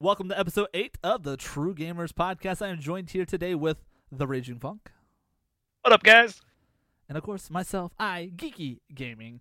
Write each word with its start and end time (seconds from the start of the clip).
Welcome 0.00 0.28
to 0.28 0.38
episode 0.38 0.68
8 0.74 0.98
of 1.02 1.22
the 1.22 1.36
True 1.36 1.74
Gamers 1.74 2.12
Podcast. 2.12 2.60
I 2.60 2.68
am 2.68 2.80
joined 2.80 3.10
here 3.10 3.24
today 3.24 3.54
with 3.54 3.78
The 4.10 4.26
Raging 4.26 4.58
Funk. 4.58 4.90
What 5.82 5.92
up, 5.92 6.02
guys? 6.02 6.42
And 7.08 7.16
of 7.16 7.24
course, 7.24 7.48
myself, 7.48 7.92
I, 7.98 8.30
Geeky 8.34 8.80
Gaming. 8.92 9.40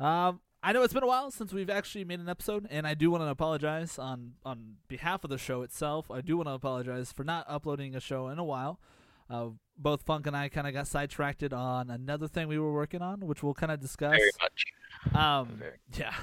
Um, 0.00 0.40
I 0.62 0.72
know 0.72 0.82
it's 0.82 0.94
been 0.94 1.02
a 1.02 1.06
while 1.06 1.30
since 1.30 1.52
we've 1.52 1.70
actually 1.70 2.04
made 2.04 2.18
an 2.18 2.28
episode, 2.28 2.66
and 2.70 2.86
I 2.86 2.94
do 2.94 3.10
want 3.10 3.22
to 3.22 3.28
apologize 3.28 3.98
on, 3.98 4.32
on 4.44 4.76
behalf 4.88 5.22
of 5.22 5.30
the 5.30 5.38
show 5.38 5.62
itself. 5.62 6.10
I 6.10 6.22
do 6.22 6.36
want 6.38 6.48
to 6.48 6.54
apologize 6.54 7.12
for 7.12 7.22
not 7.22 7.44
uploading 7.48 7.94
a 7.94 8.00
show 8.00 8.28
in 8.28 8.38
a 8.38 8.44
while. 8.44 8.80
Uh, 9.28 9.50
both 9.78 10.02
Funk 10.02 10.26
and 10.26 10.36
I 10.36 10.48
kind 10.48 10.66
of 10.66 10.72
got 10.72 10.86
sidetracked 10.88 11.52
on 11.52 11.90
another 11.90 12.26
thing 12.26 12.48
we 12.48 12.58
were 12.58 12.72
working 12.72 13.02
on, 13.02 13.20
which 13.20 13.42
we'll 13.42 13.54
kind 13.54 13.70
of 13.70 13.80
discuss. 13.80 14.12
Very 14.12 14.30
much. 14.40 15.14
Um, 15.14 15.56
Very. 15.58 15.76
yeah. 15.96 16.14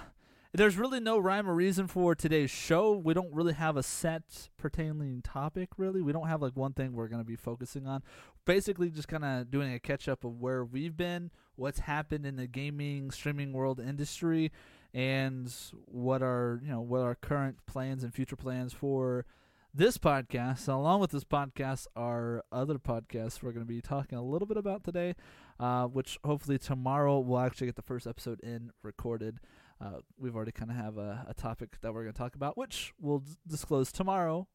There's 0.58 0.76
really 0.76 1.00
no 1.00 1.20
rhyme 1.20 1.48
or 1.48 1.54
reason 1.54 1.86
for 1.86 2.16
today's 2.16 2.50
show. 2.50 2.94
We 2.94 3.14
don't 3.14 3.32
really 3.32 3.54
have 3.54 3.78
a 3.78 3.84
set 3.84 4.50
pertaining 4.58 5.22
topic, 5.22 5.70
really. 5.78 6.02
We 6.02 6.12
don't 6.12 6.30
have 6.30 6.42
like 6.42 6.58
one 6.58 6.74
thing 6.74 6.94
we're 6.94 7.10
going 7.10 7.22
to 7.22 7.28
be 7.28 7.36
focusing 7.36 7.86
on. 7.86 8.02
Basically, 8.44 8.90
just 8.90 9.08
kind 9.08 9.24
of 9.24 9.52
doing 9.52 9.72
a 9.72 9.80
catch 9.80 10.10
up 10.10 10.24
of 10.24 10.40
where 10.40 10.66
we've 10.66 10.98
been, 10.98 11.30
what's 11.58 11.82
happened 11.82 12.26
in 12.26 12.38
the 12.38 12.48
gaming 12.48 13.12
streaming 13.12 13.54
world 13.54 13.80
industry, 13.80 14.52
and 14.96 15.54
what 15.86 16.24
are 16.24 16.60
you 16.64 16.72
know 16.72 16.82
what 16.82 17.02
our 17.02 17.14
current 17.14 17.58
plans 17.68 18.04
and 18.04 18.12
future 18.12 18.36
plans 18.36 18.74
for 18.74 19.28
this 19.76 20.00
podcast. 20.00 20.68
along 20.68 21.02
with 21.02 21.12
this 21.12 21.24
podcast, 21.24 21.86
are 21.96 22.44
other 22.52 22.80
podcasts 22.80 23.44
we're 23.44 23.52
going 23.52 23.64
to 23.64 23.72
be 23.72 23.80
talking 23.80 24.18
a 24.18 24.24
little 24.24 24.48
bit 24.48 24.58
about 24.58 24.84
today, 24.84 25.14
uh, 25.60 25.86
which 25.86 26.18
hopefully 26.24 26.58
tomorrow 26.58 27.20
we'll 27.20 27.38
actually 27.38 27.68
get 27.68 27.76
the 27.76 27.84
first 27.84 28.08
episode 28.08 28.40
in 28.40 28.72
recorded. 28.82 29.40
Uh, 29.80 30.00
we've 30.18 30.36
already 30.36 30.52
kind 30.52 30.72
of 30.72 30.78
have 30.78 30.98
a, 30.98 31.26
a 31.30 31.34
topic 31.34 31.78
that 31.82 31.94
we're 31.94 32.04
going 32.04 32.14
to 32.14 32.18
talk 32.18 32.36
about, 32.36 32.58
which 32.58 32.94
we'll 33.00 33.20
d- 33.20 33.34
disclose 33.48 33.92
tomorrow 33.92 34.48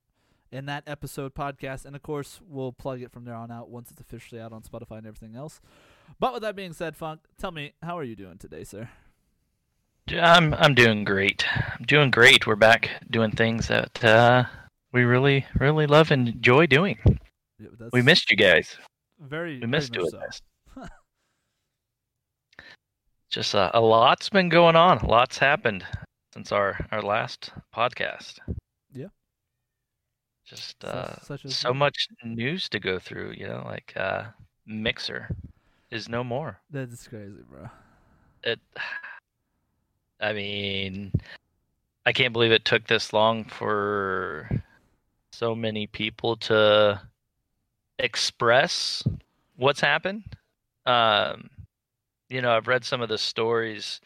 in 0.51 0.67
that 0.67 0.83
episode 0.87 1.35
podcast. 1.35 1.85
And 1.85 1.95
of 1.95 2.03
course, 2.03 2.41
we'll 2.47 2.73
plug 2.73 3.03
it 3.03 3.13
from 3.13 3.25
there 3.25 3.35
on 3.37 3.51
out 3.51 3.71
once 3.71 3.91
it's 3.91 4.01
officially 4.01 4.41
out 4.41 4.53
on 4.53 4.63
Spotify 4.63 4.99
and 4.99 5.07
everything 5.07 5.37
else. 5.37 5.61
But 6.19 6.33
with 6.35 6.43
that 6.43 6.57
being 6.57 6.73
said, 6.73 6.97
Funk, 6.97 7.21
tell 7.39 7.53
me, 7.53 7.73
how 7.83 7.97
are 7.99 8.05
you 8.05 8.17
doing 8.17 8.39
today, 8.39 8.65
sir? 8.65 8.89
I'm 10.11 10.53
I'm 10.55 10.75
doing 10.75 11.05
great. 11.05 11.45
I'm 11.79 11.85
doing 11.87 12.11
great. 12.11 12.47
We're 12.47 12.57
back 12.57 12.91
doing 13.09 13.31
things 13.31 13.69
that 13.69 14.03
uh, 14.05 14.45
we 14.93 15.05
really 15.05 15.47
really 15.59 15.87
love 15.87 16.11
and 16.11 16.29
enjoy 16.29 16.67
doing. 16.67 16.99
Yeah, 17.61 17.69
We 17.93 18.03
missed 18.03 18.29
you 18.31 18.37
guys. 18.37 18.77
very. 19.21 19.61
We 19.61 19.67
missed 19.69 19.93
doing 19.93 20.11
much 20.13 20.21
this. 20.27 20.43
Just 23.33 23.55
uh, 23.55 23.71
a 23.73 23.81
lot's 23.81 24.29
been 24.29 24.51
going 24.51 24.77
on. 24.77 24.99
A 24.99 25.07
lot's 25.07 25.39
happened 25.39 25.85
since 26.35 26.53
our 26.53 26.87
our 26.93 27.01
last 27.03 27.51
podcast. 27.75 28.39
Yeah. 28.93 29.07
Just 30.45 30.85
uh, 30.85 31.19
such 31.23 31.47
so 31.49 31.73
much 31.73 32.09
news 32.23 32.69
to 32.69 32.79
go 32.79 32.99
through. 32.99 33.33
You 33.33 33.49
know, 33.49 33.63
like 33.65 33.95
uh, 33.97 34.25
Mixer 34.67 35.35
is 35.91 36.09
no 36.11 36.23
more. 36.23 36.59
That's 36.71 37.09
crazy, 37.09 37.41
bro. 37.51 37.69
it 38.45 38.61
i 40.21 40.33
mean 40.33 41.11
i 42.07 42.13
can't 42.13 42.33
believe 42.33 42.53
it 42.53 42.65
took 42.65 42.87
this 42.87 43.13
long 43.13 43.45
for 43.45 44.49
so 45.33 45.55
many 45.55 45.87
people 45.89 46.37
to 46.37 47.01
express 47.99 49.03
what's 49.57 49.81
happened 49.81 50.23
um 50.87 51.51
you 52.33 52.41
know 52.41 52.53
i've 52.57 52.69
read 52.69 52.85
some 52.85 53.01
of 53.01 53.09
the 53.09 53.19
stories 53.19 54.01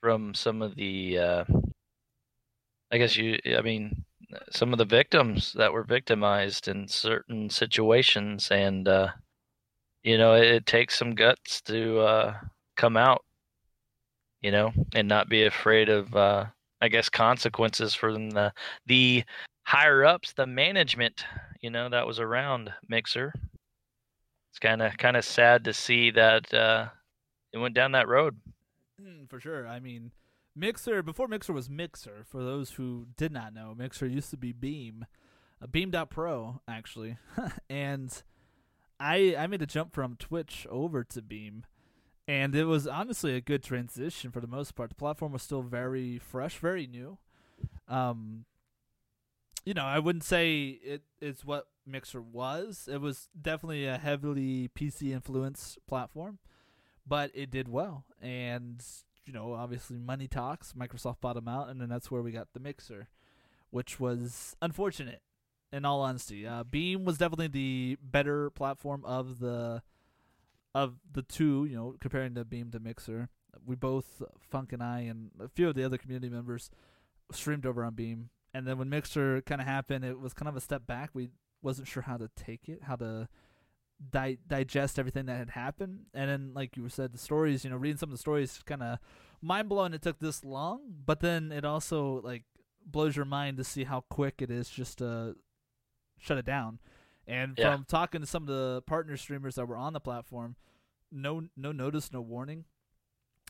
from 0.00 0.34
some 0.34 0.62
of 0.62 0.74
the 0.76 1.18
uh 1.18 1.44
i 2.90 2.98
guess 2.98 3.16
you 3.16 3.38
i 3.56 3.62
mean 3.62 4.04
some 4.50 4.72
of 4.72 4.78
the 4.78 4.84
victims 4.84 5.52
that 5.54 5.72
were 5.72 5.84
victimized 5.84 6.68
in 6.68 6.86
certain 6.88 7.50
situations 7.50 8.48
and 8.50 8.88
uh 8.88 9.08
you 10.02 10.18
know 10.18 10.34
it, 10.34 10.44
it 10.44 10.66
takes 10.66 10.98
some 10.98 11.14
guts 11.14 11.60
to 11.62 12.00
uh 12.00 12.34
come 12.76 12.96
out 12.96 13.24
you 14.42 14.50
know, 14.50 14.72
and 14.94 15.08
not 15.08 15.28
be 15.28 15.44
afraid 15.44 15.88
of, 15.88 16.14
uh, 16.14 16.46
I 16.80 16.88
guess, 16.88 17.08
consequences 17.08 17.94
from 17.94 18.30
the 18.30 18.52
the 18.86 19.24
higher 19.64 20.04
ups, 20.04 20.32
the 20.32 20.46
management, 20.46 21.24
you 21.60 21.70
know, 21.70 21.88
that 21.88 22.06
was 22.06 22.18
around 22.18 22.72
Mixer. 22.88 23.32
It's 24.50 24.58
kind 24.58 24.82
of 24.82 24.98
kind 24.98 25.16
of 25.16 25.24
sad 25.24 25.64
to 25.64 25.72
see 25.72 26.10
that 26.10 26.52
uh, 26.52 26.88
it 27.52 27.58
went 27.58 27.74
down 27.74 27.92
that 27.92 28.08
road. 28.08 28.36
Mm, 29.00 29.28
For 29.28 29.40
sure. 29.40 29.66
I 29.66 29.80
mean, 29.80 30.12
Mixer, 30.54 31.02
before 31.02 31.28
Mixer 31.28 31.52
was 31.52 31.70
Mixer, 31.70 32.24
for 32.26 32.42
those 32.42 32.72
who 32.72 33.06
did 33.16 33.32
not 33.32 33.54
know, 33.54 33.74
Mixer 33.76 34.06
used 34.06 34.30
to 34.30 34.36
be 34.36 34.52
Beam, 34.52 35.06
uh, 35.62 35.66
Beam.pro, 35.66 36.60
actually. 36.68 37.16
and 37.70 38.22
I 39.00 39.34
I 39.36 39.46
made 39.46 39.62
a 39.62 39.66
jump 39.66 39.94
from 39.94 40.16
Twitch 40.16 40.66
over 40.70 41.04
to 41.04 41.22
Beam. 41.22 41.64
And 42.28 42.54
it 42.54 42.64
was 42.64 42.86
honestly 42.86 43.34
a 43.34 43.40
good 43.40 43.64
transition 43.64 44.30
for 44.30 44.40
the 44.40 44.46
most 44.46 44.74
part. 44.76 44.90
The 44.90 44.94
platform 44.94 45.32
was 45.32 45.42
still 45.42 45.62
very 45.62 46.18
fresh, 46.18 46.56
very 46.58 46.86
new. 46.86 47.18
Um, 47.88 48.44
you 49.64 49.74
know, 49.74 49.84
I 49.84 49.98
wouldn't 49.98 50.24
say 50.24 50.78
it 50.84 51.02
is 51.20 51.44
what 51.44 51.66
Mixer 51.84 52.22
was. 52.22 52.88
It 52.90 53.00
was 53.00 53.28
definitely 53.40 53.86
a 53.86 53.98
heavily 53.98 54.70
PC 54.74 55.12
influenced 55.12 55.84
platform 55.88 56.38
but 57.06 57.30
it 57.34 57.50
did 57.50 57.68
well. 57.68 58.04
And 58.20 58.82
you 59.24 59.32
know, 59.32 59.54
obviously, 59.54 59.98
money 59.98 60.28
talks. 60.28 60.72
Microsoft 60.72 61.20
bought 61.20 61.34
them 61.34 61.48
out, 61.48 61.68
and 61.68 61.80
then 61.80 61.88
that's 61.88 62.10
where 62.10 62.22
we 62.22 62.32
got 62.32 62.48
the 62.52 62.60
Mixer, 62.60 63.08
which 63.70 64.00
was 64.00 64.56
unfortunate. 64.60 65.22
In 65.72 65.86
all 65.86 66.02
honesty, 66.02 66.46
uh, 66.46 66.64
Beam 66.64 67.06
was 67.06 67.16
definitely 67.16 67.48
the 67.48 67.96
better 68.02 68.50
platform 68.50 69.04
of 69.06 69.38
the 69.38 69.82
of 70.74 70.96
the 71.10 71.22
two. 71.22 71.64
You 71.64 71.76
know, 71.76 71.94
comparing 71.98 72.34
the 72.34 72.44
Beam 72.44 72.70
to 72.72 72.80
Mixer, 72.80 73.30
we 73.64 73.74
both 73.74 74.22
Funk 74.50 74.72
and 74.72 74.82
I 74.82 75.00
and 75.00 75.30
a 75.40 75.48
few 75.48 75.68
of 75.68 75.74
the 75.74 75.84
other 75.84 75.96
community 75.96 76.28
members 76.28 76.70
streamed 77.30 77.64
over 77.64 77.84
on 77.84 77.94
Beam. 77.94 78.28
And 78.52 78.66
then 78.66 78.76
when 78.76 78.90
Mixer 78.90 79.40
kind 79.42 79.62
of 79.62 79.66
happened, 79.66 80.04
it 80.04 80.20
was 80.20 80.34
kind 80.34 80.48
of 80.48 80.56
a 80.56 80.60
step 80.60 80.86
back. 80.86 81.10
We 81.14 81.30
wasn't 81.62 81.88
sure 81.88 82.02
how 82.02 82.18
to 82.18 82.28
take 82.36 82.68
it, 82.68 82.80
how 82.82 82.96
to 82.96 83.28
di- 84.10 84.38
digest 84.46 84.98
everything 84.98 85.26
that 85.26 85.38
had 85.38 85.50
happened. 85.50 86.06
And 86.14 86.30
then, 86.30 86.52
like 86.54 86.76
you 86.76 86.88
said, 86.88 87.12
the 87.12 87.18
stories, 87.18 87.64
you 87.64 87.70
know, 87.70 87.76
reading 87.76 87.98
some 87.98 88.08
of 88.10 88.12
the 88.14 88.18
stories, 88.20 88.60
kind 88.66 88.82
of 88.82 88.98
mind 89.40 89.68
blowing. 89.68 89.92
It 89.94 90.02
took 90.02 90.18
this 90.18 90.44
long, 90.44 90.80
but 91.04 91.20
then 91.20 91.52
it 91.52 91.64
also 91.64 92.20
like 92.22 92.44
blows 92.84 93.14
your 93.16 93.24
mind 93.24 93.56
to 93.58 93.64
see 93.64 93.84
how 93.84 94.00
quick 94.08 94.42
it 94.42 94.50
is 94.50 94.68
just 94.68 94.98
to 94.98 95.36
shut 96.18 96.38
it 96.38 96.44
down. 96.44 96.78
And 97.26 97.56
Yeah. 97.56 97.72
from 97.74 97.84
talking 97.84 98.20
to 98.20 98.26
some 98.26 98.42
of 98.42 98.48
the 98.48 98.82
partner 98.82 99.16
streamers 99.16 99.54
that 99.54 99.66
were 99.66 99.76
on 99.76 99.92
the 99.92 100.00
platform, 100.00 100.56
no 101.10 101.42
no 101.56 101.70
notice, 101.72 102.12
no 102.12 102.20
warning. 102.20 102.64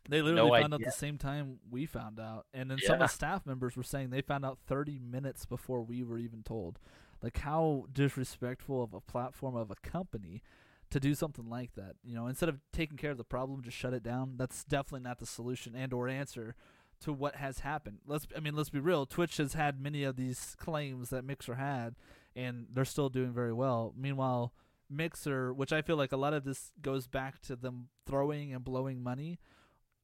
They 0.09 0.21
literally 0.21 0.51
No 0.51 0.61
found 0.61 0.75
out 0.75 0.81
the 0.83 0.91
same 0.91 1.17
time 1.17 1.61
we 1.71 1.87
found 1.87 2.19
out. 2.19 2.47
And 2.53 2.69
then 2.71 2.79
some 2.81 2.95
of 2.95 3.01
the 3.01 3.07
staff 3.07 3.47
members 3.47 3.77
were 3.77 3.85
saying 3.85 4.11
they 4.11 4.21
found 4.21 4.45
out 4.45 4.59
30 4.67 4.99
minutes 4.99 5.47
before 5.47 5.81
we 5.83 6.03
were 6.03 6.19
even 6.19 6.43
told. 6.43 6.81
Like 7.23 7.39
how 7.39 7.87
disrespectful 7.93 8.83
of 8.83 8.93
a 8.95 9.01
platform 9.01 9.55
of 9.57 9.71
a 9.71 9.77
company 9.77 10.43
to 10.91 10.99
do 11.01 11.15
something 11.15 11.49
like 11.49 11.75
that. 11.75 11.95
You 12.03 12.15
know, 12.15 12.27
instead 12.27 12.49
of 12.49 12.59
taking 12.73 12.97
care 12.99 13.13
of 13.13 13.17
the 13.19 13.25
problem, 13.25 13.63
just 13.63 13.77
shut 13.77 13.95
it 13.95 14.03
down. 14.03 14.35
That's 14.37 14.65
definitely 14.65 15.05
not 15.05 15.19
the 15.19 15.27
solution 15.27 15.75
and 15.77 15.93
or 15.93 16.09
answer 16.09 16.55
to 17.01 17.13
what 17.13 17.37
has 17.37 17.61
happened. 17.61 17.99
Let's 18.07 18.27
I 18.37 18.41
mean, 18.41 18.55
let's 18.55 18.71
be 18.71 18.79
real. 18.81 19.07
Twitch 19.07 19.37
has 19.39 19.55
had 19.55 19.81
many 19.81 20.05
of 20.05 20.17
these 20.17 20.55
claims 20.59 21.11
that 21.11 21.25
Mixer 21.25 21.55
had 21.55 21.95
and 22.37 22.67
they're 22.73 22.85
still 22.85 23.09
doing 23.09 23.33
very 23.33 23.53
well. 23.53 23.95
Meanwhile, 23.97 24.53
Mixer, 24.91 25.53
which 25.55 25.73
I 25.73 25.81
feel 25.83 25.97
like 25.97 26.13
a 26.13 26.17
lot 26.17 26.35
of 26.35 26.45
this 26.45 26.73
goes 26.83 27.07
back 27.07 27.41
to 27.43 27.57
them 27.57 27.89
throwing 28.07 28.53
and 28.53 28.63
blowing 28.63 29.03
money 29.03 29.39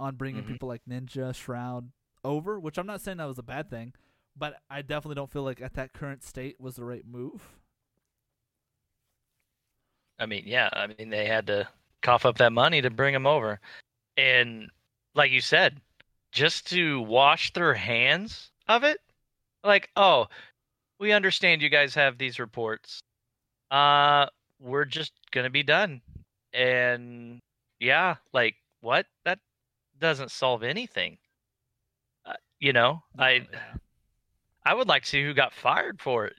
on 0.01 0.17
bringing 0.17 0.43
Mhm. 0.45 0.47
people 0.49 0.69
like 0.69 0.85
Ninja, 0.87 1.35
Shroud 1.35 1.91
over, 2.25 2.59
which 2.59 2.79
I'm 2.79 2.87
not 2.87 3.01
saying 3.01 3.19
that 3.19 3.27
was 3.27 3.39
a 3.39 3.43
bad 3.43 3.69
thing, 3.69 3.93
but 4.39 4.57
I 4.71 4.83
definitely 4.83 5.17
don't 5.17 5.31
feel 5.31 5.43
like 5.43 5.61
at 5.61 5.75
that 5.75 5.93
current 5.93 6.23
state 6.23 6.61
was 6.61 6.77
the 6.77 6.85
right 6.85 7.05
move. 7.07 7.43
I 10.19 10.27
mean, 10.27 10.45
yeah, 10.47 10.69
I 10.73 10.89
mean 10.89 11.11
they 11.11 11.27
had 11.27 11.47
to 11.49 11.69
cough 12.03 12.27
up 12.27 12.39
that 12.39 12.53
money 12.53 12.81
to 12.83 12.91
bring 12.91 13.15
him 13.15 13.27
over, 13.27 13.61
and 14.17 14.71
like 15.15 15.31
you 15.31 15.41
said, 15.41 15.81
just 16.33 16.69
to 16.71 17.01
wash 17.03 17.53
their 17.53 17.75
hands 17.75 18.51
of 18.69 18.85
it, 18.85 19.01
like, 19.65 19.91
oh, 19.97 20.27
we 20.99 21.13
understand 21.13 21.63
you 21.63 21.69
guys 21.69 21.95
have 21.95 22.19
these 22.19 22.39
reports. 22.39 23.01
Uh, 23.71 24.27
we're 24.61 24.85
just 24.85 25.13
gonna 25.31 25.51
be 25.51 25.63
done, 25.63 26.01
and 26.53 27.41
yeah, 27.81 28.17
like 28.33 28.57
what? 28.81 29.07
That 29.25 29.39
doesn't 30.01 30.31
solve 30.31 30.63
anything. 30.63 31.19
Uh, 32.27 32.35
you 32.61 32.73
know, 32.73 33.03
I 33.19 33.47
Yeah. 33.53 33.75
I 34.71 34.75
would 34.75 34.89
like 34.89 35.03
to 35.05 35.09
see 35.09 35.23
who 35.25 35.33
got 35.35 35.53
fired 35.53 36.01
for 36.01 36.27
it. 36.27 36.37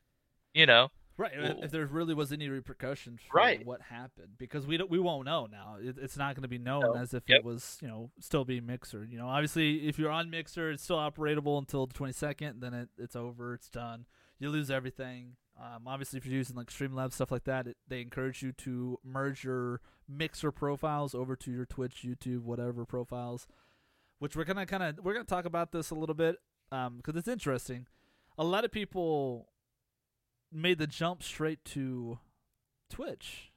You 0.54 0.66
know, 0.66 0.90
Right. 1.18 1.38
Well- 1.38 1.64
if 1.64 1.72
there 1.72 1.86
really 1.86 2.14
was 2.14 2.32
any 2.32 2.48
repercussions 2.48 3.20
for 3.22 3.36
Right. 3.38 3.66
what 3.66 3.82
happened, 3.82 4.38
because 4.38 4.66
we 4.66 4.78
don't, 4.78 4.90
we 4.90 5.00
won't 5.00 5.26
know 5.26 5.48
now. 5.48 5.76
It, 5.82 5.98
it's 5.98 6.16
not 6.16 6.34
going 6.36 6.44
to 6.44 6.48
be 6.48 6.58
known 6.58 6.82
No. 6.82 6.94
as 6.96 7.14
if 7.14 7.24
Yep. 7.28 7.40
it 7.40 7.44
was 7.44 7.78
you 7.82 7.88
know 7.90 8.12
still 8.22 8.46
being 8.46 8.66
Mixer. 8.66 9.04
You 9.04 9.18
know, 9.18 9.28
obviously 9.28 9.88
if 9.90 10.00
you're 10.00 10.12
on 10.12 10.30
Mixer, 10.30 10.72
it's 10.72 10.82
still 10.84 10.96
operatable 10.98 11.58
until 11.58 11.86
the 11.88 11.94
22nd. 11.94 12.62
Then 12.62 12.74
it, 12.74 12.90
it's 12.98 13.16
over. 13.18 13.54
It's 13.54 13.70
done. 13.70 14.06
You 14.40 14.50
lose 14.50 14.72
everything. 14.72 15.36
Um, 15.60 15.88
obviously, 15.88 16.18
if 16.18 16.26
you're 16.26 16.36
using 16.38 16.56
like 16.56 16.68
Streamlabs 16.68 17.14
stuff 17.14 17.32
like 17.32 17.44
that, 17.44 17.68
it, 17.68 17.76
they 17.86 18.00
encourage 18.00 18.42
you 18.42 18.54
to 18.54 18.98
merge 19.04 19.44
your 19.44 19.82
Mixer 20.08 20.54
profiles 20.54 21.14
over 21.14 21.36
to 21.36 21.52
your 21.52 21.66
Twitch, 21.66 22.04
YouTube, 22.06 22.44
whatever 22.44 22.86
profiles. 22.86 23.46
Which 24.20 24.38
we're 24.38 24.46
gonna 24.46 24.66
kind 24.66 24.84
of 24.84 25.00
we're 25.04 25.14
gonna 25.14 25.26
talk 25.26 25.44
about 25.44 25.74
this 25.74 25.90
a 25.90 25.96
little 25.96 26.16
bit 26.16 26.38
because 26.70 27.16
it's 27.18 27.28
interesting. 27.28 27.88
A 28.40 28.44
lot 28.44 28.64
of 28.66 28.72
people 28.72 29.50
made 30.52 30.78
the 30.80 30.88
jump 30.88 31.22
straight 31.22 31.64
to 31.66 32.18
Twitch, 32.90 33.52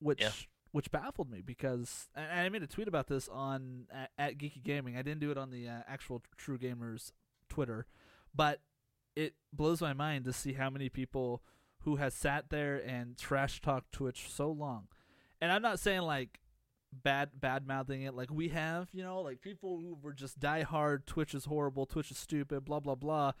which 0.00 0.20
Yeah. 0.20 0.32
which 0.72 0.90
baffled 0.90 1.30
me 1.30 1.40
because 1.40 2.08
and 2.14 2.40
I 2.40 2.48
made 2.48 2.62
a 2.62 2.66
tweet 2.66 2.88
about 2.88 3.06
this 3.06 3.28
on 3.28 3.86
at, 3.90 4.10
at 4.18 4.38
Geeky 4.38 4.62
Gaming. 4.62 4.96
I 4.96 5.02
didn't 5.02 5.20
do 5.20 5.30
it 5.30 5.38
on 5.38 5.50
the 5.50 5.68
uh, 5.68 5.82
actual 5.86 6.22
True 6.36 6.58
Gamers 6.58 7.12
Twitter, 7.48 7.86
but 8.34 8.60
it 9.16 9.34
blows 9.52 9.80
my 9.80 9.92
mind 9.92 10.24
to 10.24 10.32
see 10.32 10.52
how 10.54 10.68
many 10.68 10.88
people 10.88 11.42
who 11.84 11.96
has 11.96 12.12
sat 12.12 12.50
there 12.50 12.76
and 12.76 13.16
trash 13.16 13.60
talked 13.60 13.92
Twitch 13.92 14.28
so 14.30 14.50
long. 14.50 14.88
And 15.40 15.50
I'm 15.50 15.62
not 15.62 15.78
saying 15.80 16.02
like 16.02 16.40
bad 16.92 17.40
bad 17.40 17.66
mouthing 17.66 18.02
it 18.02 18.14
like 18.14 18.30
we 18.32 18.48
have, 18.48 18.88
you 18.92 19.02
know, 19.04 19.20
like 19.22 19.40
people 19.40 19.78
who 19.80 19.96
were 20.02 20.12
just 20.12 20.38
die 20.40 20.62
hard, 20.62 21.06
Twitch 21.06 21.34
is 21.34 21.44
horrible, 21.46 21.86
Twitch 21.86 22.10
is 22.10 22.18
stupid, 22.18 22.64
blah 22.64 22.80
blah 22.80 22.96
blah. 22.96 23.32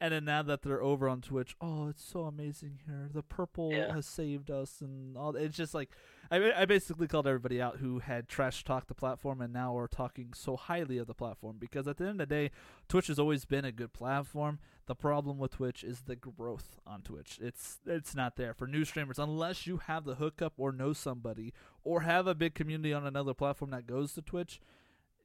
And 0.00 0.12
then 0.12 0.24
now 0.26 0.42
that 0.44 0.62
they're 0.62 0.80
over 0.80 1.08
on 1.08 1.20
Twitch, 1.22 1.56
oh, 1.60 1.88
it's 1.88 2.04
so 2.04 2.20
amazing 2.26 2.78
here. 2.86 3.08
The 3.12 3.22
purple 3.24 3.72
Yeah. 3.72 3.92
has 3.94 4.06
saved 4.06 4.48
us, 4.48 4.80
and 4.80 5.16
all. 5.16 5.34
It's 5.34 5.56
just 5.56 5.74
like 5.74 5.90
I, 6.30 6.52
I 6.52 6.64
basically 6.66 7.08
called 7.08 7.26
everybody 7.26 7.60
out 7.60 7.78
who 7.78 7.98
had 7.98 8.28
trash 8.28 8.62
talked 8.62 8.86
the 8.86 8.94
platform, 8.94 9.40
and 9.40 9.52
now 9.52 9.76
are 9.76 9.88
talking 9.88 10.34
so 10.34 10.56
highly 10.56 10.98
of 10.98 11.08
the 11.08 11.14
platform. 11.14 11.56
Because 11.58 11.88
at 11.88 11.96
the 11.96 12.04
end 12.04 12.20
of 12.20 12.28
the 12.28 12.34
day, 12.34 12.50
Twitch 12.88 13.08
has 13.08 13.18
always 13.18 13.44
been 13.44 13.64
a 13.64 13.72
good 13.72 13.92
platform. 13.92 14.60
The 14.86 14.94
problem 14.94 15.36
with 15.36 15.52
Twitch 15.56 15.82
is 15.82 16.02
the 16.02 16.14
growth 16.16 16.78
on 16.86 17.02
Twitch. 17.02 17.38
It's 17.42 17.80
it's 17.84 18.14
not 18.14 18.36
there 18.36 18.54
for 18.54 18.68
new 18.68 18.84
streamers 18.84 19.18
unless 19.18 19.66
you 19.66 19.78
have 19.78 20.04
the 20.04 20.14
hookup 20.14 20.52
or 20.58 20.70
know 20.70 20.92
somebody 20.92 21.52
or 21.82 22.02
have 22.02 22.28
a 22.28 22.36
big 22.36 22.54
community 22.54 22.92
on 22.92 23.04
another 23.04 23.34
platform 23.34 23.72
that 23.72 23.88
goes 23.88 24.12
to 24.12 24.22
Twitch. 24.22 24.60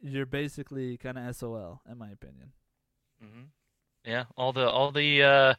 You're 0.01 0.25
basically 0.25 0.97
kind 0.97 1.17
of 1.19 1.35
SOL, 1.35 1.81
in 1.87 1.97
my 1.99 2.09
opinion. 2.09 2.53
hmm 3.21 3.43
Yeah, 4.05 4.25
all 4.37 4.51
the 4.51 4.69
all 4.69 4.91
the 4.91 5.23
uh, 5.23 5.53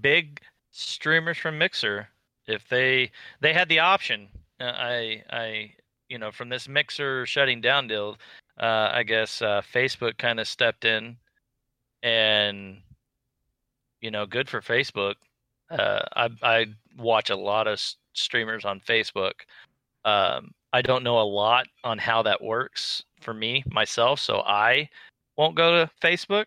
big 0.00 0.40
streamers 0.70 1.36
from 1.38 1.58
Mixer, 1.58 2.08
if 2.46 2.68
they 2.68 3.10
they 3.40 3.52
had 3.52 3.68
the 3.68 3.80
option, 3.80 4.28
uh, 4.60 4.72
I 4.74 5.22
I 5.30 5.74
you 6.08 6.18
know 6.18 6.30
from 6.30 6.48
this 6.48 6.68
Mixer 6.68 7.26
shutting 7.26 7.60
down 7.60 7.88
deal, 7.88 8.16
uh, 8.58 8.90
I 8.92 9.02
guess 9.02 9.42
uh, 9.42 9.62
Facebook 9.72 10.16
kind 10.18 10.40
of 10.40 10.48
stepped 10.48 10.84
in, 10.84 11.16
and 12.02 12.78
you 14.00 14.10
know, 14.10 14.26
good 14.26 14.48
for 14.48 14.60
Facebook. 14.60 15.14
Uh, 15.70 16.00
I 16.16 16.30
I 16.42 16.66
watch 16.98 17.30
a 17.30 17.36
lot 17.36 17.66
of 17.68 17.80
streamers 18.14 18.64
on 18.64 18.80
Facebook. 18.80 19.32
Um, 20.04 20.52
I 20.72 20.82
don't 20.82 21.04
know 21.04 21.20
a 21.20 21.22
lot 21.22 21.66
on 21.84 21.98
how 21.98 22.22
that 22.22 22.42
works 22.42 23.04
for 23.20 23.34
me 23.34 23.62
myself, 23.70 24.20
so 24.20 24.40
I 24.40 24.88
won't 25.36 25.54
go 25.54 25.84
to 25.84 25.90
Facebook 26.02 26.46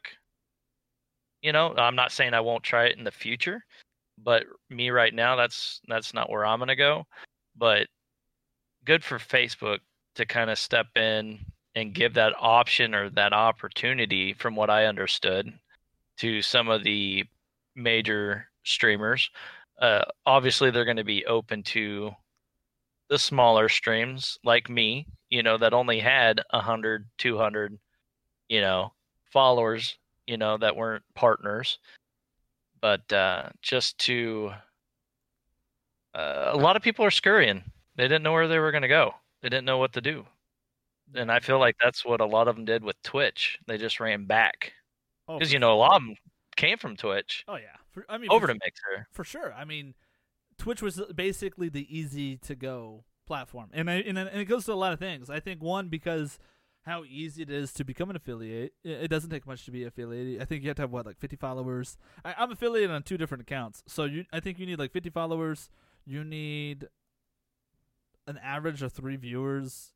you 1.44 1.51
know 1.51 1.75
i'm 1.78 1.95
not 1.95 2.12
saying 2.12 2.34
i 2.34 2.40
won't 2.40 2.63
try 2.63 2.86
it 2.86 2.98
in 2.98 3.04
the 3.04 3.12
future 3.12 3.63
but 4.24 4.44
me 4.69 4.90
right 4.90 5.13
now 5.13 5.36
that's 5.36 5.81
that's 5.88 6.13
not 6.13 6.30
where 6.30 6.45
i'm 6.45 6.60
to 6.62 6.75
go 6.75 7.06
but 7.56 7.88
good 8.86 9.04
for 9.04 9.19
facebook 9.19 9.80
to 10.16 10.25
kind 10.25 10.50
of 10.50 10.57
step 10.57 10.88
in 10.95 11.38
and 11.75 11.94
give 11.94 12.13
that 12.13 12.34
option 12.40 12.95
or 12.95 13.10
that 13.12 13.34
opportunity 13.34 14.34
from 14.34 14.56
what 14.56 14.69
i 14.69 14.86
understood 14.86 15.51
to 16.18 16.42
some 16.42 16.69
of 16.69 16.84
the 16.84 17.24
major 17.75 18.48
streamers. 18.63 19.30
Uh, 19.81 20.04
obviously 20.25 20.69
they're 20.72 20.86
going 20.86 20.98
to 20.98 21.04
be 21.04 21.25
open 21.25 21.63
to 21.63 22.12
the 23.10 23.18
smaller 23.19 23.68
streams 23.68 24.38
like 24.44 24.69
me 24.69 25.06
you 25.30 25.44
know 25.44 25.57
that 25.57 25.74
only 25.74 26.00
had 26.00 26.42
100 26.51 27.07
200 27.18 27.78
you 28.48 28.62
know 28.62 28.94
followers 29.31 29.98
you 30.28 30.38
know 30.38 30.58
that 30.58 30.75
weren't 30.75 31.04
partners 31.16 31.80
but 32.81 33.12
uh 33.14 33.50
just 33.62 33.98
to 33.98 34.52
uh, 36.14 36.52
a 36.54 36.58
lot 36.58 36.75
of 36.75 36.84
people 36.84 37.04
are 37.04 37.12
scurrying. 37.12 37.64
They 37.96 38.04
didn't 38.04 38.24
know 38.24 38.34
where 38.34 38.48
they 38.48 38.60
were 38.60 38.72
going 38.72 38.84
to 38.84 38.88
go. 38.88 39.16
They 39.42 39.50
didn't 39.50 39.66
know 39.66 39.78
what 39.78 39.94
to 39.94 40.02
do. 40.02 40.25
And 41.16 41.31
i 41.31 41.40
feel 41.40 41.60
like 41.60 41.75
that's 41.84 42.06
what 42.06 42.22
a 42.22 42.25
lot 42.25 42.48
of 42.48 42.56
them 42.56 42.66
did 42.66 42.84
with 42.84 43.02
twitch. 43.04 43.60
They 43.68 43.78
just 43.78 44.00
ran 44.00 44.25
back. 44.25 44.74
Oh, 45.28 45.38
because 45.38 45.50
for 45.50 45.54
you 45.54 45.60
know 45.60 45.74
a 45.74 45.75
lot 45.75 45.96
of 45.96 46.02
them 46.02 46.16
came 46.56 46.78
from 46.78 46.96
twitch. 46.96 47.44
Oh 47.48 47.56
yeah, 47.56 47.78
for, 47.92 48.06
I 48.10 48.18
mean 48.18 48.31
over 48.31 48.48
to 48.48 48.54
mixer. 48.54 49.08
for 49.12 49.24
sure. 49.24 49.54
I 49.54 49.66
mean, 49.66 49.94
Twitch 50.58 50.81
was 50.81 51.02
basically 51.14 51.70
the 51.70 51.86
easy 51.96 52.38
to 52.38 52.56
go 52.56 53.04
platform, 53.28 53.70
and 53.74 53.90
I, 53.90 53.96
and, 53.96 54.18
and 54.18 54.40
it 54.40 54.46
goes 54.46 54.66
to 54.66 54.74
a 54.74 54.75
lot 54.75 54.94
of 54.94 55.00
things. 55.00 55.30
I 55.30 55.40
think 55.40 55.62
one 55.62 55.90
because 55.90 56.40
how 56.85 57.03
easy 57.06 57.41
it 57.41 57.50
is 57.50 57.71
to 57.74 57.83
become 57.83 58.09
an 58.09 58.15
affiliate. 58.15 58.74
It 58.83 59.07
doesn't 59.09 59.30
take 59.30 59.47
much 59.47 59.65
to 59.65 59.71
be 59.71 59.83
affiliated. 59.85 60.41
I 60.41 60.45
think 60.45 60.63
you 60.63 60.69
have 60.69 60.75
to 60.77 60.83
have 60.83 60.91
what 60.91 61.06
like 61.06 61.18
50 61.18 61.38
followers. 61.38 61.97
I, 62.24 62.35
I'm 62.38 62.51
affiliated 62.51 62.91
on 62.91 63.03
two 63.03 63.18
different 63.18 63.41
accounts, 63.41 63.83
so 63.88 64.03
you 64.03 64.25
I 64.31 64.39
think 64.39 64.59
you 64.59 64.65
need 64.65 64.80
like 64.80 64.91
50 64.91 65.09
followers. 65.09 65.69
You 66.06 66.24
need 66.24 66.88
an 68.27 68.38
average 68.44 68.81
of 68.81 68.91
three 68.91 69.15
viewers, 69.15 69.94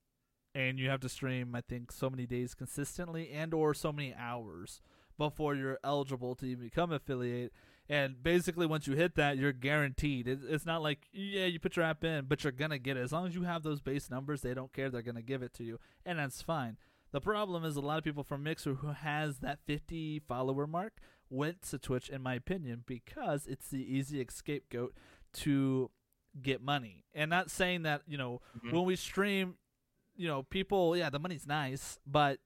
and 0.56 0.80
you 0.80 0.90
have 0.90 1.02
to 1.02 1.10
stream 1.10 1.54
I 1.56 1.62
think 1.62 1.92
so 1.92 2.10
many 2.10 2.26
days 2.26 2.56
consistently 2.56 3.32
and 3.32 3.54
or 3.54 3.74
so 3.74 3.92
many 3.92 4.16
hours 4.18 4.82
before 5.18 5.56
you're 5.56 5.80
eligible 5.84 6.36
to 6.36 6.46
even 6.46 6.64
become 6.64 6.92
affiliate. 6.92 7.52
And 7.90 8.22
basically, 8.22 8.66
once 8.66 8.86
you 8.86 8.96
hit 8.96 9.16
that, 9.16 9.38
you're 9.38 9.54
guaranteed. 9.54 10.28
It, 10.28 10.40
it's 10.48 10.66
not 10.66 10.82
like 10.84 11.08
yeah, 11.14 11.46
you 11.46 11.60
put 11.60 11.76
your 11.78 11.86
app 11.86 12.04
in, 12.04 12.26
but 12.26 12.44
you're 12.44 12.52
gonna 12.52 12.78
get 12.80 12.98
it 12.98 13.02
as 13.02 13.12
long 13.14 13.28
as 13.28 13.36
you 13.36 13.44
have 13.44 13.64
those 13.64 13.80
base 13.82 14.10
numbers. 14.10 14.42
They 14.42 14.54
don't 14.54 14.74
care; 14.74 14.90
they're 14.90 15.02
gonna 15.02 15.22
give 15.22 15.42
it 15.42 15.54
to 15.56 15.64
you, 15.64 15.80
and 16.06 16.20
that's 16.20 16.42
fine. 16.42 16.78
The 17.12 17.22
problem 17.22 17.64
is 17.64 17.78
a 17.78 17.82
lot 17.82 17.98
of 17.98 18.04
people 18.04 18.24
from 18.26 18.44
Mixer 18.44 18.74
who 18.76 18.88
has 18.92 19.38
that 19.40 19.60
50 19.66 20.20
follower 20.28 20.68
mark 20.68 20.98
went 21.30 21.62
to 21.70 21.80
Twitch, 21.80 22.10
in 22.10 22.22
my 22.22 22.34
opinion, 22.34 22.84
because 22.86 23.48
it's 23.48 23.70
the 23.70 23.82
easy 23.82 24.26
scapegoat 24.30 24.94
to 25.34 25.90
get 26.42 26.62
money. 26.62 27.06
And 27.14 27.30
not 27.30 27.50
saying 27.50 27.84
that 27.84 28.02
you 28.06 28.18
know 28.18 28.42
Mhm. 28.60 28.74
when 28.74 28.84
we 28.84 28.98
stream, 28.98 29.56
you 30.18 30.28
know, 30.28 30.44
people, 30.44 30.98
yeah, 30.98 31.10
the 31.10 31.20
money's 31.20 31.48
nice, 31.48 32.00
but 32.06 32.42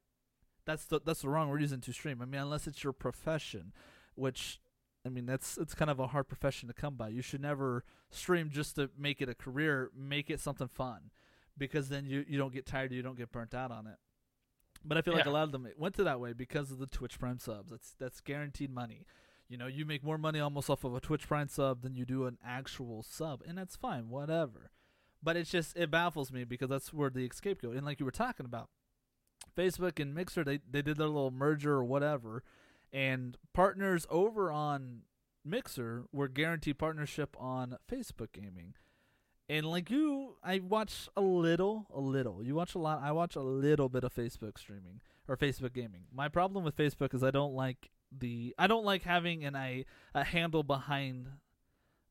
that's 0.66 0.86
the 0.86 1.02
that's 1.04 1.24
the 1.24 1.30
wrong 1.30 1.50
reason 1.50 1.82
to 1.82 1.92
stream. 1.92 2.22
I 2.22 2.26
mean, 2.26 2.40
unless 2.42 2.68
it's 2.68 2.84
your 2.84 2.94
profession, 2.94 3.74
which 4.14 4.61
I 5.06 5.10
mean, 5.10 5.26
that's 5.26 5.58
it's 5.58 5.74
kind 5.74 5.90
of 5.90 6.00
a 6.00 6.08
hard 6.08 6.28
profession 6.28 6.68
to 6.68 6.74
come 6.74 6.96
by. 6.96 7.10
You 7.10 7.22
should 7.22 7.42
never 7.42 7.84
stream 8.10 8.50
just 8.52 8.76
to 8.76 8.90
make 8.98 9.22
it 9.22 9.30
a 9.30 9.36
career. 9.36 9.90
Make 9.98 10.30
it 10.30 10.40
something 10.40 10.68
fun, 10.68 11.12
because 11.58 11.90
then 11.90 12.06
you 12.06 12.24
you 12.28 12.38
don't 12.38 12.54
get 12.54 12.66
tired. 12.66 12.92
You 12.92 13.02
don't 13.02 13.18
get 13.18 13.32
burnt 13.32 13.54
out 13.54 13.72
on 13.72 13.88
it. 13.88 13.98
But 14.84 14.98
I 14.98 15.02
feel 15.02 15.14
like 15.14 15.26
a 15.26 15.32
lot 15.32 15.44
of 15.44 15.52
them 15.52 15.68
went 15.78 15.96
to 15.96 16.04
that 16.04 16.20
way 16.20 16.34
because 16.34 16.72
of 16.72 16.80
the 16.80 16.88
Twitch 16.88 17.20
Prime 17.20 17.40
subs. 17.40 17.72
That's 17.72 17.96
that's 18.00 18.22
guaranteed 18.22 18.72
money. 18.72 19.06
You 19.48 19.58
know, 19.58 19.68
you 19.68 19.86
make 19.86 20.04
more 20.04 20.18
money 20.18 20.40
almost 20.40 20.70
off 20.70 20.84
of 20.84 20.96
a 20.96 21.00
Twitch 21.00 21.28
Prime 21.28 21.50
sub 21.50 21.82
than 21.82 21.96
you 21.96 22.06
do 22.06 22.26
an 22.26 22.38
actual 22.46 23.04
sub, 23.04 23.42
and 23.48 23.58
that's 23.58 23.76
fine, 23.76 24.10
whatever. 24.10 24.72
But 25.22 25.36
it's 25.36 25.52
just 25.52 25.76
it 25.78 25.92
baffles 25.92 26.32
me 26.32 26.46
because 26.46 26.70
that's 26.70 26.94
where 26.94 27.10
the 27.10 27.26
escape 27.26 27.62
go. 27.62 27.72
And 27.72 27.86
like 27.86 28.00
you 28.00 28.06
were 28.06 28.12
talking 28.12 28.46
about, 28.46 28.70
Facebook 29.58 30.00
and 30.00 30.16
Mixer, 30.16 30.44
they 30.44 30.60
they 30.70 30.82
did 30.82 30.98
their 30.98 31.08
little 31.08 31.32
merger 31.32 31.74
or 31.74 31.84
whatever, 31.84 32.44
and 32.92 33.38
partners 33.54 34.06
over 34.10 34.52
on 34.52 35.02
Mixer 35.44 36.06
were 36.12 36.28
guaranteed 36.28 36.78
partnership 36.78 37.36
on 37.40 37.78
Facebook 37.92 38.32
gaming. 38.32 38.74
And 39.50 39.66
like 39.66 39.90
you, 39.90 40.38
I 40.44 40.60
watch 40.60 41.10
a 41.18 41.22
little, 41.22 41.88
a 41.94 42.00
little. 42.00 42.42
You 42.44 42.56
watch 42.56 42.76
a 42.76 42.80
lot. 42.80 43.02
I 43.04 43.12
watch 43.12 43.36
a 43.36 43.42
little 43.42 43.90
bit 43.90 44.04
of 44.04 44.14
Facebook 44.14 44.58
streaming 44.58 45.02
or 45.28 45.36
Facebook 45.36 45.74
gaming. 45.74 46.04
My 46.14 46.30
problem 46.30 46.64
with 46.64 46.78
Facebook 46.78 47.14
is 47.14 47.24
I 47.24 47.32
don't 47.32 47.54
like 47.54 47.90
the 48.18 48.54
I 48.58 48.68
don't 48.68 48.86
like 48.86 49.04
having 49.04 49.44
an 49.44 49.56
I 49.56 49.86
a 50.14 50.24
handle 50.24 50.64
behind 50.64 51.30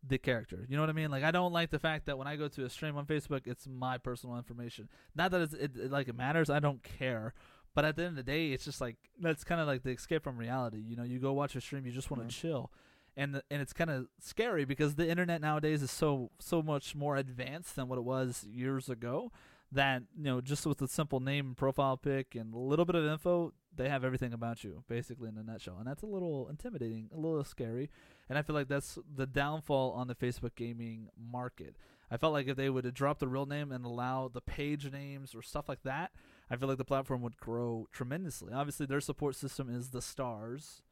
the 0.06 0.18
character. 0.18 0.66
You 0.68 0.76
know 0.76 0.82
what 0.82 0.90
I 0.90 0.94
mean? 0.94 1.10
Like 1.10 1.24
I 1.24 1.30
don't 1.30 1.52
like 1.52 1.70
the 1.70 1.78
fact 1.78 2.06
that 2.06 2.18
when 2.18 2.26
I 2.26 2.36
go 2.36 2.48
to 2.48 2.64
a 2.64 2.70
stream 2.70 2.96
on 2.96 3.06
Facebook, 3.06 3.46
it's 3.46 3.66
my 3.66 3.98
personal 3.98 4.36
information. 4.36 4.88
Not 5.14 5.30
that 5.30 5.40
it's, 5.42 5.54
it, 5.54 5.76
it 5.76 5.90
like 5.90 6.08
it 6.08 6.16
matters. 6.16 6.50
I 6.50 6.58
don't 6.58 6.82
care. 6.82 7.34
But 7.74 7.84
at 7.84 7.96
the 7.96 8.02
end 8.02 8.18
of 8.18 8.24
the 8.24 8.30
day, 8.30 8.50
it's 8.50 8.64
just 8.64 8.80
like 8.80 8.96
that's 9.20 9.44
kind 9.44 9.60
of 9.60 9.66
like 9.66 9.82
the 9.82 9.90
escape 9.90 10.24
from 10.24 10.36
reality. 10.36 10.82
You 10.84 10.96
know, 10.96 11.04
you 11.04 11.18
go 11.18 11.32
watch 11.32 11.54
a 11.54 11.60
stream, 11.60 11.86
you 11.86 11.92
just 11.92 12.10
want 12.10 12.22
to 12.22 12.34
mm-hmm. 12.34 12.48
chill, 12.48 12.72
and 13.16 13.34
the, 13.34 13.42
and 13.50 13.62
it's 13.62 13.72
kind 13.72 13.90
of 13.90 14.06
scary 14.20 14.64
because 14.64 14.96
the 14.96 15.08
internet 15.08 15.40
nowadays 15.40 15.82
is 15.82 15.90
so 15.90 16.30
so 16.38 16.62
much 16.62 16.94
more 16.94 17.16
advanced 17.16 17.76
than 17.76 17.88
what 17.88 17.98
it 17.98 18.04
was 18.04 18.46
years 18.50 18.88
ago. 18.88 19.30
that 19.72 20.02
you 20.16 20.24
know 20.24 20.40
just 20.40 20.66
with 20.66 20.82
a 20.82 20.88
simple 20.88 21.20
name 21.20 21.46
and 21.48 21.56
profile 21.56 21.96
pic 21.96 22.34
and 22.34 22.54
a 22.54 22.58
little 22.58 22.84
bit 22.84 22.96
of 22.96 23.04
info 23.04 23.52
they 23.76 23.88
have 23.88 24.04
everything 24.04 24.32
about 24.32 24.64
you 24.64 24.82
basically 24.88 25.28
in 25.28 25.36
a 25.38 25.42
nutshell 25.42 25.76
and 25.78 25.86
that's 25.86 26.02
a 26.02 26.06
little 26.06 26.48
intimidating 26.48 27.08
a 27.14 27.16
little 27.16 27.44
scary 27.44 27.88
and 28.28 28.36
i 28.36 28.42
feel 28.42 28.54
like 28.54 28.66
that's 28.66 28.98
the 29.14 29.26
downfall 29.26 29.92
on 29.92 30.08
the 30.08 30.14
facebook 30.14 30.56
gaming 30.56 31.08
market 31.16 31.76
i 32.10 32.16
felt 32.16 32.32
like 32.32 32.48
if 32.48 32.56
they 32.56 32.68
would 32.68 32.84
have 32.84 32.94
dropped 32.94 33.20
the 33.20 33.28
real 33.28 33.46
name 33.46 33.70
and 33.70 33.84
allow 33.84 34.28
the 34.28 34.40
page 34.40 34.90
names 34.90 35.36
or 35.36 35.42
stuff 35.42 35.68
like 35.68 35.82
that 35.84 36.10
i 36.50 36.56
feel 36.56 36.68
like 36.68 36.78
the 36.78 36.84
platform 36.84 37.22
would 37.22 37.36
grow 37.38 37.86
tremendously 37.92 38.52
obviously 38.52 38.86
their 38.86 39.00
support 39.00 39.34
system 39.36 39.68
is 39.74 39.90
the 39.90 40.02
stars 40.02 40.82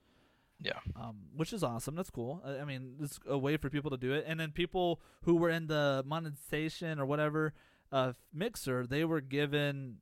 Yeah. 0.60 0.80
um, 0.96 1.16
which 1.36 1.52
is 1.52 1.62
awesome. 1.62 1.94
That's 1.94 2.10
cool. 2.10 2.42
I, 2.44 2.58
I 2.62 2.64
mean, 2.64 2.96
it's 3.00 3.20
a 3.28 3.38
way 3.38 3.56
for 3.56 3.70
people 3.70 3.90
to 3.92 3.96
do 3.96 4.12
it. 4.12 4.24
And 4.26 4.40
then 4.40 4.50
people 4.50 5.00
who 5.22 5.36
were 5.36 5.50
in 5.50 5.68
the 5.68 6.02
monetization 6.04 6.98
or 6.98 7.06
whatever 7.06 7.52
uh, 7.92 8.14
mixer, 8.34 8.84
they 8.84 9.04
were 9.04 9.20
given 9.20 9.98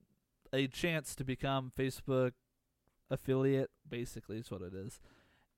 a 0.54 0.66
chance 0.66 1.14
to 1.16 1.24
become 1.24 1.72
Facebook 1.78 2.32
affiliate. 3.10 3.70
Basically, 3.88 4.38
is 4.38 4.50
what 4.50 4.62
it 4.62 4.72
is. 4.74 4.98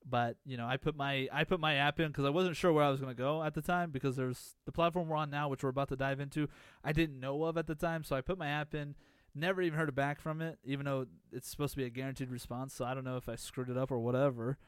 But 0.04 0.36
you 0.44 0.56
know, 0.56 0.66
I 0.66 0.76
put 0.78 0.96
my 0.96 1.28
I 1.32 1.44
put 1.44 1.60
my 1.60 1.74
app 1.74 2.00
in 2.00 2.08
because 2.08 2.24
I 2.24 2.30
wasn't 2.30 2.56
sure 2.56 2.72
where 2.72 2.84
I 2.84 2.90
was 2.90 3.00
going 3.00 3.14
to 3.14 3.22
go 3.22 3.42
at 3.42 3.54
the 3.54 3.62
time 3.62 3.90
because 3.90 4.16
there's 4.16 4.56
the 4.66 4.72
platform 4.72 5.08
we're 5.08 5.16
on 5.16 5.30
now, 5.30 5.48
which 5.48 5.62
we're 5.62 5.70
about 5.70 5.88
to 5.90 5.96
dive 5.96 6.20
into. 6.20 6.48
I 6.82 6.92
didn't 6.92 7.20
know 7.20 7.44
of 7.44 7.56
at 7.56 7.66
the 7.66 7.74
time, 7.74 8.02
so 8.04 8.16
I 8.16 8.20
put 8.20 8.38
my 8.38 8.48
app 8.48 8.74
in. 8.74 8.94
Never 9.38 9.62
even 9.62 9.78
heard 9.78 9.94
back 9.94 10.20
from 10.20 10.42
it, 10.42 10.58
even 10.64 10.86
though 10.86 11.06
it's 11.32 11.48
supposed 11.48 11.72
to 11.72 11.76
be 11.76 11.84
a 11.84 11.90
guaranteed 11.90 12.30
response. 12.30 12.74
So 12.74 12.84
I 12.84 12.94
don't 12.94 13.04
know 13.04 13.16
if 13.16 13.28
I 13.28 13.36
screwed 13.36 13.70
it 13.70 13.76
up 13.76 13.90
or 13.90 13.98
whatever 13.98 14.58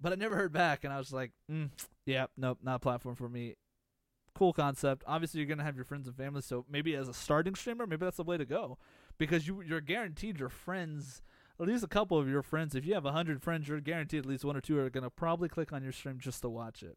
but 0.00 0.12
I 0.12 0.16
never 0.16 0.36
heard 0.36 0.52
back, 0.52 0.84
and 0.84 0.92
I 0.92 0.98
was 0.98 1.12
like, 1.12 1.32
mm, 1.50 1.70
"Yeah, 2.06 2.26
nope, 2.36 2.58
not 2.62 2.76
a 2.76 2.78
platform 2.78 3.14
for 3.14 3.28
me." 3.28 3.56
Cool 4.34 4.52
concept. 4.52 5.04
Obviously, 5.06 5.40
you're 5.40 5.48
gonna 5.48 5.64
have 5.64 5.76
your 5.76 5.84
friends 5.84 6.08
and 6.08 6.16
family, 6.16 6.40
so 6.40 6.64
maybe 6.68 6.94
as 6.96 7.08
a 7.08 7.14
starting 7.14 7.54
streamer, 7.54 7.86
maybe 7.86 8.04
that's 8.04 8.16
the 8.16 8.24
way 8.24 8.38
to 8.38 8.46
go, 8.46 8.78
because 9.18 9.46
you 9.46 9.60
you're 9.60 9.80
guaranteed 9.80 10.38
your 10.40 10.48
friends, 10.48 11.22
at 11.58 11.66
least 11.66 11.84
a 11.84 11.88
couple 11.88 12.18
of 12.18 12.28
your 12.28 12.42
friends. 12.42 12.74
If 12.74 12.86
you 12.86 12.94
have 12.94 13.04
a 13.04 13.12
hundred 13.12 13.42
friends, 13.42 13.68
you're 13.68 13.80
guaranteed 13.80 14.20
at 14.20 14.26
least 14.26 14.44
one 14.44 14.56
or 14.56 14.60
two 14.60 14.78
are 14.78 14.90
gonna 14.90 15.10
probably 15.10 15.48
click 15.48 15.72
on 15.72 15.82
your 15.82 15.92
stream 15.92 16.18
just 16.18 16.42
to 16.42 16.48
watch 16.48 16.82
it, 16.82 16.96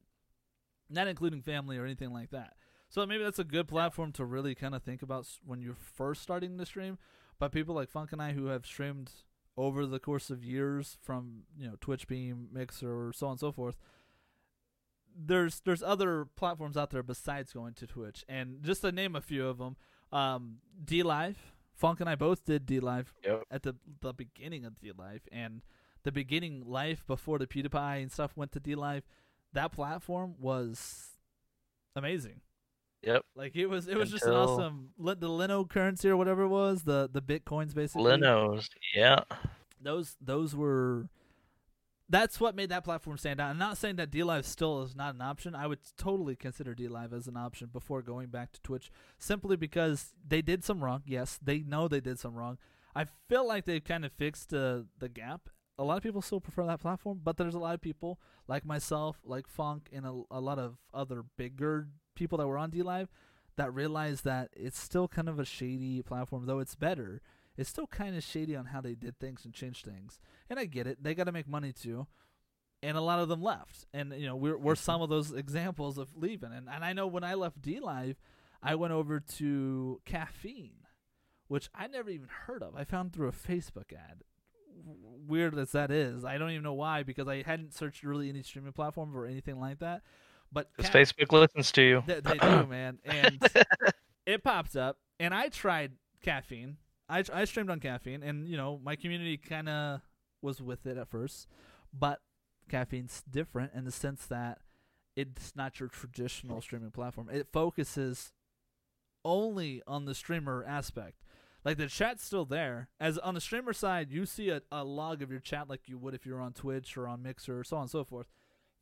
not 0.90 1.08
including 1.08 1.42
family 1.42 1.78
or 1.78 1.86
anything 1.86 2.14
like 2.14 2.30
that. 2.30 2.56
So 2.88 3.06
maybe 3.06 3.24
that's 3.24 3.40
a 3.40 3.44
good 3.44 3.68
platform 3.68 4.12
to 4.14 4.26
really 4.26 4.54
kind 4.54 4.76
of 4.76 4.84
think 4.84 5.02
about 5.02 5.28
when 5.44 5.62
you're 5.62 5.74
first 5.74 6.22
starting 6.22 6.58
the 6.58 6.66
stream. 6.66 7.00
But 7.40 7.52
people 7.52 7.76
like 7.76 7.90
Funk 7.90 8.12
and 8.12 8.22
I 8.22 8.34
who 8.34 8.48
have 8.48 8.66
streamed 8.66 9.12
over 9.56 9.86
the 9.86 10.00
course 10.00 10.30
of 10.30 10.44
years 10.44 10.98
from 11.02 11.44
you 11.58 11.68
know 11.68 11.76
Twitch 11.80 12.08
Beam, 12.08 12.48
Mixer, 12.52 13.12
so 13.14 13.28
on 13.28 13.32
and 13.34 13.40
so 13.40 13.52
forth. 13.52 13.78
There's 15.16 15.60
there's 15.62 15.84
other 15.84 16.26
platforms 16.36 16.76
out 16.76 16.90
there 16.90 17.04
besides 17.04 17.54
going 17.54 17.74
to 17.76 17.88
Twitch, 17.88 18.26
and 18.28 18.64
just 18.64 18.82
to 18.82 18.92
name 18.92 19.16
a 19.16 19.22
few 19.22 19.48
of 19.48 19.60
them, 19.60 19.76
um, 20.12 20.58
D 20.84 21.04
Live, 21.04 21.38
Funk 21.76 22.00
and 22.00 22.10
I 22.10 22.16
both 22.16 22.46
did 22.46 22.66
D 22.66 22.80
Live 22.80 23.14
Yep. 23.24 23.44
at 23.52 23.62
the 23.64 23.76
the 24.02 24.14
beginning 24.14 24.66
of 24.66 24.80
D 24.80 24.92
Live, 24.98 25.22
and 25.32 25.62
the 26.04 26.12
beginning 26.12 26.64
life 26.66 27.06
before 27.06 27.38
the 27.38 27.46
PewDiePie 27.48 28.02
and 28.02 28.12
stuff 28.12 28.36
went 28.36 28.52
to 28.54 28.60
D 28.60 28.74
Live. 28.74 29.04
That 29.54 29.72
platform 29.72 30.34
was 30.40 31.10
amazing. 31.96 32.42
Yep. 33.04 33.26
Like 33.36 33.56
it 33.56 33.68
was, 33.68 33.88
it 33.88 33.98
was 33.98 34.12
just 34.12 34.26
an 34.26 34.34
awesome 34.34 34.90
the 34.98 35.30
Lino 35.30 35.66
currency 35.66 36.10
or 36.10 36.18
whatever 36.18 36.44
it 36.44 36.50
was, 36.50 36.84
the 36.84 37.10
the 37.12 37.22
bitcoins 37.22 37.74
basically 37.74 38.12
Linos. 38.12 38.70
Yeah. 38.96 39.20
those 39.82 40.16
those 40.22 40.56
were 40.56 41.10
that's 42.10 42.40
what 42.40 42.56
made 42.56 42.70
that 42.70 42.84
platform 42.84 43.18
stand 43.18 43.40
out. 43.40 43.50
I'm 43.50 43.58
not 43.58 43.78
saying 43.78 43.96
that 43.96 44.12
D 44.12 44.24
Live 44.24 44.46
still 44.46 44.84
is 44.84 44.96
not 44.96 45.16
an 45.16 45.22
option. 45.22 45.56
I 45.56 45.68
would 45.68 45.80
totally 45.98 46.36
consider 46.36 46.76
D 46.76 46.88
Live 46.88 47.14
as 47.14 47.28
an 47.28 47.38
option 47.38 47.70
before 47.72 48.02
going 48.02 48.28
back 48.28 48.52
to 48.54 48.62
Twitch, 48.62 48.92
simply 49.18 49.56
because 49.56 50.14
they 50.26 50.42
did 50.42 50.64
some 50.64 50.84
wrong. 50.84 51.02
Yes, 51.06 51.40
they 51.42 51.60
know 51.60 51.88
they 51.88 52.02
did 52.02 52.20
some 52.20 52.36
wrong. 52.36 52.58
I 52.96 53.06
feel 53.28 53.48
like 53.48 53.66
they've 53.66 53.84
kind 53.84 54.06
of 54.06 54.12
fixed 54.12 54.54
uh, 54.54 54.82
the 55.00 55.10
gap. 55.10 55.50
A 55.80 55.84
lot 55.84 55.98
of 55.98 56.04
people 56.04 56.22
still 56.22 56.40
prefer 56.40 56.68
that 56.68 56.82
platform, 56.82 57.20
but 57.24 57.38
there's 57.38 57.56
a 57.56 57.60
lot 57.60 57.74
of 57.74 57.82
people 57.82 58.20
like 58.48 58.64
myself, 58.64 59.18
like 59.26 59.48
Funk, 59.48 59.90
and 59.92 60.06
a, 60.06 60.22
a 60.30 60.40
lot 60.40 60.60
of 60.60 60.78
other 60.94 61.24
bigger 61.36 61.88
people 62.16 62.38
that 62.38 62.48
were 62.48 62.58
on 62.58 62.70
D 62.70 62.82
Live 62.82 63.10
that 63.56 63.74
realize 63.74 64.22
that 64.22 64.50
it's 64.54 64.80
still 64.80 65.08
kind 65.08 65.30
of 65.30 65.40
a 65.40 65.46
shady 65.46 66.02
platform, 66.02 66.46
though 66.46 66.60
it's 66.60 66.76
better 66.76 67.22
it's 67.58 67.70
still 67.70 67.88
kind 67.88 68.16
of 68.16 68.24
shady 68.24 68.56
on 68.56 68.66
how 68.66 68.82
they 68.82 68.96
did 68.96 69.20
things 69.20 69.46
and 69.46 69.54
changed 69.54 69.86
things. 69.86 70.20
And 70.50 70.60
I 70.60 70.66
get 70.66 70.88
it; 70.88 71.04
they 71.04 71.14
got 71.14 71.26
to 71.26 71.32
make 71.32 71.48
money 71.48 71.72
too. 71.72 72.08
And 72.82 72.98
a 72.98 73.02
lot 73.02 73.20
of 73.20 73.30
them 73.30 73.42
left, 73.42 73.86
and 73.94 74.14
you 74.14 74.26
know 74.26 74.36
we're 74.36 74.58
we're 74.58 74.74
mm-hmm. 74.74 74.84
some 74.84 75.02
of 75.02 75.10
those 75.10 75.32
examples 75.32 75.98
of 75.98 76.10
leaving. 76.16 76.52
And 76.52 76.68
and 76.70 76.84
I 76.84 76.94
know 76.94 77.08
when 77.08 77.24
I 77.24 77.36
left 77.36 77.62
D 77.62 77.80
Live, 77.80 78.20
I 78.62 78.76
went 78.76 78.94
over 78.94 79.20
to 79.20 80.02
Caffeine, 80.06 80.88
which 81.48 81.70
I 81.74 81.88
never 81.88 82.10
even 82.10 82.28
heard 82.28 82.64
of. 82.64 82.76
I 82.76 82.84
found 82.84 83.14
through 83.14 83.28
a 83.28 83.32
Facebook 83.32 83.94
ad. 83.94 84.24
Weird 85.26 85.58
as 85.58 85.72
that 85.72 85.92
is, 85.92 86.26
I 86.26 86.38
don't 86.38 86.50
even 86.50 86.64
know 86.64 86.74
why 86.74 87.04
because 87.04 87.28
I 87.28 87.44
hadn't 87.44 87.74
searched 87.74 88.04
really 88.04 88.28
any 88.28 88.42
streaming 88.42 88.74
platform 88.74 89.16
or 89.16 89.26
anything 89.26 89.60
like 89.60 89.80
that. 89.80 90.02
But 90.54 90.70
Because 90.76 90.92
Ca- 90.92 91.00
Facebook 91.00 91.32
listens 91.32 91.72
to 91.74 91.82
you. 91.82 92.04
they, 92.06 92.20
they 92.20 92.38
do, 92.38 92.68
man. 92.68 93.00
And 93.04 93.40
it 94.26 94.44
popped 94.44 94.76
up, 94.76 94.98
and 95.20 95.34
I 95.34 95.50
tried 95.50 95.94
caffeine. 96.22 96.78
I 97.10 97.24
I 97.34 97.46
streamed 97.46 97.70
on 97.70 97.80
caffeine, 97.80 98.22
and 98.24 98.48
you 98.48 98.56
know 98.56 98.80
my 98.84 98.96
community 98.96 99.38
kind 99.38 99.68
of 99.68 100.02
was 100.42 100.62
with 100.62 100.86
it 100.86 100.98
at 100.98 101.10
first, 101.10 101.48
but 101.92 102.20
caffeine's 102.70 103.24
different 103.30 103.72
in 103.74 103.84
the 103.86 103.92
sense 103.92 104.26
that 104.28 104.60
it's 105.16 105.56
not 105.56 105.80
your 105.80 105.90
traditional 105.90 106.62
streaming 106.62 106.92
platform. 106.92 107.30
It 107.32 107.48
focuses 107.52 108.32
only 109.26 109.82
on 109.88 110.06
the 110.06 110.16
streamer 110.16 110.64
aspect. 110.68 111.24
Like 111.64 111.78
the 111.78 111.88
chat's 111.88 112.24
still 112.26 112.46
there. 112.46 112.90
As 113.00 113.18
on 113.18 113.36
the 113.36 113.42
streamer 113.42 113.74
side, 113.74 114.12
you 114.12 114.26
see 114.26 114.50
a, 114.50 114.62
a 114.72 114.84
log 114.84 115.22
of 115.22 115.32
your 115.32 115.40
chat 115.40 115.70
like 115.70 115.82
you 115.88 115.98
would 115.98 116.14
if 116.14 116.26
you 116.26 116.34
were 116.34 116.42
on 116.42 116.52
Twitch 116.52 116.98
or 116.98 117.08
on 117.08 117.24
Mixer 117.24 117.60
or 117.60 117.64
so 117.64 117.78
on 117.78 117.84
and 117.84 117.92
so 117.92 118.04
forth. 118.04 118.28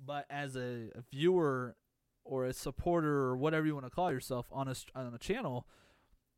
But 0.04 0.26
as 0.30 0.56
a, 0.56 0.90
a 0.96 1.04
viewer 1.12 1.76
or 2.24 2.46
a 2.46 2.54
supporter 2.54 3.18
or 3.26 3.38
whatever 3.38 3.66
you 3.66 3.74
want 3.74 3.86
to 3.86 3.92
call 3.92 4.12
yourself 4.12 4.48
on 4.52 4.68
a 4.68 4.76
on 4.96 5.14
a 5.14 5.18
channel, 5.18 5.68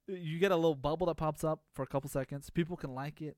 you 0.08 0.39
get 0.39 0.51
a 0.51 0.55
little 0.55 0.75
bubble 0.75 1.08
that 1.08 1.15
pops 1.15 1.43
up 1.43 1.62
for 1.74 1.84
a 1.84 1.88
couple 1.88 2.10
seconds. 2.10 2.50
People 2.50 2.75
can 2.75 2.93
like 2.93 3.22
it, 3.22 3.38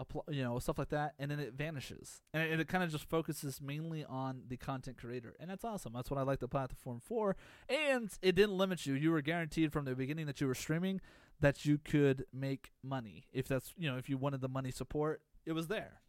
appl- 0.00 0.24
you 0.28 0.42
know, 0.42 0.58
stuff 0.58 0.78
like 0.78 0.90
that, 0.90 1.14
and 1.18 1.30
then 1.30 1.40
it 1.40 1.54
vanishes. 1.54 2.20
And 2.34 2.42
it, 2.42 2.60
it 2.60 2.68
kind 2.68 2.84
of 2.84 2.90
just 2.90 3.08
focuses 3.08 3.60
mainly 3.60 4.04
on 4.04 4.42
the 4.48 4.56
content 4.56 4.98
creator, 4.98 5.34
and 5.40 5.50
that's 5.50 5.64
awesome. 5.64 5.92
That's 5.94 6.10
what 6.10 6.18
I 6.18 6.22
like 6.22 6.40
the 6.40 6.48
platform 6.48 7.00
for. 7.02 7.36
And 7.68 8.10
it 8.20 8.34
didn't 8.34 8.56
limit 8.56 8.86
you. 8.86 8.94
You 8.94 9.10
were 9.10 9.22
guaranteed 9.22 9.72
from 9.72 9.84
the 9.84 9.94
beginning 9.94 10.26
that 10.26 10.40
you 10.40 10.46
were 10.46 10.54
streaming 10.54 11.00
that 11.40 11.64
you 11.64 11.76
could 11.76 12.24
make 12.32 12.70
money 12.84 13.24
if 13.32 13.48
that's 13.48 13.74
you 13.76 13.90
know 13.90 13.96
if 13.98 14.08
you 14.08 14.16
wanted 14.16 14.40
the 14.40 14.48
money 14.48 14.70
support, 14.70 15.22
it 15.44 15.52
was 15.52 15.68
there. 15.68 16.00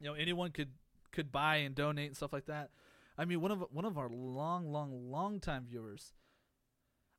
You 0.00 0.06
know, 0.06 0.14
anyone 0.14 0.50
could 0.50 0.70
could 1.12 1.30
buy 1.32 1.56
and 1.56 1.74
donate 1.74 2.08
and 2.08 2.16
stuff 2.16 2.32
like 2.32 2.46
that. 2.46 2.70
I 3.18 3.24
mean, 3.24 3.40
one 3.40 3.50
of 3.50 3.64
one 3.70 3.84
of 3.84 3.98
our 3.98 4.08
long, 4.08 4.70
long, 4.72 5.10
long 5.10 5.40
time 5.40 5.66
viewers. 5.68 6.12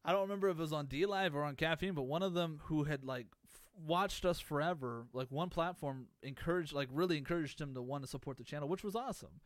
I 0.04 0.12
don't 0.12 0.22
remember 0.24 0.50
if 0.50 0.58
it 0.58 0.62
was 0.62 0.74
on 0.74 0.88
D 0.88 1.06
Live 1.06 1.36
or 1.36 1.44
on 1.44 1.56
Caffeine, 1.56 1.94
but 1.94 2.04
one 2.04 2.24
of 2.24 2.34
them 2.34 2.60
who 2.66 2.86
had 2.86 3.04
like 3.04 3.28
f- 3.54 3.60
watched 3.86 4.26
us 4.26 4.40
forever, 4.40 5.06
like 5.14 5.28
one 5.30 5.50
platform 5.50 6.08
encouraged, 6.24 6.74
like 6.74 6.90
really 6.92 7.18
encouraged 7.18 7.62
him 7.62 7.76
to 7.76 7.82
want 7.84 8.04
to 8.04 8.10
support 8.10 8.38
the 8.38 8.44
channel, 8.44 8.68
which 8.68 8.84
was 8.84 8.96
awesome. 8.96 9.42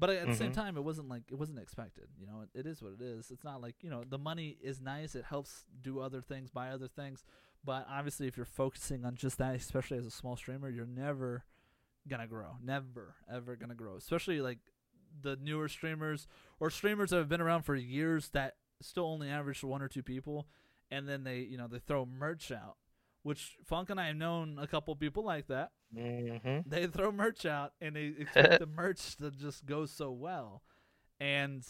But 0.00 0.10
at 0.10 0.26
the 0.26 0.34
same 0.34 0.50
Mhm. 0.50 0.54
time, 0.54 0.76
it 0.76 0.82
wasn't 0.82 1.08
like 1.08 1.22
it 1.30 1.36
wasn't 1.36 1.60
expected. 1.60 2.08
You 2.18 2.26
know, 2.26 2.40
it, 2.40 2.58
it 2.60 2.66
is 2.66 2.82
what 2.82 2.94
it 2.94 3.02
is. 3.02 3.30
It's 3.30 3.44
not 3.44 3.60
like 3.60 3.76
you 3.82 3.90
know 3.90 4.02
the 4.02 4.18
money 4.18 4.56
is 4.60 4.80
nice. 4.80 5.14
It 5.14 5.26
helps 5.26 5.64
do 5.80 6.00
other 6.00 6.22
things, 6.22 6.50
buy 6.50 6.70
other 6.70 6.88
things. 6.88 7.22
But 7.62 7.86
obviously, 7.88 8.26
if 8.26 8.36
you're 8.36 8.46
focusing 8.46 9.04
on 9.04 9.14
just 9.14 9.38
that, 9.38 9.54
especially 9.54 9.98
as 9.98 10.06
a 10.06 10.10
small 10.10 10.34
streamer, 10.34 10.70
you're 10.70 10.86
never 10.86 11.44
gonna 12.08 12.26
grow. 12.26 12.56
Never, 12.62 13.14
ever 13.32 13.56
gonna 13.56 13.74
grow. 13.74 13.96
Especially 13.96 14.40
like 14.40 14.58
the 15.22 15.36
newer 15.36 15.68
streamers 15.68 16.26
or 16.60 16.70
streamers 16.70 17.10
that 17.10 17.16
have 17.16 17.28
been 17.28 17.40
around 17.40 17.62
for 17.62 17.74
years 17.74 18.28
that 18.30 18.56
still 18.80 19.06
only 19.06 19.28
average 19.28 19.62
one 19.62 19.82
or 19.82 19.88
two 19.88 20.02
people, 20.02 20.46
and 20.90 21.08
then 21.08 21.24
they, 21.24 21.40
you 21.40 21.56
know, 21.56 21.66
they 21.68 21.78
throw 21.78 22.06
merch 22.06 22.50
out. 22.52 22.76
Which 23.22 23.56
Funk 23.64 23.90
and 23.90 24.00
I 24.00 24.06
have 24.08 24.16
known 24.16 24.58
a 24.58 24.66
couple 24.66 24.94
people 24.96 25.24
like 25.24 25.46
that. 25.48 25.72
hmm 25.94 26.60
They 26.64 26.86
throw 26.86 27.12
merch 27.12 27.44
out 27.44 27.72
and 27.80 27.94
they 27.96 28.14
expect 28.18 28.58
the 28.58 28.66
merch 28.76 29.16
to 29.16 29.30
just 29.30 29.66
go 29.66 29.84
so 29.86 30.10
well, 30.10 30.62
and 31.20 31.64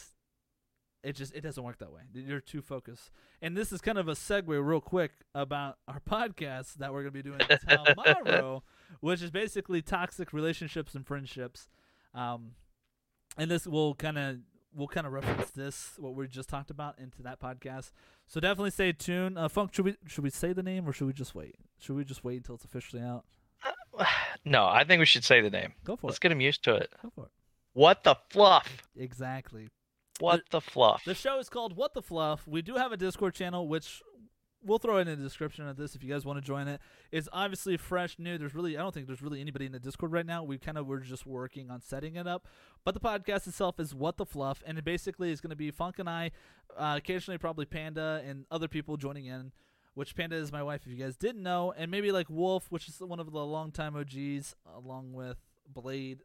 it 1.02 1.16
just 1.16 1.34
it 1.34 1.40
doesn't 1.40 1.62
work 1.62 1.78
that 1.78 1.92
way. 1.92 2.02
You're 2.12 2.40
too 2.40 2.60
focused. 2.62 3.10
And 3.40 3.56
this 3.56 3.72
is 3.72 3.80
kind 3.80 3.98
of 3.98 4.08
a 4.08 4.12
segue, 4.12 4.44
real 4.64 4.80
quick, 4.80 5.12
about 5.34 5.78
our 5.88 6.00
podcast 6.08 6.74
that 6.74 6.92
we're 6.92 7.00
gonna 7.02 7.10
be 7.12 7.22
doing 7.22 7.40
tomorrow, 7.68 8.62
which 9.00 9.22
is 9.22 9.30
basically 9.30 9.82
toxic 9.82 10.32
relationships 10.32 10.94
and 10.94 11.06
friendships. 11.06 11.68
Um, 12.14 12.52
and 13.36 13.50
this 13.50 13.66
will 13.66 13.94
kind 13.94 14.18
of 14.18 14.36
we'll 14.74 14.88
kind 14.88 15.06
of 15.06 15.12
reference 15.12 15.50
this 15.50 15.94
what 15.98 16.14
we 16.14 16.26
just 16.26 16.48
talked 16.48 16.70
about 16.70 16.98
into 16.98 17.22
that 17.22 17.40
podcast. 17.40 17.92
So 18.26 18.40
definitely 18.40 18.70
stay 18.70 18.92
tuned. 18.92 19.38
Uh, 19.38 19.48
Funk, 19.48 19.72
should 19.74 19.84
we 19.84 19.96
should 20.06 20.24
we 20.24 20.30
say 20.30 20.52
the 20.52 20.62
name 20.62 20.88
or 20.88 20.92
should 20.92 21.06
we 21.06 21.12
just 21.12 21.34
wait? 21.34 21.56
Should 21.78 21.96
we 21.96 22.04
just 22.04 22.24
wait 22.24 22.38
until 22.38 22.56
it's 22.56 22.64
officially 22.64 23.02
out? 23.02 23.24
No, 24.42 24.66
I 24.66 24.84
think 24.84 25.00
we 25.00 25.04
should 25.04 25.24
say 25.24 25.42
the 25.42 25.50
name. 25.50 25.74
Go 25.84 25.96
for 25.96 26.06
it. 26.06 26.10
Let's 26.10 26.18
get 26.18 26.30
them 26.30 26.40
used 26.40 26.64
to 26.64 26.74
it. 26.74 26.90
Go 27.02 27.10
for 27.14 27.24
it. 27.26 27.30
What 27.74 28.04
the 28.04 28.16
fluff? 28.30 28.88
Exactly. 28.96 29.68
What 30.18 30.42
the 30.50 30.62
fluff? 30.62 31.02
The 31.04 31.14
show 31.14 31.38
is 31.38 31.48
called 31.48 31.76
What 31.76 31.94
the 31.94 32.02
Fluff. 32.02 32.46
We 32.46 32.62
do 32.62 32.76
have 32.76 32.92
a 32.92 32.96
Discord 32.96 33.34
channel, 33.34 33.68
which 33.68 34.02
we'll 34.64 34.78
throw 34.78 34.98
it 34.98 35.08
in 35.08 35.18
the 35.18 35.24
description 35.24 35.66
of 35.66 35.76
this 35.76 35.94
if 35.94 36.02
you 36.04 36.10
guys 36.10 36.24
want 36.24 36.38
to 36.38 36.44
join 36.44 36.68
it. 36.68 36.80
It's 37.10 37.28
obviously 37.32 37.76
fresh, 37.76 38.18
new. 38.18 38.36
There's 38.38 38.54
really, 38.54 38.76
I 38.76 38.82
don't 38.82 38.92
think 38.92 39.06
there's 39.06 39.22
really 39.22 39.40
anybody 39.40 39.66
in 39.66 39.72
the 39.72 39.78
Discord 39.80 40.12
right 40.12 40.26
now. 40.26 40.42
We 40.44 40.58
kind 40.58 40.76
of 40.78 40.86
were 40.86 41.00
just 41.00 41.26
working 41.26 41.70
on 41.70 41.80
setting 41.80 42.16
it 42.16 42.26
up. 42.26 42.46
But 42.84 42.94
the 42.94 43.00
podcast 43.00 43.46
itself 43.46 43.78
is 43.80 43.94
What 43.94 44.16
the 44.16 44.26
Fluff, 44.26 44.62
and 44.66 44.78
it 44.78 44.84
basically 44.84 45.30
is 45.32 45.40
going 45.40 45.50
to 45.50 45.56
be 45.56 45.70
Funk 45.70 45.98
and 45.98 46.08
I, 46.08 46.30
uh, 46.76 46.94
occasionally 46.98 47.38
probably 47.38 47.64
Panda 47.66 48.22
and 48.26 48.44
other 48.50 48.68
people 48.68 48.96
joining 48.96 49.26
in. 49.26 49.52
Which 49.94 50.14
Panda 50.14 50.36
is 50.36 50.52
my 50.52 50.62
wife, 50.62 50.82
if 50.86 50.92
you 50.92 50.96
guys 51.04 51.16
didn't 51.16 51.42
know, 51.42 51.74
and 51.76 51.90
maybe 51.90 52.12
like 52.12 52.30
Wolf, 52.30 52.66
which 52.70 52.88
is 52.88 53.00
one 53.00 53.18
of 53.18 53.30
the 53.30 53.44
longtime 53.44 53.96
OGs, 53.96 54.54
along 54.76 55.12
with 55.14 55.36
Blade, 55.68 56.20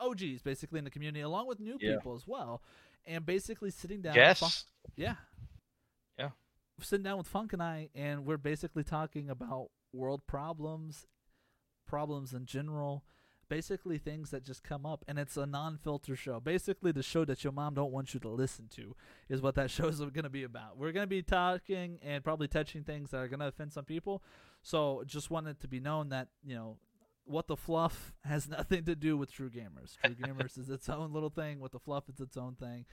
uh, 0.00 0.06
OGs 0.08 0.40
basically 0.42 0.78
in 0.78 0.84
the 0.84 0.90
community, 0.90 1.20
along 1.20 1.46
with 1.46 1.60
new 1.60 1.76
Yeah. 1.80 1.96
people 1.96 2.14
as 2.14 2.26
well, 2.26 2.62
and 3.06 3.26
basically 3.26 3.70
sitting 3.70 4.00
down. 4.00 4.14
Yes. 4.14 4.64
Yeah. 4.96 5.16
Sitting 6.80 7.04
down 7.04 7.18
with 7.18 7.28
Funk 7.28 7.52
and 7.52 7.62
I, 7.62 7.88
and 7.94 8.24
we're 8.26 8.36
basically 8.36 8.82
talking 8.82 9.30
about 9.30 9.68
world 9.92 10.22
problems, 10.26 11.06
problems 11.86 12.32
in 12.32 12.46
general, 12.46 13.04
basically 13.48 13.98
things 13.98 14.30
that 14.30 14.44
just 14.44 14.64
come 14.64 14.84
up, 14.84 15.04
and 15.06 15.18
it's 15.18 15.36
a 15.36 15.46
non-filter 15.46 16.16
show. 16.16 16.40
Basically, 16.40 16.92
the 16.92 17.02
show 17.02 17.24
that 17.24 17.44
your 17.44 17.52
mom 17.52 17.74
don't 17.74 17.92
want 17.92 18.14
you 18.14 18.20
to 18.20 18.28
listen 18.28 18.68
to 18.76 18.96
is 19.28 19.40
what 19.40 19.54
that 19.54 19.70
show 19.70 19.86
is 19.88 20.00
going 20.00 20.24
to 20.24 20.28
be 20.30 20.42
about. 20.42 20.76
We're 20.76 20.92
going 20.92 21.04
to 21.04 21.08
be 21.08 21.22
talking 21.22 21.98
and 22.02 22.24
probably 22.24 22.48
touching 22.48 22.82
things 22.82 23.10
that 23.10 23.18
are 23.18 23.28
going 23.28 23.40
to 23.40 23.46
offend 23.46 23.72
some 23.72 23.84
people. 23.84 24.22
So, 24.62 25.02
just 25.06 25.30
wanted 25.30 25.60
to 25.60 25.68
be 25.68 25.80
known 25.80 26.08
that 26.08 26.28
you 26.44 26.54
know 26.54 26.78
what 27.24 27.46
the 27.46 27.56
fluff 27.56 28.12
has 28.24 28.48
nothing 28.48 28.84
to 28.84 28.94
do 28.94 29.16
with 29.16 29.32
True 29.32 29.50
Gamers. 29.50 29.96
True 30.04 30.14
Gamers 30.22 30.58
is 30.58 30.70
its 30.70 30.88
own 30.88 31.12
little 31.12 31.30
thing. 31.30 31.60
What 31.60 31.72
the 31.72 31.78
fluff 31.80 32.04
is 32.08 32.20
its 32.20 32.36
own 32.36 32.54
thing. 32.54 32.84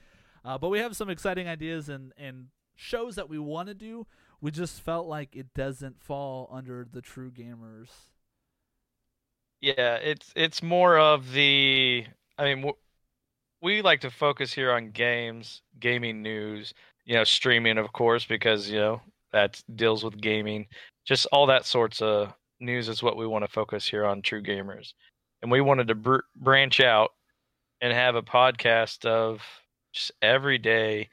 Uh, 0.44 0.58
but 0.58 0.68
we 0.70 0.80
have 0.80 0.96
some 0.96 1.08
exciting 1.10 1.48
ideas 1.48 1.88
and 1.88 2.12
and 2.16 2.46
shows 2.74 3.16
that 3.16 3.28
we 3.28 3.38
want 3.38 3.68
to 3.68 3.74
do. 3.74 4.06
We 4.40 4.50
just 4.50 4.80
felt 4.80 5.06
like 5.06 5.36
it 5.36 5.54
doesn't 5.54 6.00
fall 6.00 6.48
under 6.52 6.86
the 6.90 7.00
True 7.00 7.30
Gamers. 7.30 7.88
Yeah, 9.60 9.96
it's 9.96 10.32
it's 10.34 10.62
more 10.62 10.98
of 10.98 11.32
the. 11.32 12.04
I 12.36 12.54
mean, 12.54 12.72
we 13.60 13.80
like 13.80 14.00
to 14.00 14.10
focus 14.10 14.52
here 14.52 14.72
on 14.72 14.90
games, 14.90 15.62
gaming 15.78 16.20
news, 16.20 16.74
you 17.04 17.14
know, 17.14 17.24
streaming, 17.24 17.78
of 17.78 17.92
course, 17.92 18.24
because 18.24 18.68
you 18.68 18.78
know 18.78 19.00
that 19.32 19.62
deals 19.76 20.02
with 20.02 20.20
gaming. 20.20 20.66
Just 21.04 21.26
all 21.32 21.46
that 21.46 21.64
sorts 21.64 22.02
of 22.02 22.34
news 22.58 22.88
is 22.88 23.02
what 23.02 23.16
we 23.16 23.26
want 23.26 23.44
to 23.44 23.50
focus 23.50 23.86
here 23.86 24.04
on 24.04 24.22
True 24.22 24.42
Gamers, 24.42 24.94
and 25.40 25.50
we 25.50 25.60
wanted 25.60 25.86
to 25.88 25.94
br- 25.94 26.26
branch 26.34 26.80
out 26.80 27.12
and 27.80 27.92
have 27.92 28.16
a 28.16 28.22
podcast 28.22 29.04
of 29.04 29.42
just 29.92 30.10
everyday, 30.22 31.08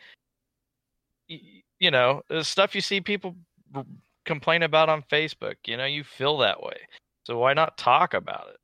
you 1.80 1.92
know, 1.92 2.22
the 2.30 2.44
stuff 2.44 2.76
you 2.76 2.82
see 2.82 3.02
people 3.02 3.36
r- 3.74 3.86
complain 4.26 4.64
about 4.64 4.90
on 4.90 5.04
Facebook. 5.04 5.56
You 5.66 5.78
know, 5.78 5.86
you 5.86 6.04
feel 6.04 6.38
that 6.40 6.62
way. 6.62 6.78
So 7.24 7.38
why 7.38 7.54
not 7.54 7.78
talk 7.78 8.14
about 8.14 8.48
it? 8.50 8.58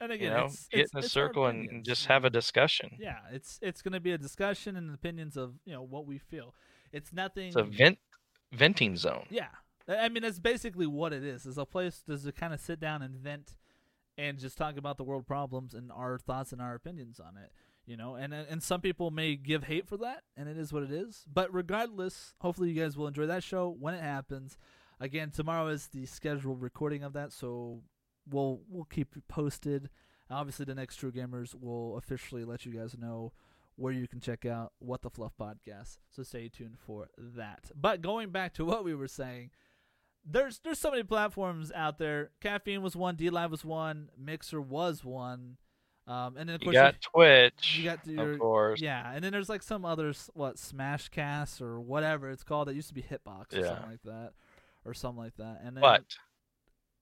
And 0.00 0.10
You 0.10 0.16
again, 0.16 0.32
know, 0.32 0.44
it's, 0.46 0.66
get 0.68 0.80
it's, 0.80 0.94
in 0.94 1.00
a 1.00 1.02
circle 1.08 1.46
and, 1.46 1.84
just 1.84 2.06
have 2.06 2.24
a 2.24 2.30
discussion. 2.30 2.90
Yeah, 2.98 3.18
it's 3.32 3.58
it's 3.62 3.80
going 3.80 3.92
to 3.92 4.00
be 4.00 4.12
a 4.12 4.18
discussion 4.18 4.76
and 4.76 4.92
opinions 4.92 5.36
of 5.36 5.54
you 5.64 5.72
know 5.72 5.82
what 5.82 6.06
we 6.06 6.18
feel. 6.18 6.54
It's 6.92 7.12
nothing. 7.12 7.48
It's 7.48 7.56
a 7.56 7.62
vent 7.62 7.98
venting 8.52 8.96
zone. 8.96 9.26
Yeah, 9.30 9.48
I 9.88 9.96
I 9.96 10.08
mean 10.08 10.22
that's 10.22 10.40
basically 10.40 10.86
what 10.86 11.12
it 11.12 11.24
is. 11.24 11.46
It's 11.46 11.56
a 11.56 11.64
place 11.64 12.02
to 12.08 12.32
kind 12.32 12.52
of 12.52 12.60
sit 12.60 12.80
down 12.80 13.02
and 13.02 13.14
vent 13.16 13.54
and 14.18 14.38
just 14.38 14.58
talk 14.58 14.76
about 14.76 14.96
the 14.96 15.04
world 15.04 15.26
problems 15.26 15.74
and 15.74 15.90
our 15.90 16.18
thoughts 16.18 16.52
and 16.52 16.60
our 16.60 16.74
opinions 16.74 17.20
on 17.20 17.36
it. 17.36 17.52
You 17.86 17.98
know, 17.98 18.14
and 18.14 18.32
and 18.32 18.62
some 18.62 18.80
people 18.80 19.10
may 19.10 19.36
give 19.36 19.64
hate 19.64 19.86
for 19.86 19.98
that, 19.98 20.22
and 20.36 20.48
it 20.48 20.56
is 20.56 20.72
what 20.72 20.82
it 20.82 20.90
is. 20.90 21.24
But 21.30 21.52
regardless, 21.52 22.32
hopefully 22.40 22.70
you 22.70 22.80
guys 22.80 22.96
will 22.96 23.06
enjoy 23.06 23.26
that 23.26 23.42
show 23.42 23.76
when 23.78 23.94
it 23.94 24.02
happens. 24.02 24.56
Again, 25.00 25.30
tomorrow 25.30 25.68
is 25.68 25.88
the 25.88 26.06
scheduled 26.06 26.62
recording 26.62 27.02
of 27.02 27.12
that, 27.12 27.32
so 27.32 27.82
we'll 28.30 28.62
we'll 28.68 28.84
keep 28.84 29.14
you 29.14 29.22
posted. 29.28 29.90
Obviously, 30.30 30.64
the 30.64 30.74
next 30.74 30.96
True 30.96 31.12
Gamers 31.12 31.54
will 31.54 31.98
officially 31.98 32.44
let 32.44 32.64
you 32.64 32.72
guys 32.72 32.96
know 32.96 33.32
where 33.76 33.92
you 33.92 34.08
can 34.08 34.20
check 34.20 34.46
out 34.46 34.72
What 34.78 35.02
the 35.02 35.10
Fluff 35.10 35.32
podcast. 35.38 35.98
So 36.10 36.22
stay 36.22 36.48
tuned 36.48 36.78
for 36.78 37.08
that. 37.18 37.70
But 37.74 38.02
going 38.02 38.30
back 38.30 38.54
to 38.54 38.64
what 38.64 38.84
we 38.84 38.94
were 38.94 39.08
saying, 39.08 39.50
there's 40.24 40.60
there's 40.64 40.78
so 40.78 40.90
many 40.90 41.02
platforms 41.02 41.70
out 41.74 41.98
there. 41.98 42.30
Caffeine 42.40 42.82
was 42.82 42.96
one, 42.96 43.16
D 43.16 43.30
Live 43.30 43.50
was 43.50 43.64
one, 43.64 44.08
Mixer 44.18 44.60
was 44.60 45.04
one, 45.04 45.58
um, 46.06 46.36
and 46.36 46.48
then 46.48 46.56
of 46.56 46.62
You 46.62 46.66
course 46.66 46.74
got 46.74 47.00
Twitch, 47.00 47.78
you 47.78 47.84
got 47.84 48.06
your 48.06 48.32
of 48.32 48.38
course. 48.38 48.80
yeah, 48.80 49.10
and 49.14 49.22
then 49.24 49.32
there's 49.32 49.48
like 49.48 49.62
some 49.62 49.84
others, 49.84 50.30
what 50.34 50.56
Smashcast 50.56 51.60
or 51.62 51.80
whatever 51.80 52.30
it's 52.30 52.44
called. 52.44 52.68
It 52.68 52.74
used 52.76 52.88
to 52.88 52.94
be 52.94 53.02
Hitbox 53.02 53.56
or 53.58 53.64
something 53.64 53.90
like 53.90 54.02
that, 54.04 54.32
or 54.84 54.92
something 54.94 55.22
like 55.22 55.36
that. 55.36 55.60
And 55.64 55.76
then 55.76 55.82
But 55.82 56.04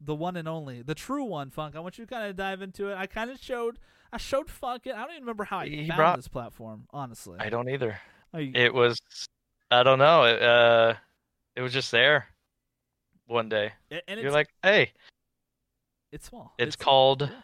the 0.01 0.15
one 0.15 0.37
and 0.37 0.49
only, 0.49 0.83
the 0.83 0.95
true 0.95 1.25
one, 1.25 1.51
Funk. 1.51 1.75
I 1.77 1.81
want 1.81 1.99
you 1.99 2.07
to 2.07 2.13
kind 2.15 2.29
of 2.29 2.37
dive 2.37 2.63
into 2.63 2.89
it. 2.89 2.97
I 2.97 3.07
kind 3.07 3.31
of 3.31 3.39
showed, 3.41 3.79
I 4.13 4.19
showed 4.19 4.49
Funk 4.51 4.87
it. 4.87 4.95
I 4.95 5.01
don't 5.03 5.11
even 5.13 5.23
remember 5.23 5.45
how 5.45 5.59
I 5.59 5.69
He 5.69 5.87
found 5.89 5.97
brought- 5.97 6.17
this 6.17 6.29
platform, 6.29 6.87
honestly. 6.91 7.39
I 7.41 7.49
don't 7.51 7.69
either. 7.69 7.99
I- 8.35 8.53
It 8.55 8.73
was, 8.75 9.01
I 9.71 9.83
don't 9.83 9.99
know. 9.99 10.25
It, 10.25 10.43
uh, 10.43 10.95
it 11.57 11.61
was 11.63 11.73
just 11.73 11.91
there 11.91 12.27
one 13.27 13.49
day. 13.49 13.73
and 14.09 14.21
You're 14.21 14.31
like, 14.33 14.49
hey, 14.63 14.93
it's 16.11 16.27
small. 16.29 16.55
it's 16.59 16.77
called 16.77 17.23
yeah. 17.23 17.41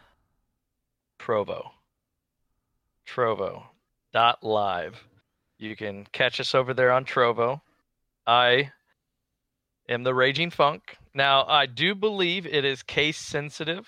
Trovo. 1.19 1.69
Trovo 3.07 3.63
dot 4.13 4.43
live. 4.43 5.03
You 5.57 5.75
can 5.75 6.05
catch 6.11 6.39
us 6.39 6.55
over 6.55 6.73
there 6.73 6.91
on 6.91 7.05
Trovo. 7.05 7.61
I 8.25 8.71
am 9.87 10.03
the 10.03 10.13
Raging 10.13 10.51
Funk. 10.51 10.95
Now, 11.13 11.45
I 11.45 11.65
do 11.65 11.95
believe 11.95 12.45
it 12.45 12.63
is 12.63 12.83
case 12.83 13.17
sensitive. 13.17 13.87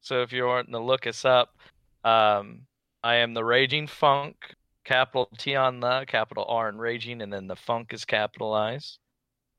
So 0.00 0.22
if 0.22 0.32
you're 0.32 0.46
wanting 0.48 0.72
to 0.72 0.80
look 0.80 1.06
us 1.06 1.24
up, 1.24 1.56
um, 2.04 2.62
I 3.02 3.16
am 3.16 3.34
the 3.34 3.44
Raging 3.44 3.86
Funk, 3.86 4.36
capital 4.84 5.28
T 5.38 5.56
on 5.56 5.80
the, 5.80 6.04
capital 6.06 6.44
R 6.48 6.68
in 6.68 6.78
Raging, 6.78 7.22
and 7.22 7.32
then 7.32 7.46
the 7.46 7.56
Funk 7.56 7.92
is 7.92 8.04
capitalized. 8.04 8.98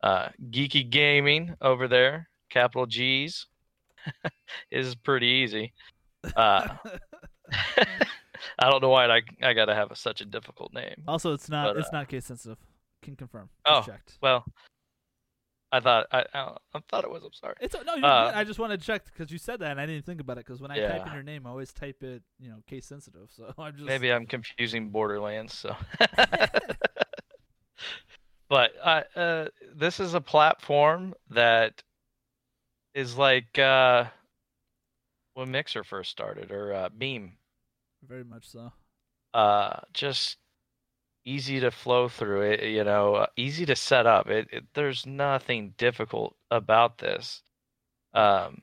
Uh, 0.01 0.29
Geeky 0.49 0.89
Gaming 0.89 1.55
over 1.61 1.87
there, 1.87 2.29
capital 2.49 2.85
G's, 2.85 3.47
is 4.71 4.95
pretty 4.95 5.27
easy. 5.27 5.73
Uh, 6.35 6.67
I 8.59 8.69
don't 8.69 8.81
know 8.81 8.89
why 8.89 9.05
I 9.07 9.21
I 9.41 9.53
gotta 9.53 9.75
have 9.75 9.91
a, 9.91 9.95
such 9.95 10.21
a 10.21 10.25
difficult 10.25 10.73
name. 10.73 11.03
also, 11.07 11.33
it's 11.33 11.49
not 11.49 11.73
but, 11.73 11.77
it's 11.77 11.91
not 11.91 12.07
case 12.07 12.25
sensitive. 12.25 12.57
Can 13.01 13.15
confirm. 13.15 13.49
Oh. 13.65 13.83
Checked. 13.85 14.17
Well, 14.21 14.45
I 15.71 15.79
thought 15.79 16.07
I 16.11 16.25
I, 16.33 16.55
I 16.73 16.79
thought 16.89 17.03
it 17.03 17.09
was. 17.09 17.23
I'm 17.23 17.33
sorry. 17.33 17.55
It's 17.59 17.75
no, 17.85 17.95
uh. 17.95 18.31
I 18.33 18.43
just 18.43 18.59
wanted 18.59 18.79
to 18.79 18.85
check 18.85 19.05
because 19.05 19.31
you 19.31 19.37
said 19.37 19.59
that 19.59 19.71
and 19.71 19.81
I 19.81 19.85
didn't 19.85 20.05
think 20.05 20.21
about 20.21 20.37
it 20.37 20.45
because 20.45 20.61
when 20.61 20.71
I 20.71 20.79
type 20.79 21.07
in 21.07 21.13
your 21.13 21.23
name, 21.23 21.47
I 21.47 21.49
always 21.49 21.73
type 21.73 22.03
it, 22.03 22.21
you 22.39 22.49
know, 22.49 22.57
case 22.67 22.85
sensitive. 22.85 23.29
So 23.35 23.53
I'm 23.57 23.75
just 23.75 23.85
Maybe 23.85 24.11
I'm 24.11 24.25
confusing 24.25 24.89
Borderlands. 24.89 25.53
So, 25.53 25.75
but 28.49 28.71
I 28.85 29.03
uh, 29.15 29.47
this 29.75 29.99
is 29.99 30.13
a 30.13 30.21
platform 30.21 31.13
that 31.31 31.81
is 32.93 33.17
like 33.17 33.57
uh, 33.57 34.05
when 35.33 35.51
Mixer 35.51 35.83
first 35.83 36.11
started 36.11 36.51
or 36.51 36.73
uh, 36.73 36.89
Beam. 36.89 37.37
very 38.07 38.23
much 38.23 38.47
so. 38.49 38.71
uh 39.33 39.79
just 39.93 40.37
easy 41.25 41.59
to 41.59 41.71
flow 41.71 42.07
through 42.09 42.41
it 42.41 42.63
you 42.63 42.83
know 42.83 43.15
uh, 43.15 43.27
easy 43.37 43.65
to 43.65 43.75
set 43.75 44.05
up. 44.05 44.27
It, 44.29 44.47
it 44.51 44.63
there's 44.73 45.05
nothing 45.05 45.73
difficult 45.77 46.35
about 46.51 46.97
this. 46.99 47.41
Um 48.13 48.61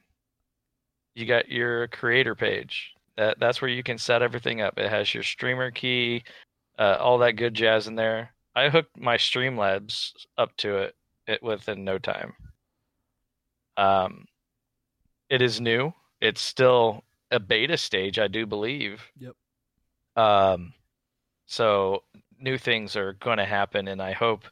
you 1.14 1.26
got 1.26 1.48
your 1.50 1.88
creator 1.88 2.35
page. 2.35 2.92
That 3.16 3.38
that's 3.40 3.61
where 3.61 3.70
you 3.70 3.83
can 3.83 3.98
set 3.98 4.22
everything 4.22 4.61
up. 4.61 4.78
It 4.78 4.90
has 4.90 5.12
your 5.14 5.22
streamer 5.22 5.70
key 5.70 6.24
uh, 6.78 6.96
all 7.00 7.18
that 7.18 7.33
good 7.37 7.54
jazz 7.54 7.87
in 7.88 7.94
there. 7.96 8.33
I 8.56 8.68
hooked 8.70 8.96
my 8.98 9.16
streamlabs 9.18 10.12
up 10.38 10.56
to 10.59 10.76
it, 10.78 10.96
it 11.26 11.42
within 11.42 11.85
no 11.85 11.98
time. 11.98 12.35
Um 13.76 14.26
it 15.30 15.42
is 15.42 15.61
new 15.61 15.92
it's 16.20 16.40
still 16.40 17.04
a 17.30 17.40
beta 17.40 17.76
stage 17.76 18.18
i 18.18 18.28
do 18.28 18.46
believe 18.46 19.02
Yep. 19.18 19.35
um, 20.16 20.72
so 21.46 22.04
new 22.40 22.59
things 22.59 22.96
are 22.96 23.14
going 23.14 23.38
to 23.38 23.44
happen, 23.44 23.88
and 23.88 24.00
I 24.00 24.12
hope 24.12 24.44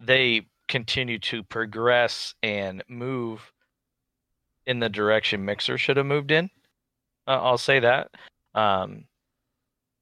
they 0.00 0.46
continue 0.68 1.18
to 1.18 1.42
progress 1.42 2.34
and 2.42 2.82
move 2.88 3.52
in 4.66 4.80
the 4.80 4.88
direction 4.88 5.44
Mixer 5.44 5.78
should 5.78 5.96
have 5.96 6.06
moved 6.06 6.30
in. 6.30 6.50
Uh, 7.26 7.40
I'll 7.42 7.58
say 7.58 7.80
that. 7.80 8.10
Um, 8.54 9.04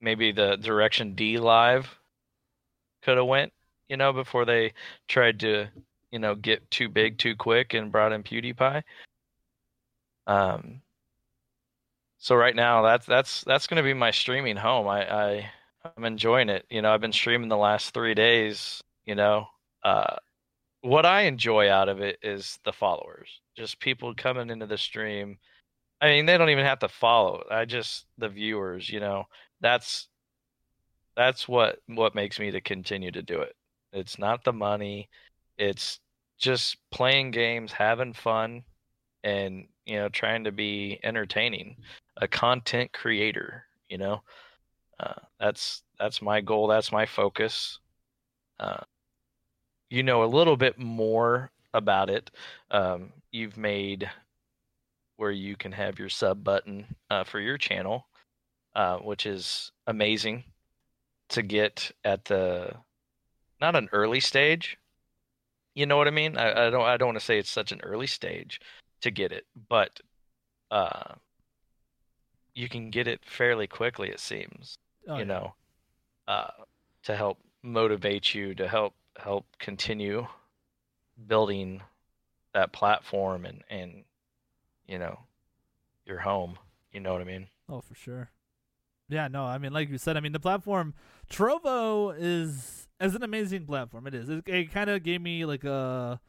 maybe 0.01 0.33
the 0.33 0.57
direction 0.57 1.15
D 1.15 1.39
Live 1.39 1.99
could 3.03 3.17
have 3.17 3.27
went, 3.27 3.53
you 3.89 3.97
know, 3.97 4.13
before 4.13 4.45
they 4.45 4.73
tried 5.09 5.41
to, 5.41 5.69
you 6.11 6.19
know, 6.19 6.35
get 6.35 6.71
too 6.71 6.89
big 6.89 7.19
too 7.19 7.37
quick 7.37 7.75
and 7.75 7.93
brought 7.93 8.13
in 8.13 8.23
PewDiePie. 8.23 8.83
Um, 10.27 10.81
so 12.27 12.35
right 12.35 12.57
now 12.57 12.83
that's 12.83 13.07
that's 13.07 13.45
that's 13.45 13.69
going 13.69 13.77
to 13.77 13.85
be 13.85 13.95
my 13.95 14.11
streaming 14.11 14.57
home. 14.57 14.89
I, 14.89 15.09
I 15.09 15.51
I'm 15.97 16.05
enjoying 16.05 16.49
it. 16.49 16.67
You 16.69 16.83
know, 16.83 16.93
I've 16.93 17.01
been 17.01 17.13
streaming 17.13 17.49
the 17.49 17.57
last 17.57 17.95
three 17.95 18.15
days. 18.15 18.83
You 19.05 19.15
know, 19.15 19.47
uh, 19.85 20.17
what 20.81 21.07
I 21.07 21.23
enjoy 21.23 21.71
out 21.71 21.89
of 21.89 22.01
it 22.01 22.19
is 22.23 22.59
the 22.65 22.73
followers, 22.73 23.29
just 23.57 23.79
people 23.79 24.13
coming 24.13 24.51
into 24.51 24.67
the 24.67 24.77
stream. 24.77 25.39
I 26.01 26.09
mean, 26.09 26.27
they 26.27 26.37
don't 26.37 26.51
even 26.51 26.65
have 26.65 26.81
to 26.81 26.89
follow. 26.89 27.45
I 27.49 27.65
just 27.65 28.07
the 28.19 28.29
viewers, 28.29 28.91
you 28.91 28.99
know. 28.99 29.27
That's 29.61 30.09
that's 31.17 31.47
what 31.47 31.79
what 31.87 32.17
makes 32.17 32.41
me 32.41 32.51
to 32.51 32.61
continue 32.61 33.13
to 33.13 33.23
do 33.23 33.41
it. 33.41 33.55
It's 33.93 34.19
not 34.19 34.43
the 34.43 34.53
money. 34.53 35.09
It's 35.59 36.01
just 36.39 36.77
playing 36.91 37.31
games, 37.31 37.71
having 37.71 38.15
fun, 38.15 38.65
and 39.23 39.69
you 39.85 39.99
know, 39.99 40.09
trying 40.09 40.43
to 40.43 40.51
be 40.51 40.99
entertaining, 41.05 41.77
a 42.17 42.29
content 42.29 42.93
creator. 42.93 43.65
You 43.89 43.99
know, 43.99 44.23
uh, 44.99 45.15
that's 45.39 45.83
that's 45.99 46.23
my 46.23 46.41
goal. 46.41 46.67
That's 46.67 46.93
my 46.93 47.07
focus. 47.07 47.79
Uh, 48.59 48.83
you 49.91 50.03
know 50.03 50.25
a 50.25 50.27
little 50.27 50.57
bit 50.57 50.79
more 50.79 51.51
about 51.75 52.11
it. 52.11 52.31
Um, 52.71 53.13
you've 53.31 53.57
made 53.57 54.11
where 55.17 55.31
you 55.31 55.57
can 55.57 55.73
have 55.73 55.99
your 55.99 56.09
sub 56.09 56.45
button 56.45 56.87
uh, 57.11 57.25
for 57.25 57.41
your 57.41 57.59
channel, 57.59 58.07
uh, 58.75 58.99
which 58.99 59.27
is 59.27 59.73
amazing 59.87 60.45
to 61.31 61.43
get 61.43 61.91
at 62.05 62.25
the 62.27 62.73
not 63.61 63.77
an 63.77 63.89
early 63.93 64.21
stage. 64.21 64.79
You 65.75 65.87
know 65.87 65.97
what 65.97 66.09
I 66.09 66.11
mean? 66.11 66.37
I, 66.37 66.67
I 66.67 66.71
don't 66.71 66.85
I 66.85 66.97
don't 66.97 67.09
want 67.09 67.19
to 67.19 67.25
say 67.25 67.39
it's 67.39 67.51
such 67.51 67.73
an 67.73 67.81
early 67.83 68.07
stage 68.07 68.61
to 69.03 69.11
get 69.11 69.33
it, 69.33 69.47
but 69.69 70.01
uh, 70.71 71.15
you 72.57 72.69
can 72.69 72.91
get 72.91 73.07
it 73.07 73.21
fairly 73.25 73.67
quickly. 73.67 74.09
It 74.09 74.19
seems. 74.19 74.79
Oh, 75.07 75.15
you 75.15 75.21
yeah. 75.21 75.25
know, 75.25 75.55
uh, 76.27 76.49
to 77.05 77.15
help 77.15 77.39
motivate 77.63 78.35
you 78.35 78.55
to 78.55 78.69
help 78.69 78.95
help 79.17 79.45
continue 79.59 80.27
building 81.27 81.83
that 82.55 82.73
platform 82.73 83.45
and 83.45 83.63
and 83.69 84.05
you 84.87 84.99
know 84.99 85.19
your 86.05 86.19
home 86.19 86.57
you 86.93 87.01
know 87.01 87.13
what 87.13 87.21
i 87.21 87.25
mean 87.25 87.49
oh 87.69 87.81
for 87.81 87.95
sure 87.95 88.31
yeah 89.09 89.27
no 89.27 89.45
i 89.45 89.59
mean 89.59 89.73
like 89.73 89.89
you 89.89 89.99
said 89.99 90.17
i 90.17 90.21
mean 90.21 90.33
the 90.33 90.41
platform 90.41 90.95
trovo 91.31 92.15
is 92.17 92.87
is 93.01 93.15
an 93.15 93.23
amazing 93.23 93.67
platform 93.67 94.07
it 94.07 94.15
is 94.15 94.29
it, 94.29 94.47
it 94.47 94.71
kind 94.71 94.91
of 94.91 95.03
gave 95.03 95.21
me 95.21 95.45
like 95.45 95.65
a 95.65 96.21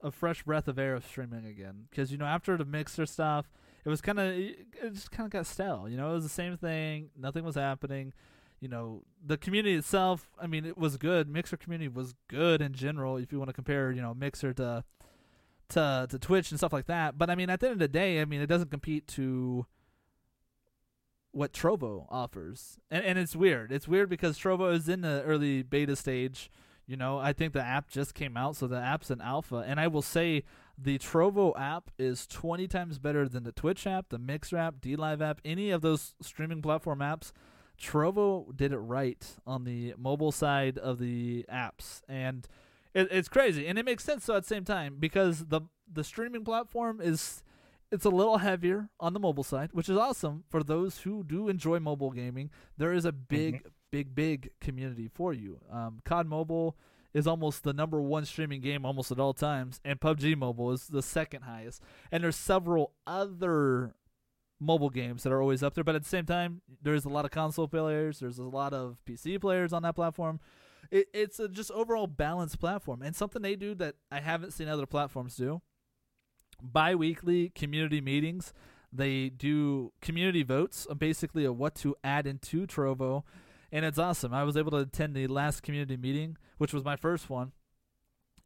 a 0.00 0.10
fresh 0.10 0.42
breath 0.42 0.68
of 0.68 0.78
air 0.78 0.94
of 0.94 1.04
streaming 1.04 1.44
again 1.44 1.86
because 1.90 2.10
you 2.10 2.16
know 2.16 2.24
after 2.24 2.56
the 2.56 2.64
mixer 2.64 3.04
stuff 3.04 3.50
it 3.84 3.88
was 3.88 4.00
kind 4.00 4.18
of 4.18 4.26
it 4.26 4.92
just 4.92 5.10
kind 5.10 5.26
of 5.26 5.30
got 5.30 5.46
stale 5.46 5.86
you 5.88 5.96
know 5.96 6.10
it 6.10 6.14
was 6.14 6.22
the 6.22 6.28
same 6.28 6.56
thing 6.56 7.10
nothing 7.16 7.44
was 7.44 7.54
happening 7.54 8.12
you 8.60 8.68
know 8.68 9.02
the 9.24 9.36
community 9.36 9.74
itself 9.74 10.30
i 10.40 10.46
mean 10.46 10.64
it 10.64 10.78
was 10.78 10.96
good 10.96 11.28
mixer 11.28 11.56
community 11.56 11.88
was 11.88 12.14
good 12.28 12.62
in 12.62 12.72
general 12.72 13.16
if 13.16 13.32
you 13.32 13.38
want 13.38 13.48
to 13.48 13.54
compare 13.54 13.90
you 13.90 14.00
know 14.00 14.14
mixer 14.14 14.52
to 14.52 14.84
to 15.68 16.06
to 16.08 16.18
twitch 16.18 16.50
and 16.50 16.60
stuff 16.60 16.72
like 16.72 16.86
that 16.86 17.18
but 17.18 17.28
i 17.28 17.34
mean 17.34 17.50
at 17.50 17.60
the 17.60 17.66
end 17.66 17.74
of 17.74 17.78
the 17.78 17.88
day 17.88 18.20
i 18.20 18.24
mean 18.24 18.40
it 18.40 18.46
doesn't 18.46 18.70
compete 18.70 19.06
to 19.06 19.66
what 21.32 21.52
trovo 21.52 22.06
offers 22.10 22.78
and 22.90 23.04
and 23.04 23.18
it's 23.18 23.34
weird 23.34 23.72
it's 23.72 23.88
weird 23.88 24.08
because 24.08 24.38
trovo 24.38 24.72
is 24.72 24.88
in 24.88 25.00
the 25.00 25.22
early 25.24 25.62
beta 25.62 25.96
stage 25.96 26.50
you 26.86 26.96
know 26.96 27.18
i 27.18 27.32
think 27.32 27.52
the 27.52 27.62
app 27.62 27.88
just 27.88 28.14
came 28.14 28.36
out 28.36 28.54
so 28.54 28.66
the 28.66 28.76
app's 28.76 29.10
in 29.10 29.20
alpha 29.20 29.64
and 29.66 29.80
i 29.80 29.88
will 29.88 30.02
say 30.02 30.44
the 30.78 30.98
trovo 30.98 31.52
app 31.58 31.90
is 31.98 32.26
20 32.26 32.66
times 32.66 32.98
better 32.98 33.28
than 33.28 33.44
the 33.44 33.52
twitch 33.52 33.86
app 33.86 34.08
the 34.08 34.18
mixer 34.18 34.56
app 34.56 34.80
DLive 34.80 35.20
app 35.20 35.40
any 35.44 35.70
of 35.70 35.82
those 35.82 36.14
streaming 36.20 36.62
platform 36.62 37.00
apps 37.00 37.32
Trovo 37.82 38.54
did 38.56 38.72
it 38.72 38.78
right 38.78 39.26
on 39.46 39.64
the 39.64 39.94
mobile 39.98 40.32
side 40.32 40.78
of 40.78 40.98
the 40.98 41.44
apps, 41.52 42.02
and 42.08 42.46
it, 42.94 43.08
it's 43.10 43.28
crazy, 43.28 43.66
and 43.66 43.78
it 43.78 43.84
makes 43.84 44.04
sense 44.04 44.26
though 44.26 44.36
at 44.36 44.44
the 44.44 44.48
same 44.48 44.64
time 44.64 44.96
because 44.98 45.46
the 45.46 45.62
the 45.92 46.04
streaming 46.04 46.44
platform 46.44 47.00
is 47.00 47.42
it's 47.90 48.04
a 48.04 48.10
little 48.10 48.38
heavier 48.38 48.88
on 49.00 49.12
the 49.12 49.20
mobile 49.20 49.42
side, 49.42 49.70
which 49.72 49.88
is 49.88 49.96
awesome 49.96 50.44
for 50.48 50.62
those 50.62 50.98
who 51.00 51.24
do 51.24 51.48
enjoy 51.48 51.78
mobile 51.78 52.10
gaming. 52.10 52.50
There 52.78 52.92
is 52.92 53.04
a 53.04 53.12
big, 53.12 53.56
mm-hmm. 53.56 53.68
big, 53.90 54.14
big 54.14 54.50
community 54.60 55.10
for 55.12 55.34
you. 55.34 55.60
Um, 55.70 56.00
COD 56.04 56.26
Mobile 56.26 56.78
is 57.14 57.26
almost 57.26 57.62
the 57.62 57.72
number 57.72 58.00
one 58.00 58.24
streaming 58.24 58.60
game 58.60 58.84
almost 58.84 59.10
at 59.10 59.20
all 59.20 59.34
times, 59.34 59.80
and 59.84 60.00
PUBG 60.00 60.36
Mobile 60.36 60.72
is 60.72 60.86
the 60.86 61.02
second 61.02 61.42
highest. 61.42 61.82
And 62.10 62.24
there's 62.24 62.36
several 62.36 62.92
other 63.06 63.94
mobile 64.62 64.90
games 64.90 65.22
that 65.24 65.32
are 65.32 65.42
always 65.42 65.62
up 65.62 65.74
there. 65.74 65.84
But 65.84 65.96
at 65.96 66.02
the 66.02 66.08
same 66.08 66.24
time, 66.24 66.62
there's 66.80 67.04
a 67.04 67.08
lot 67.08 67.24
of 67.24 67.30
console 67.30 67.68
players. 67.68 68.20
There's 68.20 68.38
a 68.38 68.44
lot 68.44 68.72
of 68.72 68.98
PC 69.06 69.40
players 69.40 69.72
on 69.72 69.82
that 69.82 69.94
platform. 69.94 70.40
It, 70.90 71.08
it's 71.12 71.38
a 71.40 71.48
just 71.48 71.70
overall 71.72 72.06
balanced 72.06 72.58
platform 72.60 73.02
and 73.02 73.14
something 73.14 73.42
they 73.42 73.56
do 73.56 73.74
that 73.76 73.96
I 74.10 74.20
haven't 74.20 74.52
seen 74.52 74.68
other 74.68 74.86
platforms 74.86 75.36
do. 75.36 75.60
Bi-weekly 76.62 77.50
community 77.50 78.00
meetings. 78.00 78.52
They 78.92 79.30
do 79.30 79.92
community 80.02 80.42
votes, 80.42 80.86
uh, 80.88 80.94
basically 80.94 81.44
of 81.44 81.56
what 81.56 81.74
to 81.76 81.96
add 82.04 82.26
into 82.26 82.66
Trovo, 82.66 83.22
and 83.72 83.84
it's 83.84 83.98
awesome. 83.98 84.32
I 84.32 84.44
was 84.44 84.56
able 84.56 84.70
to 84.72 84.78
attend 84.78 85.16
the 85.16 85.26
last 85.26 85.62
community 85.62 85.96
meeting, 85.96 86.36
which 86.58 86.72
was 86.72 86.84
my 86.84 86.96
first 86.96 87.28
one 87.28 87.52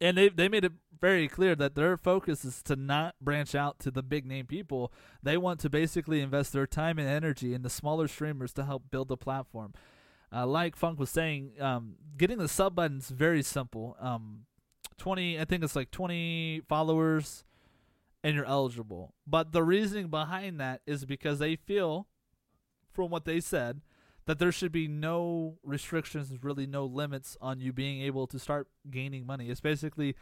and 0.01 0.17
they 0.17 0.29
they 0.29 0.49
made 0.49 0.65
it 0.65 0.73
very 1.01 1.29
clear 1.29 1.55
that 1.55 1.75
their 1.75 1.97
focus 1.97 2.45
is 2.45 2.63
to 2.63 2.77
not 2.77 3.15
branch 3.21 3.55
out 3.55 3.79
to 3.79 3.91
the 3.91 4.03
big 4.03 4.25
name 4.25 4.47
people. 4.47 4.93
They 5.23 5.37
want 5.37 5.61
to 5.61 5.71
basically 5.71 6.21
invest 6.21 6.53
their 6.53 6.67
time 6.67 6.99
and 6.99 7.09
energy 7.09 7.55
in 7.55 7.63
the 7.63 7.71
smaller 7.71 8.09
streamers 8.09 8.53
to 8.55 8.65
help 8.65 8.85
build 8.91 9.09
the 9.09 9.17
platform. 9.17 9.75
Uh, 10.33 10.47
like 10.47 10.75
Funk 10.75 10.99
was 10.99 11.11
saying, 11.11 11.53
um, 11.61 11.97
getting 12.17 12.39
the 12.39 12.49
sub 12.49 12.75
button 12.75 12.99
is 12.99 13.11
very 13.11 13.43
simple. 13.43 13.97
Um, 14.01 14.47
twenty, 14.99 15.39
I 15.41 15.45
think 15.45 15.63
it's 15.63 15.77
like 15.77 15.91
twenty 15.91 16.63
followers, 16.69 17.45
and 18.25 18.35
you're 18.35 18.45
eligible. 18.45 19.15
But 19.27 19.53
the 19.53 19.63
reasoning 19.63 20.09
behind 20.09 20.61
that 20.61 20.81
is 20.87 21.05
because 21.05 21.39
they 21.39 21.57
feel, 21.57 22.07
from 22.93 23.11
what 23.11 23.25
they 23.25 23.41
said, 23.41 23.83
that 24.27 24.39
there 24.39 24.53
should 24.53 24.73
be 24.73 24.89
no 24.89 25.59
restrictions, 25.63 26.33
really 26.43 26.67
no 26.67 26.85
limits 26.85 27.37
on 27.41 27.61
you 27.61 27.73
being 27.73 28.03
able 28.03 28.27
to 28.27 28.39
start 28.39 28.69
gaining 28.91 29.27
money. 29.27 29.49
It's 29.49 29.61
basically 29.61 30.17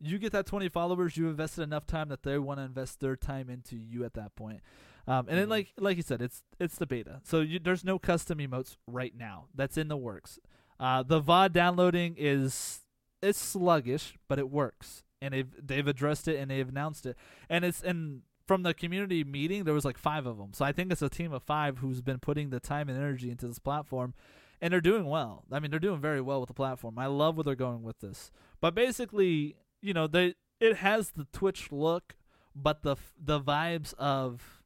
you 0.00 0.18
get 0.18 0.32
that 0.32 0.46
20 0.46 0.68
followers, 0.68 1.16
you 1.16 1.28
invested 1.28 1.62
enough 1.62 1.86
time 1.86 2.08
that 2.08 2.22
they 2.22 2.38
want 2.38 2.60
to 2.60 2.64
invest 2.64 3.00
their 3.00 3.16
time 3.16 3.50
into 3.50 3.76
you 3.76 4.04
at 4.04 4.14
that 4.14 4.36
point. 4.36 4.60
Um, 5.06 5.20
and 5.20 5.28
mm-hmm. 5.28 5.36
then, 5.36 5.48
like 5.48 5.72
like 5.78 5.96
you 5.96 6.02
said, 6.02 6.20
it's 6.20 6.42
it's 6.60 6.76
the 6.76 6.86
beta, 6.86 7.20
so 7.24 7.40
you, 7.40 7.58
there's 7.58 7.82
no 7.82 7.98
custom 7.98 8.38
emotes 8.38 8.76
right 8.86 9.14
now. 9.16 9.46
That's 9.54 9.78
in 9.78 9.88
the 9.88 9.96
works. 9.96 10.38
Uh, 10.78 11.02
the 11.02 11.20
VOD 11.20 11.52
downloading 11.52 12.14
is 12.18 12.80
it's 13.22 13.38
sluggish, 13.38 14.18
but 14.28 14.38
it 14.38 14.50
works, 14.50 15.04
and 15.22 15.32
they've 15.32 15.48
they've 15.66 15.88
addressed 15.88 16.28
it 16.28 16.38
and 16.38 16.50
they've 16.50 16.68
announced 16.68 17.06
it, 17.06 17.16
and 17.48 17.64
it's 17.64 17.82
and 17.82 18.20
from 18.48 18.62
the 18.62 18.72
community 18.72 19.22
meeting, 19.22 19.64
there 19.64 19.74
was 19.74 19.84
like 19.84 19.98
five 19.98 20.26
of 20.26 20.38
them. 20.38 20.52
So 20.54 20.64
I 20.64 20.72
think 20.72 20.90
it's 20.90 21.02
a 21.02 21.10
team 21.10 21.32
of 21.34 21.42
five 21.42 21.78
who's 21.78 22.00
been 22.00 22.18
putting 22.18 22.48
the 22.48 22.58
time 22.58 22.88
and 22.88 22.98
energy 22.98 23.30
into 23.30 23.46
this 23.46 23.58
platform, 23.58 24.14
and 24.60 24.72
they're 24.72 24.80
doing 24.80 25.04
well. 25.04 25.44
I 25.52 25.60
mean, 25.60 25.70
they're 25.70 25.78
doing 25.78 26.00
very 26.00 26.22
well 26.22 26.40
with 26.40 26.48
the 26.48 26.54
platform. 26.54 26.98
I 26.98 27.06
love 27.06 27.36
where 27.36 27.44
they're 27.44 27.54
going 27.54 27.82
with 27.82 28.00
this. 28.00 28.32
But 28.60 28.74
basically, 28.74 29.56
you 29.82 29.92
know, 29.92 30.06
they 30.06 30.34
it 30.58 30.76
has 30.78 31.10
the 31.10 31.26
Twitch 31.30 31.70
look, 31.70 32.16
but 32.56 32.82
the 32.82 32.96
the 33.22 33.38
vibes 33.38 33.92
of 33.94 34.62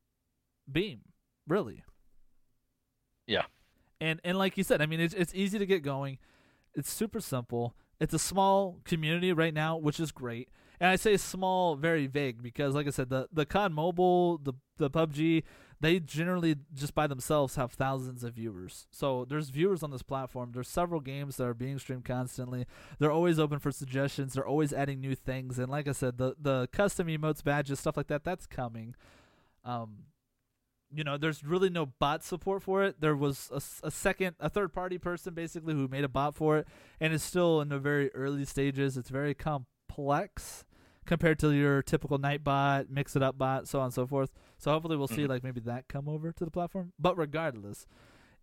Beam, 0.71 1.01
really. 1.47 1.85
Yeah. 3.27 3.43
And 4.01 4.21
and 4.25 4.39
like 4.39 4.57
you 4.57 4.63
said, 4.63 4.81
I 4.81 4.87
mean, 4.87 5.01
it's 5.01 5.13
it's 5.13 5.35
easy 5.35 5.59
to 5.59 5.67
get 5.67 5.83
going. 5.83 6.19
It's 6.75 6.91
super 6.91 7.21
simple. 7.21 7.75
It's 8.01 8.15
a 8.15 8.19
small 8.19 8.79
community 8.85 9.33
right 9.33 9.53
now, 9.53 9.77
which 9.77 10.01
is 10.01 10.13
great. 10.13 10.49
And 10.83 10.91
I 10.91 10.97
say 10.97 11.17
small, 11.17 11.77
very 11.77 12.09
vague 12.09 12.43
because, 12.43 12.75
like 12.75 12.89
I 12.89 12.91
said, 12.91 13.09
the 13.09 13.29
the 13.33 13.47
COD 13.47 13.73
Mobile, 13.73 14.39
the 14.39 14.55
the 14.79 14.91
PUBG, 14.91 15.45
they 15.81 16.01
generally 16.01 16.57
just 16.75 16.93
by 16.93 17.07
themselves 17.07 17.55
have 17.55 17.71
thousands 17.71 18.25
of 18.25 18.35
viewers. 18.35 18.89
So 18.91 19.25
there's 19.25 19.51
viewers 19.51 19.85
on 19.85 19.93
this 19.93 20.03
platform. 20.03 20.51
There's 20.53 20.67
several 20.67 21.01
games 21.01 21.37
that 21.37 21.45
are 21.45 21.55
being 21.55 21.79
streamed 21.79 22.05
constantly. 22.05 22.67
They're 22.99 23.13
always 23.13 23.39
open 23.39 23.61
for 23.61 23.71
suggestions. 23.71 24.33
They're 24.33 24.45
always 24.45 24.73
adding 24.73 25.01
new 25.01 25.15
things. 25.15 25.57
And 25.61 25.71
like 25.71 25.87
I 25.87 25.93
said, 25.93 26.19
the 26.19 26.35
the 26.37 26.67
custom 26.73 27.07
emotes, 27.07 27.45
badges, 27.45 27.79
stuff 27.79 27.97
like 27.97 28.09
that, 28.09 28.25
that's 28.25 28.49
coming. 28.49 28.97
Um, 29.65 30.07
you 30.93 31.05
know, 31.05 31.17
there's 31.17 31.45
really 31.45 31.71
no 31.71 31.87
bot 31.87 32.25
support 32.25 32.61
for 32.61 32.83
it. 32.83 33.01
There 33.01 33.15
was 33.15 33.51
a, 33.53 33.87
a 33.87 33.91
second, 33.93 34.35
a 34.41 34.51
third 34.51 34.73
party 34.73 34.99
person 34.99 35.33
basically 35.33 35.75
who 35.75 35.87
made 35.87 36.03
a 36.03 36.09
bot 36.09 36.35
for 36.35 36.59
it, 36.59 36.67
and 36.99 37.15
it's 37.15 37.23
still 37.23 37.61
in 37.61 37.69
the 37.69 37.79
very 37.79 38.13
early 38.17 38.45
stages. 38.45 38.97
It's 38.97 39.11
very 39.11 39.33
complex 39.33 40.65
compared 41.07 41.39
to 41.41 41.51
your 41.51 41.83
typical 41.83 42.19
Nightbot, 42.19 42.89
mix 42.91 43.17
it 43.17 43.23
up 43.23 43.39
bot, 43.39 43.69
so 43.69 43.81
on 43.81 43.87
and 43.87 43.95
so 43.95 44.07
forth. 44.07 44.33
So 44.59 44.71
hopefully 44.71 44.97
we'll 44.97 45.09
see 45.09 45.23
mm-hmm. 45.23 45.31
like 45.31 45.45
maybe 45.45 45.61
that 45.63 45.89
come 45.89 46.09
over 46.09 46.33
to 46.33 46.45
the 46.45 46.51
platform. 46.51 46.93
But 46.99 47.19
regardless, 47.19 47.87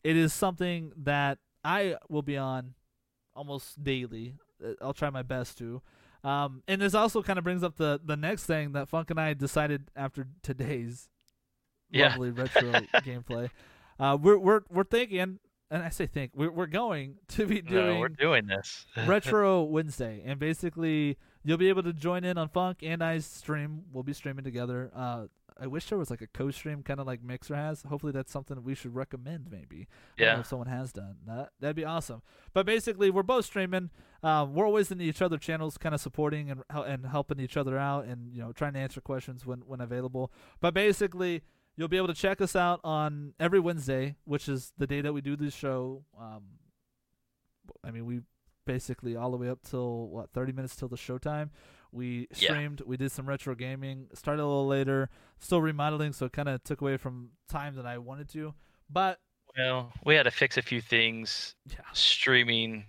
it 0.04 0.16
is 0.16 0.34
something 0.34 0.92
that 0.98 1.40
I 1.64 1.96
will 2.10 2.22
be 2.22 2.38
on 2.38 2.74
almost 3.36 3.84
daily. 3.84 4.36
Uh, 4.64 4.74
I'll 4.82 4.94
try 4.94 5.10
my 5.10 5.24
best 5.24 5.58
to. 5.60 5.82
Um, 6.24 6.64
and 6.68 6.82
this 6.82 6.94
also 6.94 7.24
kind 7.24 7.40
of 7.40 7.46
brings 7.46 7.64
up 7.64 7.78
the 7.78 8.02
the 8.04 8.18
next 8.18 8.46
thing 8.46 8.74
that 8.74 8.90
Funk 8.90 9.10
and 9.10 9.20
I 9.20 9.34
decided 9.34 9.90
after 9.96 10.28
today's 10.44 11.08
yeah. 11.90 12.10
lovely 12.10 12.32
retro 12.32 12.72
gameplay. 12.96 13.50
Uh, 13.98 14.18
we're 14.22 14.38
we're 14.38 14.62
we're 14.70 14.84
thinking 14.84 15.40
and 15.72 15.84
I 15.84 15.90
say 15.90 16.08
think 16.08 16.32
we're 16.36 16.52
we're 16.52 16.68
going 16.68 17.16
to 17.30 17.46
be 17.46 17.62
No, 17.62 17.70
doing 17.70 18.00
we're 18.00 18.10
doing 18.10 18.48
this. 18.48 18.86
Retro 19.06 19.64
Wednesday, 19.64 20.22
and 20.26 20.40
basically 20.40 21.18
you'll 21.44 21.58
be 21.58 21.70
able 21.70 21.84
to 21.84 21.94
join 21.94 22.24
in 22.24 22.38
on 22.38 22.50
Funk 22.50 22.80
and 22.82 23.04
I 23.04 23.20
stream. 23.20 23.84
We'll 23.92 24.04
be 24.04 24.14
streaming 24.14 24.44
together. 24.44 24.92
Uh, 24.96 25.26
I 25.62 25.68
wish 25.68 25.88
there 25.90 25.98
was 25.98 26.10
like 26.10 26.22
a 26.22 26.28
co-stream, 26.28 26.84
kind 26.84 27.00
of 27.00 27.08
like 27.08 27.22
Mixer 27.22 27.56
has. 27.56 27.84
Hopefully, 27.84 28.14
that's 28.14 28.32
something 28.32 28.64
we 28.64 28.76
should 28.76 28.96
recommend. 28.96 29.48
Maybe. 29.52 29.88
I 30.18 30.22
don't 30.22 30.28
know 30.28 30.34
yeah. 30.36 30.40
if 30.40 30.48
someone 30.48 30.68
has 30.68 30.94
done 30.94 31.18
that. 31.28 31.50
That'd 31.60 31.76
be 31.76 31.86
awesome. 31.86 32.22
But 32.54 32.66
basically, 32.66 33.10
we're 33.10 33.24
both 33.24 33.46
streaming. 33.46 33.90
Um, 34.24 34.54
we're 34.54 34.66
always 34.66 34.92
in 34.92 35.02
each 35.02 35.22
other 35.22 35.38
channels, 35.38 35.78
kind 35.78 35.94
of 35.94 36.02
supporting 36.02 36.50
and 36.50 36.64
and 36.70 37.06
helping 37.06 37.40
each 37.40 37.58
other 37.58 37.78
out, 37.78 38.06
and 38.06 38.34
you 38.34 38.42
know, 38.42 38.52
trying 38.54 38.74
to 38.74 38.80
answer 38.80 39.02
questions 39.02 39.46
when 39.46 39.60
when 39.60 39.82
available. 39.82 40.32
But 40.62 40.74
basically, 40.74 41.42
you'll 41.76 41.88
be 41.88 41.98
able 41.98 42.08
to 42.08 42.14
check 42.14 42.42
us 42.42 42.56
out 42.56 42.80
on 42.84 43.34
every 43.40 43.60
Wednesday, 43.60 44.16
which 44.26 44.48
is 44.48 44.72
the 44.78 44.88
day 44.88 45.02
that 45.02 45.14
we 45.14 45.22
do 45.22 45.36
this 45.36 45.54
show. 45.54 46.04
Um, 46.20 46.44
I 47.84 47.92
mean, 47.92 48.06
we 48.06 48.22
basically 48.74 49.16
all 49.16 49.32
the 49.32 49.38
way 49.38 49.50
up 49.50 49.60
till 49.64 50.08
what 50.10 50.30
thirty 50.32 50.52
minutes 50.52 50.76
till 50.76 50.88
the 50.88 50.96
showtime. 50.96 51.50
We 51.92 52.28
Yeah. 52.36 52.50
streamed. 52.52 52.82
We 52.86 52.98
did 52.98 53.12
some 53.12 53.28
retro 53.28 53.56
gaming. 53.56 54.10
Started 54.14 54.44
a 54.44 54.46
little 54.46 54.68
later. 54.68 55.10
Still 55.40 55.60
remodeling, 55.60 56.14
so 56.14 56.28
it 56.28 56.34
kind 56.34 56.48
of 56.48 56.64
took 56.64 56.82
away 56.82 56.98
from 56.98 57.32
time 57.48 57.74
that 57.76 57.88
I 57.88 57.98
wanted 57.98 58.30
to. 58.30 58.54
But 58.90 59.20
Well, 59.58 59.92
we 60.06 60.14
had 60.14 60.24
to 60.24 60.32
fix 60.32 60.56
a 60.58 60.62
few 60.62 60.82
things 60.82 61.56
yeah, 61.66 61.78
streaming. 61.94 62.86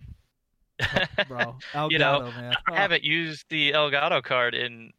bro, 1.28 1.56
Elgato, 1.72 1.90
You 1.90 1.98
know, 1.98 2.30
man. 2.32 2.54
I 2.68 2.76
haven't 2.76 3.02
used 3.04 3.46
the 3.48 3.72
Elgato 3.72 4.22
card 4.22 4.54
in 4.54 4.92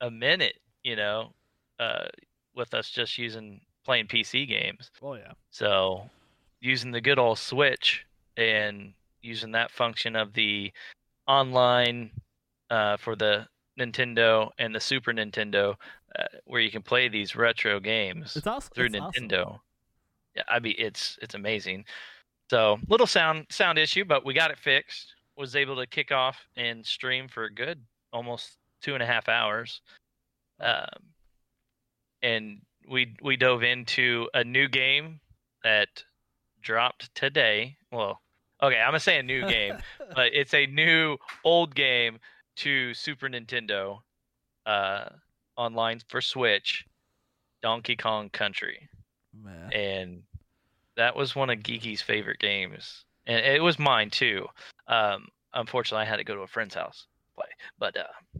a 0.00 0.10
minute, 0.10 0.58
you 0.82 0.96
know, 0.96 1.34
uh, 1.78 2.06
with 2.54 2.72
us 2.72 2.88
just 2.90 3.18
using 3.18 3.60
playing 3.84 4.06
PC 4.06 4.46
games. 4.48 4.90
Oh 5.02 5.14
yeah. 5.14 5.32
So 5.50 6.08
using 6.60 6.92
the 6.92 7.00
good 7.02 7.18
old 7.18 7.38
Switch 7.38 8.06
and 8.38 8.94
using 9.24 9.52
that 9.52 9.70
function 9.70 10.14
of 10.14 10.32
the 10.34 10.72
online 11.26 12.10
uh, 12.70 12.96
for 12.96 13.16
the 13.16 13.46
Nintendo 13.78 14.50
and 14.58 14.74
the 14.74 14.80
Super 14.80 15.12
Nintendo, 15.12 15.74
uh, 16.18 16.24
where 16.44 16.60
you 16.60 16.70
can 16.70 16.82
play 16.82 17.08
these 17.08 17.34
retro 17.34 17.80
games 17.80 18.36
awesome 18.46 18.70
through 18.74 18.86
it's 18.86 18.96
awesome. 18.96 19.28
Nintendo. 19.28 19.60
Yeah, 20.36 20.42
I 20.48 20.60
mean 20.60 20.74
it's 20.78 21.18
it's 21.22 21.34
amazing. 21.34 21.84
So 22.50 22.78
little 22.88 23.06
sound 23.06 23.46
sound 23.50 23.78
issue, 23.78 24.04
but 24.04 24.24
we 24.24 24.34
got 24.34 24.50
it 24.50 24.58
fixed. 24.58 25.14
Was 25.36 25.56
able 25.56 25.76
to 25.76 25.86
kick 25.86 26.12
off 26.12 26.46
and 26.56 26.86
stream 26.86 27.26
for 27.26 27.44
a 27.44 27.52
good 27.52 27.80
almost 28.12 28.58
two 28.82 28.94
and 28.94 29.02
a 29.02 29.06
half 29.06 29.28
hours, 29.28 29.80
um, 30.60 30.86
and 32.22 32.60
we 32.88 33.14
we 33.22 33.36
dove 33.36 33.64
into 33.64 34.28
a 34.34 34.44
new 34.44 34.68
game 34.68 35.18
that 35.64 36.04
dropped 36.62 37.12
today. 37.14 37.76
Well, 37.90 38.20
okay, 38.66 38.80
I'm 38.80 38.88
gonna 38.88 39.00
say 39.00 39.18
a 39.18 39.22
new 39.22 39.46
game, 39.48 39.76
but 40.14 40.32
it's 40.34 40.54
a 40.54 40.66
new 40.66 41.16
old 41.44 41.74
game 41.74 42.18
to 42.56 42.94
Super 42.94 43.28
Nintendo, 43.28 43.98
uh, 44.66 45.06
online 45.56 46.00
for 46.08 46.20
Switch, 46.20 46.84
Donkey 47.62 47.96
Kong 47.96 48.30
Country 48.30 48.88
man. 49.42 49.72
and 49.72 50.22
that 50.96 51.16
was 51.16 51.34
one 51.34 51.50
of 51.50 51.58
Geeky's 51.58 52.02
favorite 52.02 52.38
games, 52.38 53.04
and 53.26 53.44
it 53.44 53.62
was 53.62 53.78
mine 53.78 54.10
too. 54.10 54.46
Um, 54.86 55.26
unfortunately, 55.54 56.02
I 56.06 56.08
had 56.08 56.16
to 56.16 56.24
go 56.24 56.34
to 56.34 56.42
a 56.42 56.46
friend's 56.46 56.74
house 56.74 57.06
to 57.06 57.42
play, 57.42 57.50
but 57.78 57.96
uh, 57.96 58.38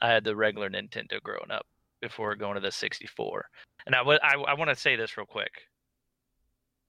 I 0.00 0.08
had 0.10 0.24
the 0.24 0.36
regular 0.36 0.68
Nintendo 0.68 1.22
growing 1.22 1.50
up 1.50 1.66
before 2.02 2.34
going 2.36 2.54
to 2.56 2.60
the 2.60 2.70
64. 2.70 3.46
And 3.86 3.94
I 3.94 4.02
would 4.02 4.18
I, 4.22 4.34
I 4.34 4.54
want 4.54 4.68
to 4.70 4.76
say 4.76 4.96
this 4.96 5.16
real 5.16 5.26
quick, 5.26 5.52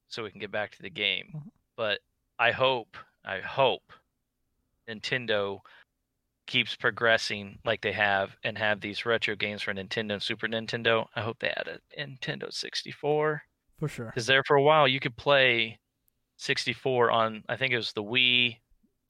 so 0.09 0.23
we 0.23 0.31
can 0.31 0.39
get 0.41 0.51
back 0.51 0.71
to 0.75 0.81
the 0.81 0.89
game. 0.89 1.31
Mhm. 1.35 1.41
But 1.77 1.99
I 2.39 2.51
hope 2.51 2.97
I 3.23 3.39
hope 3.39 3.83
Nintendo 4.89 5.59
keeps 6.47 6.75
progressing 6.75 7.57
like 7.65 7.81
they 7.81 7.91
have 7.91 8.35
and 8.43 8.57
have 8.57 8.79
these 8.81 9.05
retro 9.05 9.35
games 9.35 9.63
for 9.63 9.73
Nintendo 9.73 10.13
and 10.13 10.21
Super 10.21 10.47
Nintendo. 10.47 11.07
I 11.15 11.21
hope 11.21 11.39
they 11.39 11.49
add 11.49 11.67
a 11.67 11.99
Nintendo 11.99 12.53
64 12.53 13.41
For 13.79 13.87
sure. 13.87 14.05
because 14.07 14.27
there 14.27 14.43
for 14.45 14.55
a 14.57 14.61
while 14.61 14.87
you 14.87 14.99
could 14.99 15.15
play 15.17 15.79
64 16.37 17.11
on 17.11 17.43
I 17.49 17.55
think 17.55 17.73
it 17.73 17.77
was 17.77 17.93
the 17.93 18.03
Wii 18.03 18.57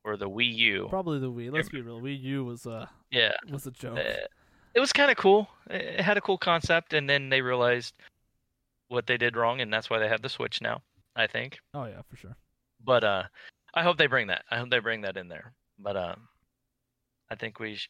or 0.05 0.15
the 0.17 0.29
Wii 0.29 0.53
U. 0.55 0.87
Probably 0.89 1.19
the 1.19 1.31
Wii. 1.31 1.51
Let's 1.51 1.69
be 1.69 1.81
real. 1.81 1.99
Wii 1.99 2.21
U 2.21 2.45
was 2.45 2.65
a 2.65 2.89
Yeah, 3.11 3.33
was 3.51 3.65
a 3.67 3.71
joke. 3.71 3.97
uh, 3.97 4.27
it 4.75 4.79
was 4.79 4.93
kind 4.93 5.09
of 5.09 5.17
cool. 5.17 5.47
It 5.69 5.99
had 6.01 6.17
a 6.17 6.21
cool 6.21 6.37
concept, 6.37 6.93
and 6.93 7.09
then 7.09 7.29
they 7.29 7.41
realized 7.41 7.95
what 8.89 9.07
they 9.07 9.17
did 9.17 9.35
wrong, 9.35 9.61
and 9.61 9.73
that's 9.73 9.89
why 9.89 9.97
they 9.99 10.07
have 10.07 10.21
the 10.21 10.29
Switch 10.29 10.61
now. 10.61 10.81
I 11.15 11.27
think, 11.27 11.59
oh 11.73 11.85
yeah, 11.85 12.01
for 12.07 12.17
sure. 12.17 12.35
But 12.85 13.03
uh, 13.03 13.23
I 13.73 13.83
hope 13.83 13.97
they 13.97 14.07
bring 14.07 14.27
that. 14.27 14.43
I 14.49 14.57
hope 14.57 14.69
they 14.69 14.79
bring 14.79 15.01
that 15.01 15.17
in 15.17 15.27
there. 15.27 15.53
But 15.79 15.97
um, 15.97 16.27
I 17.29 17.35
think 17.35 17.59
we 17.59 17.75
sh- 17.75 17.89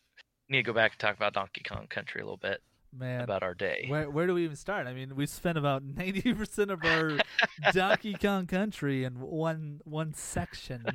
need 0.49 0.59
to 0.59 0.63
go 0.63 0.73
back 0.73 0.93
and 0.93 0.99
talk 0.99 1.15
about 1.15 1.33
Donkey 1.33 1.61
Kong 1.67 1.87
Country 1.87 2.21
a 2.21 2.23
little 2.23 2.37
bit 2.37 2.61
Man, 2.91 3.21
about 3.21 3.43
our 3.43 3.53
day. 3.53 3.85
where 3.87 4.09
where 4.09 4.25
do 4.25 4.33
we 4.33 4.43
even 4.43 4.55
start? 4.55 4.87
I 4.87 4.93
mean, 4.93 5.15
we 5.15 5.25
spent 5.25 5.57
about 5.57 5.83
ninety 5.97 6.33
percent 6.33 6.71
of 6.71 6.83
our 6.83 7.11
Donkey 7.73 8.15
Kong 8.19 8.47
Country 8.47 9.03
in 9.03 9.19
one 9.19 9.81
one 9.83 10.13
section 10.13 10.85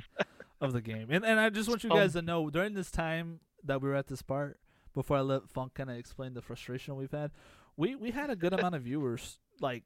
of 0.59 0.73
the 0.73 0.81
game, 0.81 1.07
and 1.11 1.23
and 1.25 1.39
I 1.39 1.49
just 1.49 1.69
want 1.69 1.83
you 1.83 1.89
guys 1.89 2.13
to 2.13 2.21
know 2.21 2.49
during 2.49 2.73
this 2.73 2.91
time 2.91 3.39
that 3.63 3.81
we 3.81 3.89
were 3.89 3.95
at 3.95 4.07
this 4.07 4.21
part, 4.21 4.59
before 4.93 5.17
I 5.17 5.21
let 5.21 5.49
Funk 5.49 5.75
kind 5.75 5.89
of 5.89 5.95
explain 5.97 6.33
the 6.33 6.41
frustration 6.41 6.95
we've 6.95 7.11
had, 7.11 7.31
we 7.77 7.95
we 7.95 8.11
had 8.11 8.29
a 8.29 8.35
good 8.35 8.53
amount 8.53 8.75
of 8.75 8.81
viewers 8.81 9.37
like 9.59 9.83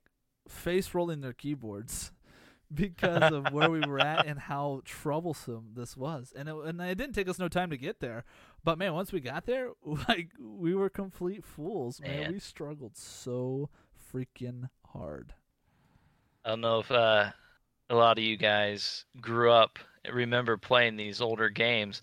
face 0.47 0.93
rolling 0.93 1.21
their 1.21 1.33
keyboards 1.33 2.11
because 2.75 3.31
of 3.31 3.51
where 3.51 3.69
we 3.69 3.81
were 3.81 3.99
at 3.99 4.25
and 4.27 4.39
how 4.39 4.81
troublesome 4.85 5.69
this 5.73 5.95
was. 5.95 6.33
And 6.35 6.49
it, 6.49 6.55
and 6.55 6.79
it 6.81 6.97
didn't 6.97 7.15
take 7.15 7.29
us 7.29 7.39
no 7.39 7.47
time 7.47 7.69
to 7.69 7.77
get 7.77 7.99
there. 7.99 8.23
But 8.63 8.77
man, 8.77 8.93
once 8.93 9.11
we 9.11 9.19
got 9.19 9.45
there, 9.45 9.69
like 10.07 10.29
we 10.39 10.75
were 10.75 10.89
complete 10.89 11.43
fools, 11.43 12.01
man. 12.01 12.19
Man. 12.19 12.33
We 12.33 12.39
struggled 12.39 12.95
so 12.97 13.69
freaking 14.13 14.69
hard. 14.87 15.33
I 16.43 16.49
don't 16.49 16.61
know 16.61 16.79
if 16.79 16.91
uh, 16.91 17.31
a 17.89 17.95
lot 17.95 18.17
of 18.17 18.23
you 18.23 18.37
guys 18.37 19.05
grew 19.19 19.51
up 19.51 19.79
remember 20.11 20.57
playing 20.57 20.95
these 20.95 21.21
older 21.21 21.49
games, 21.49 22.01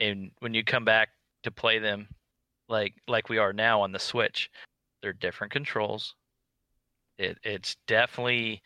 and 0.00 0.30
when 0.40 0.54
you 0.54 0.64
come 0.64 0.84
back 0.84 1.10
to 1.42 1.50
play 1.50 1.78
them, 1.78 2.08
like 2.68 2.94
like 3.08 3.28
we 3.28 3.38
are 3.38 3.52
now 3.52 3.80
on 3.82 3.92
the 3.92 3.98
Switch, 3.98 4.50
they're 5.02 5.12
different 5.12 5.52
controls. 5.52 6.14
It 7.18 7.38
it's 7.42 7.76
definitely 7.86 8.62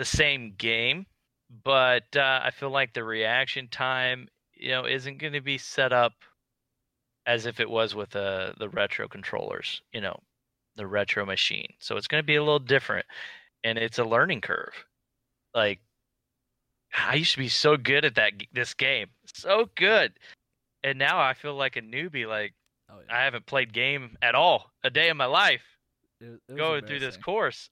the 0.00 0.04
same 0.06 0.54
game, 0.56 1.04
but 1.62 2.16
uh, 2.16 2.40
I 2.42 2.52
feel 2.52 2.70
like 2.70 2.94
the 2.94 3.04
reaction 3.04 3.68
time, 3.68 4.28
you 4.54 4.70
know, 4.70 4.86
isn't 4.86 5.18
going 5.18 5.34
to 5.34 5.42
be 5.42 5.58
set 5.58 5.92
up 5.92 6.14
as 7.26 7.44
if 7.44 7.60
it 7.60 7.68
was 7.68 7.94
with 7.94 8.16
uh, 8.16 8.52
the 8.58 8.70
retro 8.70 9.08
controllers, 9.08 9.82
you 9.92 10.00
know, 10.00 10.18
the 10.76 10.86
retro 10.86 11.26
machine. 11.26 11.74
So 11.80 11.98
it's 11.98 12.06
going 12.06 12.22
to 12.22 12.26
be 12.26 12.36
a 12.36 12.42
little 12.42 12.58
different 12.58 13.04
and 13.62 13.76
it's 13.76 13.98
a 13.98 14.04
learning 14.04 14.40
curve. 14.40 14.72
Like 15.54 15.80
I 16.96 17.16
used 17.16 17.32
to 17.32 17.38
be 17.38 17.48
so 17.48 17.76
good 17.76 18.06
at 18.06 18.14
that 18.14 18.32
this 18.54 18.72
game, 18.72 19.08
so 19.26 19.68
good, 19.76 20.14
and 20.82 20.98
now 20.98 21.20
I 21.20 21.34
feel 21.34 21.56
like 21.56 21.76
a 21.76 21.82
newbie. 21.82 22.26
Like 22.26 22.54
Oh 22.88 23.00
I 23.10 23.24
haven't 23.24 23.44
played 23.44 23.74
game 23.74 24.16
at 24.22 24.34
all 24.34 24.70
a 24.82 24.88
day 24.88 25.10
in 25.10 25.18
my 25.18 25.26
life 25.26 25.62
it, 26.22 26.40
it 26.48 26.56
going 26.56 26.86
through 26.86 27.00
this 27.00 27.18
course. 27.18 27.68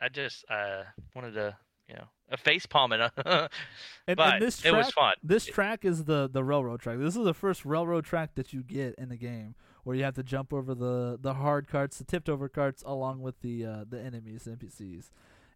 I 0.00 0.08
just 0.08 0.44
uh 0.50 0.82
wanted 1.14 1.32
to, 1.34 1.56
you 1.88 1.94
know, 1.94 2.08
a 2.30 2.36
face 2.36 2.66
palming, 2.66 3.00
And, 4.08 4.16
but 4.16 4.34
and 4.34 4.42
this 4.42 4.60
track, 4.60 4.72
it 4.72 4.76
was 4.76 4.90
fun. 4.90 5.14
This 5.22 5.46
track 5.46 5.84
is 5.84 6.04
the 6.04 6.28
the 6.32 6.44
railroad 6.44 6.80
track. 6.80 6.98
This 6.98 7.16
is 7.16 7.24
the 7.24 7.34
first 7.34 7.64
railroad 7.64 8.04
track 8.04 8.34
that 8.34 8.52
you 8.52 8.62
get 8.62 8.94
in 8.96 9.08
the 9.08 9.16
game, 9.16 9.54
where 9.84 9.96
you 9.96 10.04
have 10.04 10.14
to 10.14 10.22
jump 10.22 10.52
over 10.52 10.74
the 10.74 11.18
the 11.20 11.34
hard 11.34 11.68
carts, 11.68 11.98
the 11.98 12.04
tipped 12.04 12.28
over 12.28 12.48
carts, 12.48 12.82
along 12.86 13.20
with 13.22 13.40
the 13.40 13.64
uh, 13.64 13.84
the 13.88 14.00
enemies, 14.00 14.44
the 14.44 14.52
NPCs. 14.52 15.10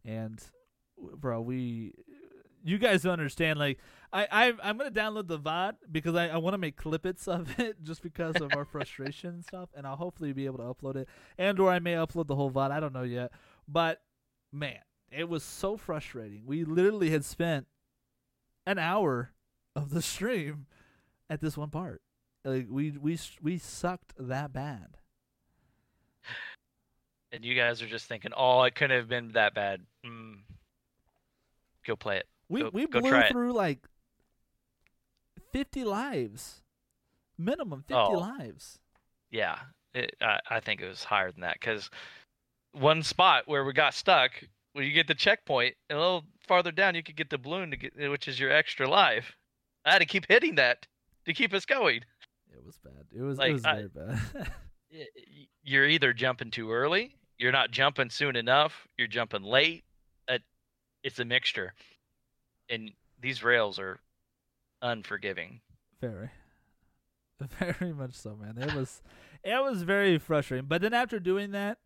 And 0.05 0.43
bro, 1.17 1.41
we, 1.41 1.95
you 2.63 2.79
guys 2.79 3.03
don't 3.03 3.13
understand. 3.15 3.59
Like, 3.59 3.79
I 4.13 4.27
I 4.31 4.53
I'm 4.63 4.79
gonna 4.79 4.91
download 4.91 5.29
the 5.29 5.39
VOD 5.39 5.75
because 5.91 6.15
I 6.15 6.29
I 6.29 6.37
want 6.39 6.55
to 6.55 6.59
make 6.59 6.81
clippets 6.81 7.29
of 7.29 7.59
it 7.59 7.83
just 7.83 8.03
because 8.03 8.37
of 8.41 8.55
our 8.57 8.65
frustration 8.65 9.31
and 9.31 9.45
stuff, 9.45 9.69
and 9.77 9.87
I'll 9.87 9.97
hopefully 9.97 10.33
be 10.33 10.47
able 10.47 10.59
to 10.59 10.65
upload 10.65 10.97
it, 10.97 11.09
and 11.39 11.59
or 11.59 11.71
I 11.71 11.79
may 11.79 11.95
upload 11.95 12.27
the 12.27 12.37
whole 12.37 12.51
VOD. 12.51 12.71
I 12.71 12.81
don't 12.81 12.93
know 12.93 13.03
yet, 13.03 13.33
but 13.69 14.01
man, 14.53 14.79
it 15.11 15.29
was 15.29 15.43
so 15.43 15.77
frustrating. 15.77 16.43
We 16.47 16.65
literally 16.65 17.11
had 17.11 17.25
spent 17.25 17.67
an 18.67 18.79
hour 18.79 19.31
of 19.77 19.91
the 19.91 20.03
stream 20.03 20.67
at 21.29 21.41
this 21.41 21.57
one 21.57 21.71
part. 21.71 22.03
Like 22.45 22.67
we 22.71 22.91
we 22.93 23.19
we 23.43 23.59
sucked 23.59 24.13
that 24.19 24.53
bad. 24.53 24.97
And 27.33 27.45
you 27.45 27.55
guys 27.55 27.81
are 27.81 27.87
just 27.87 28.07
thinking, 28.07 28.33
"Oh, 28.37 28.63
it 28.65 28.75
couldn't 28.75 28.97
have 28.97 29.09
been 29.09 29.33
that 29.33 29.55
bad." 29.55 29.83
Mm. 30.05 30.39
Go 31.87 31.95
play 31.97 32.19
it. 32.19 32.27
We 32.49 32.63
Go- 32.63 32.71
we 32.73 32.87
blew 32.87 33.09
try 33.09 33.23
it. 33.27 33.33
through 33.33 33.53
like 33.53 33.79
fifty 35.53 35.85
lives, 35.85 36.63
minimum 37.39 37.83
fifty 37.83 37.95
Oh. 37.95 38.13
lives. 38.39 38.79
Yeah, 39.31 39.59
it, 39.95 40.17
I, 40.21 40.41
I 40.49 40.61
think 40.61 40.81
it 40.81 40.89
was 40.89 41.05
higher 41.05 41.31
than 41.31 41.43
that 41.43 41.55
because 41.61 41.89
one 42.73 43.03
spot 43.03 43.45
where 43.47 43.65
we 43.65 43.73
got 43.73 43.95
stuck, 43.95 44.33
when 44.73 44.85
you 44.85 44.93
get 44.93 45.07
the 45.09 45.15
checkpoint, 45.15 45.75
and 45.89 45.99
a 45.99 46.01
little 46.01 46.25
farther 46.47 46.71
down, 46.73 46.95
you 46.95 47.03
could 47.03 47.17
get 47.17 47.31
the 47.31 47.39
balloon 47.39 47.71
to 47.73 47.77
get, 47.77 47.93
which 48.11 48.29
is 48.29 48.39
your 48.39 48.51
extra 48.53 48.89
life. 48.89 49.37
I 49.85 49.93
had 49.93 49.99
to 50.01 50.07
keep 50.07 50.27
hitting 50.29 50.57
that 50.57 50.87
to 51.27 51.33
keep 51.33 51.53
us 51.55 51.65
going. 51.65 52.03
It 52.53 52.65
was 52.65 52.77
bad. 52.79 53.05
It 53.17 53.23
was 53.23 53.39
Like, 53.39 53.51
it 53.51 53.53
was 53.55 53.65
I- 53.65 53.75
very 53.77 53.89
bad. 53.89 54.53
You're 55.63 55.87
either 55.87 56.13
jumping 56.13 56.51
too 56.51 56.73
early, 56.73 57.15
you're 57.39 57.53
not 57.53 57.71
jumping 57.71 58.11
soon 58.11 58.35
enough, 58.35 58.89
you're 58.99 59.07
jumping 59.09 59.43
late. 59.43 59.85
It's 61.03 61.19
a 61.19 61.25
mixture, 61.25 61.73
and 62.69 62.91
these 63.19 63.43
rails 63.43 63.79
are 63.79 64.01
unforgiving. 64.83 65.61
very, 65.99 66.29
very 67.59 67.95
much 67.95 68.13
so, 68.13 68.37
man. 68.37 68.59
It 68.59 68.75
was 68.75 69.01
it 69.43 69.63
was 69.63 69.83
very 69.83 70.19
frustrating. 70.19 70.67
But 70.67 70.83
then 70.83 70.93
after 70.93 71.19
doing 71.19 71.53
that, 71.53 71.79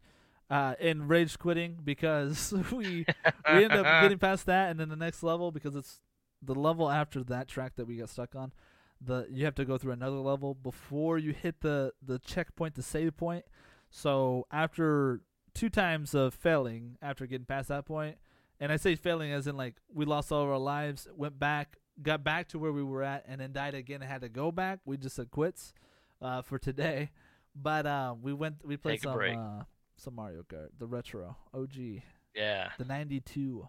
uh, 0.54 0.76
and 0.78 1.08
rage 1.08 1.36
quitting 1.36 1.76
because 1.82 2.54
we 2.70 3.04
we 3.52 3.64
end 3.64 3.72
up 3.72 4.02
getting 4.02 4.18
past 4.20 4.46
that, 4.46 4.70
and 4.70 4.78
then 4.78 4.88
the 4.88 4.94
next 4.94 5.24
level 5.24 5.50
because 5.50 5.74
it's 5.74 6.00
the 6.40 6.54
level 6.54 6.88
after 6.88 7.24
that 7.24 7.48
track 7.48 7.72
that 7.74 7.86
we 7.86 7.96
got 7.96 8.08
stuck 8.08 8.36
on. 8.36 8.52
The 9.00 9.26
you 9.28 9.44
have 9.46 9.56
to 9.56 9.64
go 9.64 9.78
through 9.78 9.92
another 9.92 10.18
level 10.18 10.54
before 10.54 11.18
you 11.18 11.32
hit 11.32 11.60
the 11.60 11.92
the 12.00 12.20
checkpoint, 12.20 12.76
the 12.76 12.84
save 12.84 13.16
point. 13.16 13.44
So 13.90 14.46
after 14.52 15.22
two 15.54 15.70
times 15.70 16.14
of 16.14 16.34
failing, 16.34 16.98
after 17.02 17.26
getting 17.26 17.46
past 17.46 17.66
that 17.68 17.84
point, 17.84 18.18
and 18.60 18.70
I 18.70 18.76
say 18.76 18.94
failing 18.94 19.32
as 19.32 19.48
in 19.48 19.56
like 19.56 19.74
we 19.92 20.04
lost 20.04 20.30
all 20.30 20.44
of 20.44 20.48
our 20.48 20.58
lives, 20.58 21.08
went 21.16 21.36
back, 21.36 21.78
got 22.00 22.22
back 22.22 22.46
to 22.50 22.60
where 22.60 22.72
we 22.72 22.84
were 22.84 23.02
at, 23.02 23.24
and 23.26 23.40
then 23.40 23.52
died 23.52 23.74
again 23.74 24.02
and 24.02 24.08
had 24.08 24.20
to 24.20 24.28
go 24.28 24.52
back. 24.52 24.78
We 24.84 24.98
just 24.98 25.16
said 25.16 25.32
quits 25.32 25.74
uh, 26.22 26.42
for 26.42 26.60
today. 26.60 27.10
But 27.56 27.86
uh, 27.86 28.14
we 28.20 28.32
went, 28.32 28.64
we 28.64 28.76
played 28.76 28.94
Take 28.94 29.02
some 29.04 29.12
uh, 29.14 29.62
some 29.96 30.14
Mario 30.14 30.42
Kart, 30.42 30.68
the 30.78 30.86
retro 30.86 31.36
OG 31.52 32.02
Yeah. 32.34 32.70
the 32.78 32.84
92 32.84 33.68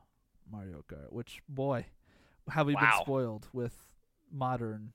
Mario 0.51 0.83
Kart, 0.87 1.11
which 1.11 1.41
boy, 1.47 1.85
have 2.49 2.67
we 2.67 2.75
been 2.75 2.91
spoiled 3.01 3.47
with 3.53 3.87
modern 4.31 4.93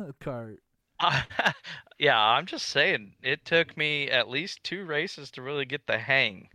kart. 0.20 0.58
yeah, 1.98 2.18
I'm 2.18 2.46
just 2.46 2.66
saying. 2.66 3.14
It 3.22 3.44
took 3.44 3.76
me 3.76 4.08
at 4.08 4.28
least 4.28 4.62
two 4.62 4.84
races 4.84 5.30
to 5.32 5.42
really 5.42 5.64
get 5.64 5.86
the 5.86 5.98
hang. 5.98 6.48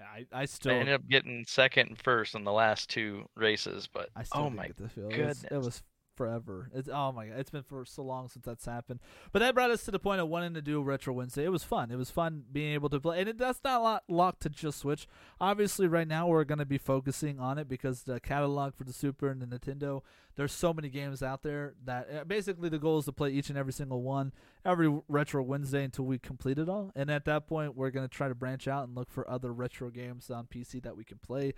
I 0.00 0.26
I 0.32 0.42
I 0.42 0.44
still 0.46 0.72
ended 0.72 0.94
up 0.94 1.06
getting 1.08 1.44
second 1.46 1.88
and 1.88 1.98
first 1.98 2.34
in 2.34 2.44
the 2.44 2.52
last 2.52 2.88
two 2.88 3.28
races, 3.36 3.88
but 3.92 4.08
I 4.16 4.22
still 4.22 4.42
oh 4.42 4.50
my 4.50 4.68
get 4.68 4.76
the 4.76 4.88
feel. 4.88 5.10
It 5.10 5.26
was, 5.26 5.44
it 5.44 5.58
was 5.58 5.82
forever. 6.22 6.70
It's 6.72 6.88
oh 6.88 7.10
my 7.12 7.26
god, 7.26 7.38
it's 7.38 7.50
been 7.50 7.62
for 7.64 7.84
so 7.84 8.02
long 8.02 8.28
since 8.28 8.44
that's 8.44 8.64
happened. 8.64 9.00
But 9.32 9.40
that 9.40 9.54
brought 9.54 9.70
us 9.70 9.82
to 9.84 9.90
the 9.90 9.98
point 9.98 10.20
of 10.20 10.28
wanting 10.28 10.54
to 10.54 10.62
do 10.62 10.80
Retro 10.80 11.12
Wednesday. 11.12 11.44
It 11.44 11.50
was 11.50 11.64
fun. 11.64 11.90
It 11.90 11.96
was 11.96 12.10
fun 12.10 12.44
being 12.52 12.74
able 12.74 12.88
to 12.90 13.00
play, 13.00 13.20
and 13.20 13.28
it, 13.28 13.38
that's 13.38 13.60
not 13.64 13.82
lo- 13.82 14.16
locked 14.16 14.42
to 14.42 14.48
just 14.48 14.78
Switch. 14.78 15.08
Obviously, 15.40 15.88
right 15.88 16.06
now 16.06 16.28
we're 16.28 16.44
going 16.44 16.58
to 16.60 16.64
be 16.64 16.78
focusing 16.78 17.40
on 17.40 17.58
it 17.58 17.68
because 17.68 18.04
the 18.04 18.20
catalog 18.20 18.74
for 18.74 18.84
the 18.84 18.92
Super 18.92 19.28
and 19.28 19.42
the 19.42 19.46
Nintendo. 19.46 20.02
There's 20.34 20.52
so 20.52 20.72
many 20.72 20.88
games 20.88 21.22
out 21.22 21.42
there 21.42 21.74
that 21.84 22.08
uh, 22.10 22.24
basically 22.24 22.70
the 22.70 22.78
goal 22.78 22.98
is 22.98 23.04
to 23.04 23.12
play 23.12 23.30
each 23.30 23.50
and 23.50 23.58
every 23.58 23.72
single 23.72 24.02
one 24.02 24.32
every 24.64 25.00
Retro 25.08 25.42
Wednesday 25.42 25.84
until 25.84 26.04
we 26.04 26.18
complete 26.18 26.58
it 26.58 26.68
all. 26.68 26.92
And 26.94 27.10
at 27.10 27.24
that 27.26 27.46
point, 27.46 27.76
we're 27.76 27.90
going 27.90 28.08
to 28.08 28.14
try 28.14 28.28
to 28.28 28.34
branch 28.34 28.68
out 28.68 28.86
and 28.86 28.96
look 28.96 29.10
for 29.10 29.28
other 29.28 29.52
retro 29.52 29.90
games 29.90 30.30
on 30.30 30.46
PC 30.46 30.82
that 30.84 30.96
we 30.96 31.04
can 31.04 31.18
play, 31.18 31.52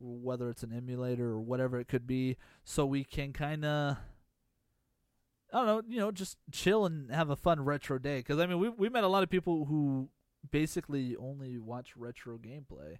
whether 0.00 0.48
it's 0.48 0.62
an 0.62 0.72
emulator 0.72 1.28
or 1.28 1.40
whatever 1.40 1.78
it 1.78 1.88
could 1.88 2.06
be, 2.06 2.36
so 2.64 2.86
we 2.86 3.04
can 3.04 3.32
kind 3.32 3.64
of. 3.64 3.96
I 5.52 5.58
don't 5.58 5.66
know, 5.66 5.82
you 5.88 6.00
know, 6.00 6.10
just 6.10 6.38
chill 6.50 6.86
and 6.86 7.10
have 7.10 7.30
a 7.30 7.36
fun 7.36 7.64
retro 7.64 7.98
day. 7.98 8.18
Because 8.18 8.38
I 8.40 8.46
mean, 8.46 8.58
we 8.58 8.68
we 8.68 8.88
met 8.88 9.04
a 9.04 9.08
lot 9.08 9.22
of 9.22 9.30
people 9.30 9.66
who 9.66 10.08
basically 10.50 11.16
only 11.16 11.58
watch 11.58 11.96
retro 11.96 12.38
gameplay, 12.38 12.98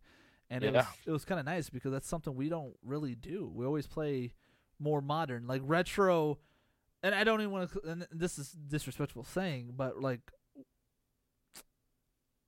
and 0.49 0.63
it 0.65 0.73
was 0.73 0.87
it 1.07 1.11
was 1.11 1.25
kind 1.25 1.41
of 1.41 1.47
nice 1.47 1.71
because 1.71 1.93
that's 1.93 2.09
something 2.09 2.35
we 2.35 2.49
don't 2.49 2.75
really 2.85 3.15
do. 3.15 3.51
We 3.53 3.67
always 3.67 3.87
play 3.87 4.33
more 4.79 5.01
modern, 5.01 5.47
like 5.47 5.63
retro. 5.65 6.39
And 7.03 7.15
I 7.15 7.25
don't 7.25 7.41
even 7.41 7.53
want 7.53 7.73
to. 7.73 7.81
And 7.85 8.07
this 8.11 8.39
is 8.39 8.51
disrespectful 8.51 9.23
saying, 9.23 9.75
but 9.77 10.01
like 10.01 10.33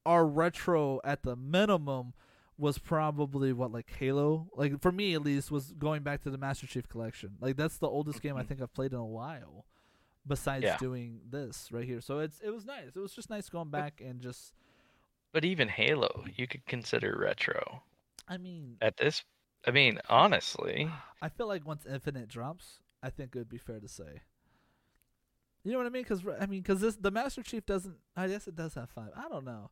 our 0.07 0.27
retro 0.27 1.01
at 1.05 1.23
the 1.23 1.37
minimum 1.37 2.15
was 2.59 2.77
probably 2.79 3.53
what 3.53 3.71
like 3.73 3.89
Halo. 3.99 4.49
Like 4.55 4.81
for 4.83 4.91
me 4.93 5.15
at 5.15 5.23
least 5.23 5.51
was 5.51 5.73
going 5.79 6.03
back 6.03 6.23
to 6.25 6.31
the 6.31 6.39
Master 6.39 6.67
Chief 6.67 6.89
Collection. 6.89 7.37
Like 7.41 7.57
that's 7.57 7.79
the 7.79 7.89
oldest 7.89 8.21
game 8.21 8.37
I 8.37 8.43
Mhm. 8.43 8.49
think 8.49 8.61
I've 8.63 8.75
played 8.75 8.93
in 8.93 8.99
a 8.99 9.07
while. 9.07 9.65
Besides 10.27 10.65
Yeah. 10.65 10.77
doing 10.79 11.21
this 11.31 11.71
right 11.73 11.87
here, 11.87 12.01
so 12.03 12.19
it's 12.19 12.41
it 12.41 12.51
was 12.51 12.67
nice. 12.67 12.89
It 12.95 12.99
was 13.01 13.15
just 13.15 13.31
nice 13.31 13.49
going 13.49 13.71
back 13.71 14.01
and 14.05 14.21
just. 14.21 14.53
but 15.33 15.45
even 15.45 15.69
Halo, 15.69 16.25
you 16.37 16.47
could 16.47 16.67
consider 16.67 17.17
retro. 17.19 17.83
I 18.27 18.37
mean, 18.39 18.77
At 18.83 18.97
this, 18.99 19.25
I 19.67 19.71
mean, 19.71 20.01
honestly, 20.09 20.91
I 21.23 21.29
feel 21.29 21.47
like 21.47 21.65
once 21.67 21.87
Infinite 21.87 22.29
drops, 22.29 22.81
I 23.03 23.09
think 23.11 23.35
it 23.35 23.39
would 23.39 23.49
be 23.49 23.57
fair 23.59 23.79
to 23.81 23.89
say. 23.89 24.23
You 25.65 25.73
know 25.73 25.79
what 25.79 25.87
I 25.87 25.91
mean? 25.91 26.03
Because 26.03 26.23
I 26.41 26.47
mean, 26.47 26.63
because 26.63 26.81
this 26.81 26.97
the 26.97 27.11
Master 27.11 27.43
Chief 27.43 27.65
doesn't. 27.65 27.97
I 28.17 28.27
guess 28.29 28.47
it 28.49 28.57
does 28.57 28.75
have 28.75 28.91
five. 28.91 29.11
I 29.17 29.29
don't 29.29 29.45
know. 29.45 29.71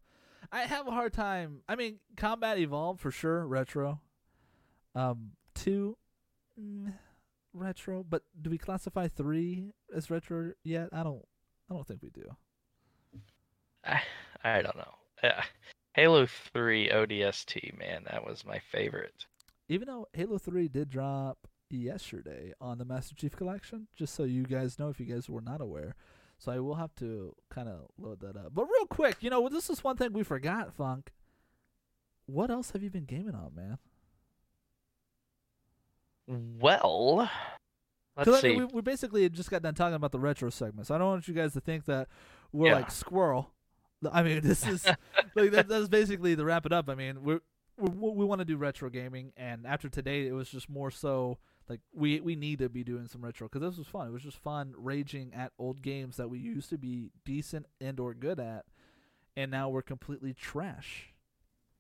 I 0.53 0.61
have 0.63 0.87
a 0.87 0.91
hard 0.91 1.13
time. 1.13 1.61
I 1.69 1.77
mean, 1.77 1.99
Combat 2.17 2.59
Evolved 2.59 3.01
for 3.01 3.11
sure, 3.11 3.47
retro. 3.47 4.01
Um, 4.95 5.33
two, 5.55 5.97
mm, 6.61 6.93
retro. 7.53 8.05
But 8.09 8.23
do 8.41 8.51
we 8.51 8.59
classify 8.59 9.09
three 9.09 9.73
as 9.95 10.11
retro 10.11 10.53
yet? 10.65 10.89
I 10.93 11.03
don't. 11.03 11.25
I 11.71 11.75
don't 11.75 11.87
think 11.87 12.03
we 12.03 12.11
do. 12.11 12.37
I, 13.85 14.01
I 14.45 14.63
don't 14.63 14.77
know. 14.77 14.95
Uh, 15.23 15.43
Halo 15.95 16.27
3 16.27 16.91
ODST, 16.91 17.79
man, 17.79 18.03
that 18.11 18.25
was 18.25 18.45
my 18.45 18.61
favorite. 18.71 19.27
Even 19.69 19.89
though 19.89 20.07
Halo 20.13 20.39
Three 20.39 20.69
did 20.69 20.91
drop 20.91 21.39
yesterday 21.71 22.53
on 22.61 22.79
the 22.79 22.85
Master 22.85 23.15
Chief 23.15 23.35
Collection, 23.35 23.89
just 23.97 24.15
so 24.15 24.25
you 24.25 24.45
guys 24.45 24.79
know 24.79 24.91
if 24.91 25.01
you 25.01 25.07
guys 25.07 25.29
were 25.29 25.41
not 25.41 25.61
aware. 25.61 25.97
So 26.39 26.53
I 26.53 26.59
will 26.61 26.75
have 26.75 26.95
to 26.97 27.35
kind 27.51 27.69
of 27.69 27.89
load 27.99 28.21
that 28.21 28.37
up. 28.37 28.55
But 28.55 28.65
real 28.65 28.87
quick, 28.87 29.17
you 29.21 29.31
know, 29.31 29.49
this 29.49 29.71
is 29.71 29.83
one 29.83 29.97
thing 29.97 30.13
we 30.13 30.23
forgot, 30.23 30.75
Funk. 30.75 31.13
What 32.27 32.51
else 32.51 32.73
have 32.73 32.83
you 32.83 32.91
been 32.91 33.05
gaming 33.07 33.35
on, 33.35 33.55
man? 33.55 33.79
Well, 36.27 37.31
let's 38.17 38.29
'Cause, 38.29 38.35
I 38.39 38.41
see. 38.41 38.49
mean, 38.49 38.59
we, 38.59 38.65
we 38.77 38.83
basically 38.83 39.29
just 39.29 39.51
got 39.51 39.63
done 39.63 39.75
talking 39.75 39.95
about 39.95 40.13
the 40.13 40.19
retro 40.19 40.51
segment, 40.51 40.87
so 40.89 40.95
I 40.95 40.99
don't 40.99 41.07
want 41.09 41.29
you 41.29 41.35
guys 41.35 41.53
to 41.53 41.61
think 41.61 41.85
that 41.85 42.09
we're 42.53 42.69
Yeah. 42.69 42.75
like 42.75 42.91
squirrel. 42.91 43.53
I 44.11 44.23
mean, 44.23 44.41
this 44.43 44.67
is 44.67 44.85
like 45.35 45.53
that, 45.53 45.69
that's 45.69 45.89
basically 45.89 46.35
to 46.37 46.45
wrap 46.45 46.67
it 46.67 46.73
up. 46.73 46.89
I 46.89 46.95
mean, 46.97 47.23
we're, 47.23 47.41
we 47.79 47.89
we 47.91 48.25
want 48.25 48.41
to 48.41 48.45
do 48.45 48.57
retro 48.57 48.91
gaming, 48.91 49.33
and 49.37 49.67
after 49.67 49.89
today, 49.89 50.27
it 50.27 50.33
was 50.33 50.49
just 50.51 50.69
more 50.69 50.91
so 50.91 51.39
like 51.69 51.81
we 51.93 52.21
we 52.21 52.37
need 52.37 52.59
to 52.61 52.69
be 52.69 52.85
doing 52.85 53.07
some 53.09 53.25
retro 53.25 53.49
because 53.49 53.69
this 53.69 53.79
was 53.79 53.87
fun. 53.87 54.07
It 54.07 54.13
was 54.13 54.23
just 54.23 54.39
fun 54.39 54.75
raging 54.77 55.33
at 55.35 55.53
old 55.59 55.83
games 55.83 56.17
that 56.17 56.29
we 56.31 56.39
used 56.39 56.71
to 56.71 56.79
be 56.79 57.11
decent 57.25 57.67
and 57.81 57.99
or 58.01 58.15
good 58.15 58.39
at, 58.41 58.65
and 59.37 59.51
now 59.51 59.69
we're 59.69 59.83
completely 59.83 60.33
trash. 60.35 61.13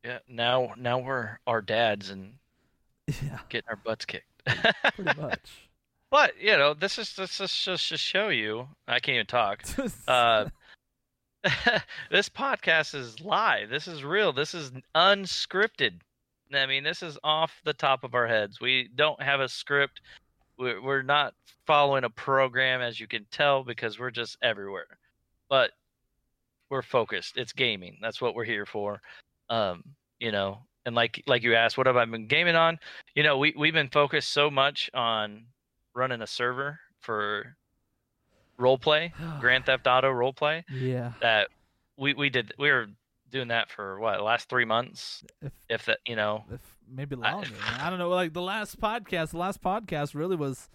yeah, 0.04 0.18
now 0.28 0.74
now 0.76 0.98
we're 0.98 1.38
our 1.46 1.60
dads 1.62 2.10
and 2.10 2.34
Yeah, 3.06 3.38
getting 3.48 3.68
our 3.68 3.76
butts 3.76 4.04
kicked. 4.04 4.26
pretty 4.94 5.20
much. 5.20 5.68
but 6.10 6.32
you 6.40 6.56
know, 6.56 6.74
this 6.74 6.98
is 6.98 7.14
this 7.14 7.40
is 7.40 7.52
just 7.56 7.88
to 7.90 7.96
show 7.96 8.28
you. 8.28 8.68
I 8.88 8.98
can't 9.00 9.14
even 9.16 9.26
talk. 9.26 9.62
Uh, 10.08 10.48
this 12.10 12.28
podcast 12.28 12.92
is 12.94 13.20
live. 13.20 13.68
This 13.70 13.86
is 13.86 14.02
real. 14.02 14.32
This 14.32 14.52
is 14.54 14.72
unscripted. 14.96 16.00
I 16.54 16.66
mean, 16.66 16.84
this 16.84 17.02
is 17.02 17.18
off 17.24 17.60
the 17.64 17.72
top 17.72 18.04
of 18.04 18.14
our 18.14 18.26
heads. 18.26 18.60
We 18.60 18.88
don't 18.94 19.20
have 19.22 19.40
a 19.40 19.48
script. 19.48 20.00
We're, 20.58 20.80
we're 20.80 21.02
not 21.02 21.34
following 21.66 22.04
a 22.04 22.10
program, 22.10 22.80
as 22.80 23.00
you 23.00 23.06
can 23.06 23.26
tell, 23.30 23.64
because 23.64 23.98
we're 23.98 24.10
just 24.10 24.38
everywhere. 24.42 24.98
But 25.48 25.72
we're 26.70 26.82
focused. 26.82 27.36
It's 27.36 27.52
gaming. 27.52 27.98
That's 28.00 28.20
what 28.20 28.34
we're 28.34 28.44
here 28.44 28.66
for. 28.66 29.00
Um, 29.50 29.82
you 30.18 30.32
know, 30.32 30.58
and 30.84 30.94
like 30.94 31.22
like 31.26 31.42
you 31.42 31.54
asked, 31.54 31.76
what 31.76 31.86
have 31.86 31.96
I 31.96 32.04
been 32.04 32.26
gaming 32.26 32.56
on? 32.56 32.78
You 33.14 33.22
know, 33.22 33.38
we 33.38 33.54
we've 33.56 33.74
been 33.74 33.88
focused 33.88 34.32
so 34.32 34.50
much 34.50 34.90
on 34.94 35.44
running 35.94 36.22
a 36.22 36.26
server 36.26 36.78
for 37.00 37.56
role 38.58 38.78
play, 38.78 39.12
Grand 39.40 39.66
Theft 39.66 39.86
Auto 39.86 40.10
role 40.10 40.32
play 40.32 40.64
yeah. 40.70 41.12
that 41.20 41.48
we 41.96 42.14
we 42.14 42.30
did 42.30 42.54
we 42.58 42.70
were 42.70 42.86
doing 43.30 43.48
that 43.48 43.70
for 43.70 43.98
what 43.98 44.22
last 44.22 44.48
three 44.48 44.64
months 44.64 45.24
If 45.42 45.52
if 45.68 45.84
that 45.86 45.98
you 46.06 46.16
know 46.16 46.44
if 46.52 46.60
maybe 46.88 47.16
I- 47.22 47.32
longer. 47.32 47.50
man. 47.50 47.80
I 47.80 47.90
don't 47.90 47.98
know. 47.98 48.08
Like 48.08 48.32
the 48.32 48.42
last 48.42 48.80
podcast, 48.80 49.30
the 49.30 49.38
last 49.38 49.62
podcast 49.62 50.14
really 50.14 50.36
was 50.36 50.68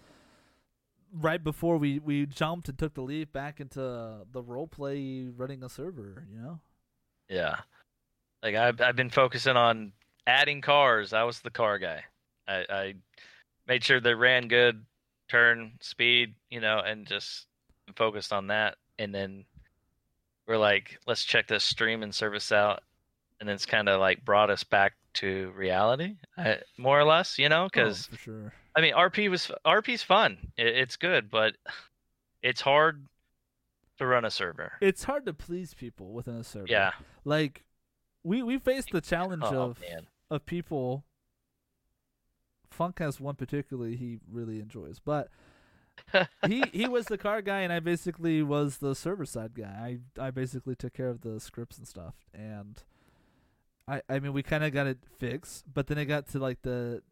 right 1.14 1.42
before 1.42 1.76
we 1.78 1.98
we 1.98 2.26
jumped 2.26 2.68
and 2.68 2.78
took 2.78 2.94
the 2.94 3.02
leap 3.02 3.32
back 3.32 3.60
into 3.60 3.80
the 4.30 4.42
role 4.42 4.66
play 4.66 5.26
running 5.36 5.62
a 5.62 5.68
server. 5.68 6.26
You 6.30 6.40
know. 6.40 6.60
yeah 7.28 7.60
like 8.42 8.54
I've 8.54 8.80
I've 8.80 8.96
been 8.96 9.10
focusing 9.10 9.56
on 9.56 9.92
adding 10.26 10.60
cars. 10.60 11.12
I 11.12 11.24
was 11.24 11.40
the 11.40 11.50
car 11.50 11.78
guy. 11.78 12.04
I, 12.48 12.64
I 12.68 12.94
made 13.68 13.84
sure 13.84 14.00
they 14.00 14.14
ran 14.14 14.48
good, 14.48 14.84
turn 15.30 15.72
speed, 15.80 16.34
you 16.50 16.60
know, 16.60 16.78
and 16.80 17.06
just 17.06 17.46
focused 17.96 18.32
on 18.32 18.48
that. 18.48 18.76
And 18.98 19.14
then 19.14 19.44
we're 20.46 20.56
like, 20.58 20.98
let's 21.06 21.24
check 21.24 21.46
this 21.48 21.64
streaming 21.64 22.12
service 22.12 22.50
out, 22.52 22.82
and 23.40 23.48
it's 23.48 23.66
kind 23.66 23.88
of 23.88 24.00
like 24.00 24.24
brought 24.24 24.50
us 24.50 24.64
back 24.64 24.94
to 25.14 25.52
reality, 25.56 26.16
uh, 26.38 26.54
more 26.78 26.98
or 26.98 27.04
less. 27.04 27.38
You 27.38 27.48
know, 27.48 27.64
Oh, 27.64 27.68
because 27.72 28.06
for 28.06 28.16
sure. 28.16 28.52
I 28.74 28.80
mean, 28.80 28.94
RP 28.94 29.30
was 29.30 29.50
RP's 29.66 30.02
fun. 30.02 30.38
It, 30.56 30.68
it's 30.68 30.96
good, 30.96 31.30
but 31.30 31.54
it's 32.42 32.60
hard 32.60 33.06
to 33.98 34.06
run 34.06 34.24
a 34.24 34.30
server. 34.30 34.72
It's 34.80 35.04
hard 35.04 35.26
to 35.26 35.34
please 35.34 35.74
people 35.74 36.12
within 36.12 36.36
a 36.36 36.44
server. 36.44 36.66
Yeah. 36.68 36.92
Like 37.24 37.64
we 38.24 38.42
we 38.42 38.58
faced 38.58 38.90
the 38.92 39.00
challenge 39.00 39.42
Oh 39.46 39.62
of 39.62 39.80
man. 39.80 40.06
of 40.30 40.46
people. 40.46 41.04
Funk 42.70 43.00
has 43.00 43.20
one 43.20 43.34
particularly 43.34 43.96
he 43.96 44.18
really 44.30 44.58
enjoys, 44.58 44.98
but 44.98 45.28
he 46.46 46.62
he 46.72 46.88
was 46.88 47.06
the 47.06 47.18
car 47.18 47.42
guy, 47.42 47.60
and 47.60 47.72
I 47.72 47.80
basically 47.80 48.42
was 48.42 48.78
the 48.78 48.94
server 48.94 49.24
side 49.26 49.54
guy. 49.54 49.98
I 50.18 50.26
I 50.26 50.30
basically 50.30 50.74
took 50.74 50.92
care 50.94 51.08
of 51.08 51.22
the 51.22 51.40
scripts 51.40 51.78
and 51.78 51.86
stuff, 51.88 52.14
and 52.34 52.82
I 53.88 54.02
I 54.08 54.18
mean 54.20 54.32
we 54.32 54.42
kind 54.42 54.64
of 54.64 54.72
got 54.72 54.86
it 54.86 54.98
fixed, 55.18 55.64
but 55.72 55.86
then 55.86 55.98
it 55.98 56.06
got 56.06 56.26
to 56.28 56.38
like 56.38 56.62
the, 56.62 57.02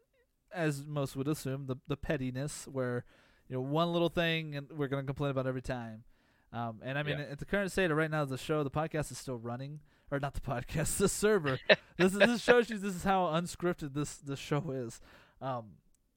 as 0.53 0.85
most 0.87 1.17
would 1.17 1.29
assume, 1.29 1.67
the 1.67 1.77
the 1.89 1.97
pettiness 1.97 2.67
where, 2.71 3.05
you 3.49 3.57
know, 3.57 3.63
one 3.63 3.93
little 3.93 4.09
thing 4.11 4.55
and 4.57 4.71
we're 4.73 4.89
gonna 4.89 5.05
complain 5.05 5.31
about 5.31 5.47
every 5.47 5.63
time. 5.63 6.05
Um, 6.53 6.81
and 6.83 6.99
I 6.99 7.03
mean, 7.05 7.19
Yeah. 7.19 7.27
at 7.31 7.39
the 7.39 7.45
current 7.45 7.71
state 7.71 7.91
of 7.93 7.97
right 7.97 8.11
now, 8.11 8.25
the 8.25 8.37
show, 8.37 8.65
the 8.65 8.71
podcast 8.73 9.13
is 9.13 9.19
still 9.19 9.39
running, 9.39 9.81
or 10.11 10.19
not 10.19 10.35
the 10.35 10.41
podcast, 10.53 10.97
the 10.99 11.09
server. 11.09 11.59
this 11.97 12.13
is, 12.13 12.19
this 12.19 12.43
shows 12.43 12.69
you 12.71 12.77
this 12.79 12.95
is 12.97 13.05
how 13.05 13.27
unscripted 13.27 13.95
this 13.95 14.17
this 14.17 14.39
show 14.41 14.71
is. 14.73 15.01
Um, 15.41 15.75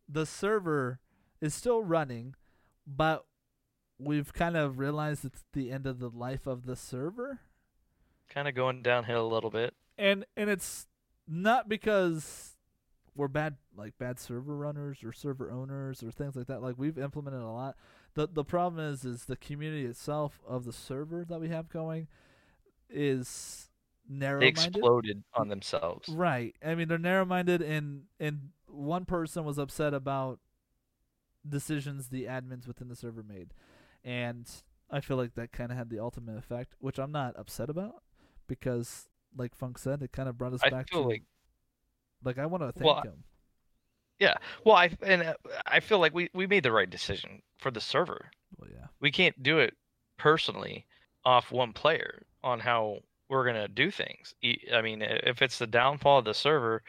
the 0.10 0.26
server 0.26 1.00
is 1.40 1.54
still 1.54 1.84
running, 1.84 2.36
but 2.88 3.26
we've 4.00 4.34
kind 4.34 4.58
of 4.58 4.80
realized 4.80 5.24
it's 5.26 5.44
the 5.54 5.72
end 5.72 5.86
of 5.88 6.00
the 6.00 6.10
life 6.10 6.46
of 6.48 6.66
the 6.66 6.76
server, 6.76 7.40
Kind 8.30 8.48
of 8.48 8.56
going 8.56 8.82
downhill 8.82 9.26
a 9.26 9.32
little 9.34 9.50
bit. 9.52 9.74
and 9.98 10.26
and 10.36 10.50
it's 10.50 10.88
not 11.28 11.70
because 11.70 12.56
we're 13.16 13.28
bad 13.28 13.58
like 13.76 13.98
bad 14.00 14.20
server 14.20 14.56
runners 14.58 15.04
or 15.04 15.12
server 15.14 15.52
owners 15.52 16.02
or 16.02 16.12
things 16.12 16.36
like 16.36 16.48
that. 16.48 16.62
Like 16.62 16.76
we've 16.78 16.98
implemented 16.98 17.42
a 17.42 17.48
lot. 17.52 17.76
the 18.16 18.28
The 18.28 18.44
problem 18.44 18.84
is 18.84 19.06
is 19.06 19.26
the 19.26 19.36
community 19.36 19.86
itself 19.86 20.42
of 20.48 20.66
the 20.66 20.74
server 20.74 21.24
that 21.30 21.40
we 21.40 21.50
have 21.50 21.70
going 21.70 22.08
is 22.90 23.70
narrow 24.10 24.40
They 24.40 24.52
minded. 24.52 24.78
exploded 24.78 25.24
on 25.34 25.48
themselves. 25.50 26.10
Right. 26.10 26.56
I 26.66 26.76
mean, 26.76 26.88
they're 26.88 26.98
narrow-minded, 26.98 27.62
and 27.62 28.04
and 28.20 28.50
one 28.68 29.06
person 29.06 29.44
was 29.46 29.58
upset 29.60 29.94
about 29.94 30.40
decisions 31.48 32.10
the 32.10 32.26
admins 32.26 32.68
within 32.68 32.88
the 32.88 32.96
server 32.96 33.24
made, 33.24 33.54
and 34.04 34.50
I 34.90 35.02
feel 35.02 35.18
like 35.18 35.36
that 35.36 35.52
kind 35.52 35.72
of 35.72 35.78
had 35.78 35.90
the 35.90 36.00
ultimate 36.00 36.38
effect, 36.38 36.76
which 36.80 37.00
I'm 37.00 37.12
not 37.12 37.38
upset 37.38 37.70
about, 37.70 38.04
because 38.48 39.08
like 39.36 39.56
Funk 39.56 39.78
said, 39.78 40.02
it 40.02 40.12
kind 40.12 40.30
of 40.30 40.38
brought 40.38 40.54
us 40.54 40.62
I 40.64 40.70
back 40.70 40.88
to 40.88 41.00
like 41.00 41.24
like 42.24 42.38
I 42.38 42.46
want 42.46 42.64
to 42.64 42.72
thank 42.72 42.86
Well, 42.86 43.02
him. 43.02 43.24
Yeah, 44.20 44.36
well, 44.64 44.76
I 44.76 44.92
and 45.02 45.24
uh, 45.24 45.34
I 45.66 45.80
feel 45.80 46.00
like 46.00 46.14
we 46.14 46.30
we 46.34 46.48
made 46.48 46.64
the 46.64 46.72
right 46.72 46.90
decision 46.90 47.42
for 47.60 47.72
the 47.72 47.82
server. 47.82 48.30
Well, 48.58 48.70
yeah, 48.72 48.88
We 49.02 49.12
can't 49.12 49.42
do 49.42 49.60
it 49.60 49.76
personally 50.18 50.86
off 51.26 51.52
one 51.52 51.74
player 51.74 52.26
on 52.44 52.60
how 52.60 53.00
we're 53.30 53.46
gonna 53.46 53.68
do 53.68 53.90
things. 53.90 54.34
I 54.74 54.82
mean, 54.82 55.02
if 55.02 55.42
it's 55.42 55.58
the 55.58 55.68
downfall 55.68 56.20
of 56.20 56.26
the 56.26 56.34
server, 56.34 56.84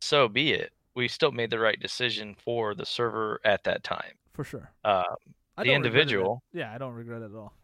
so 0.00 0.28
be 0.28 0.52
it. 0.52 0.72
We 0.98 1.06
still 1.06 1.30
made 1.30 1.50
the 1.50 1.60
right 1.60 1.78
decision 1.78 2.34
for 2.44 2.74
the 2.74 2.84
server 2.84 3.40
at 3.44 3.62
that 3.62 3.84
time. 3.84 4.14
for 4.34 4.42
sure. 4.42 4.72
Uh, 4.84 5.02
The 5.02 5.04
don't 5.04 5.26
regret 5.56 5.64
it 5.64 5.68
at- 5.68 5.74
individual- 5.76 6.42
yeah, 6.52 6.74
I 6.74 6.78
don't 6.78 6.92
regret 6.94 7.22
it 7.22 7.26
at 7.26 7.34
all. 7.36 7.54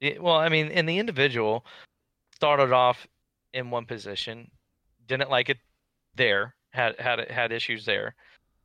it- 0.00 0.20
well, 0.20 0.34
I 0.36 0.48
mean, 0.48 0.72
and 0.72 0.88
the 0.88 0.98
individual 0.98 1.64
started 2.34 2.72
off 2.72 3.06
in 3.52 3.70
one 3.70 3.86
position, 3.86 4.50
didn't 5.06 5.30
like 5.30 5.50
it 5.50 5.58
there, 6.16 6.56
had 6.72 6.98
had 6.98 7.30
had 7.30 7.52
issues 7.52 7.84
there, 7.84 8.16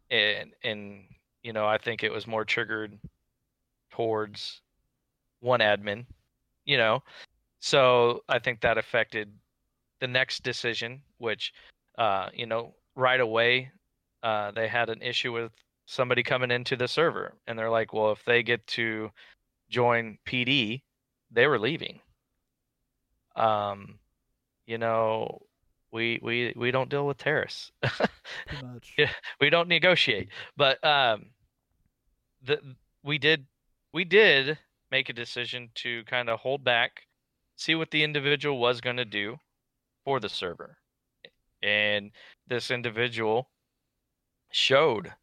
and 0.09 0.55
and 0.63 1.07
you 1.43 1.53
know 1.53 1.67
I 1.67 1.78
think 1.78 2.03
it 2.03 2.11
was 2.11 2.25
more 2.25 2.45
triggered 2.45 2.99
towards 3.91 4.61
one 5.39 5.59
admin, 5.59 6.07
you 6.65 6.78
know, 6.78 7.03
so 7.59 8.23
I 8.28 8.39
think 8.39 8.61
that 8.61 8.78
affected 8.80 9.38
the 9.99 10.07
next 10.07 10.41
decision, 10.41 11.03
which 11.19 11.53
uh, 11.99 12.30
you 12.34 12.47
know 12.47 12.75
right 12.97 13.19
away 13.19 13.71
uh, 14.23 14.51
they 14.51 14.67
had 14.67 14.89
an 14.89 15.01
issue 15.01 15.31
with 15.31 15.51
somebody 15.85 16.23
coming 16.23 16.51
into 16.51 16.75
the 16.75 16.87
server, 16.87 17.33
and 17.47 17.57
they're 17.57 17.69
like, 17.69 17.93
well, 17.93 18.11
if 18.11 18.23
they 18.25 18.43
get 18.43 18.65
to 18.67 19.09
join 19.69 20.17
PD, 20.25 20.81
they 21.31 21.47
were 21.47 21.59
leaving. 21.59 21.99
Um, 23.35 23.99
you 24.65 24.77
know, 24.77 25.43
we 25.91 26.19
we 26.21 26.53
we 26.55 26.71
don't 26.71 26.89
deal 26.89 27.07
with 27.07 27.17
terrorists. 27.17 27.71
Too 27.85 28.05
much. 28.63 28.95
Yeah. 28.97 29.11
we 29.39 29.49
don't 29.49 29.69
negotiate. 29.69 30.29
But 30.57 30.83
um, 30.83 31.27
the 32.43 32.59
we 33.03 33.17
did 33.17 33.45
we 33.93 34.03
did 34.03 34.57
make 34.91 35.09
a 35.09 35.13
decision 35.13 35.69
to 35.75 36.03
kind 36.05 36.29
of 36.29 36.39
hold 36.39 36.63
back, 36.63 37.03
see 37.55 37.75
what 37.75 37.91
the 37.91 38.03
individual 38.03 38.59
was 38.59 38.81
going 38.81 38.97
to 38.97 39.05
do 39.05 39.37
for 40.03 40.19
the 40.19 40.29
server, 40.29 40.77
and 41.64 42.12
this 42.47 42.72
individual 42.72 43.49
showed 44.51 45.14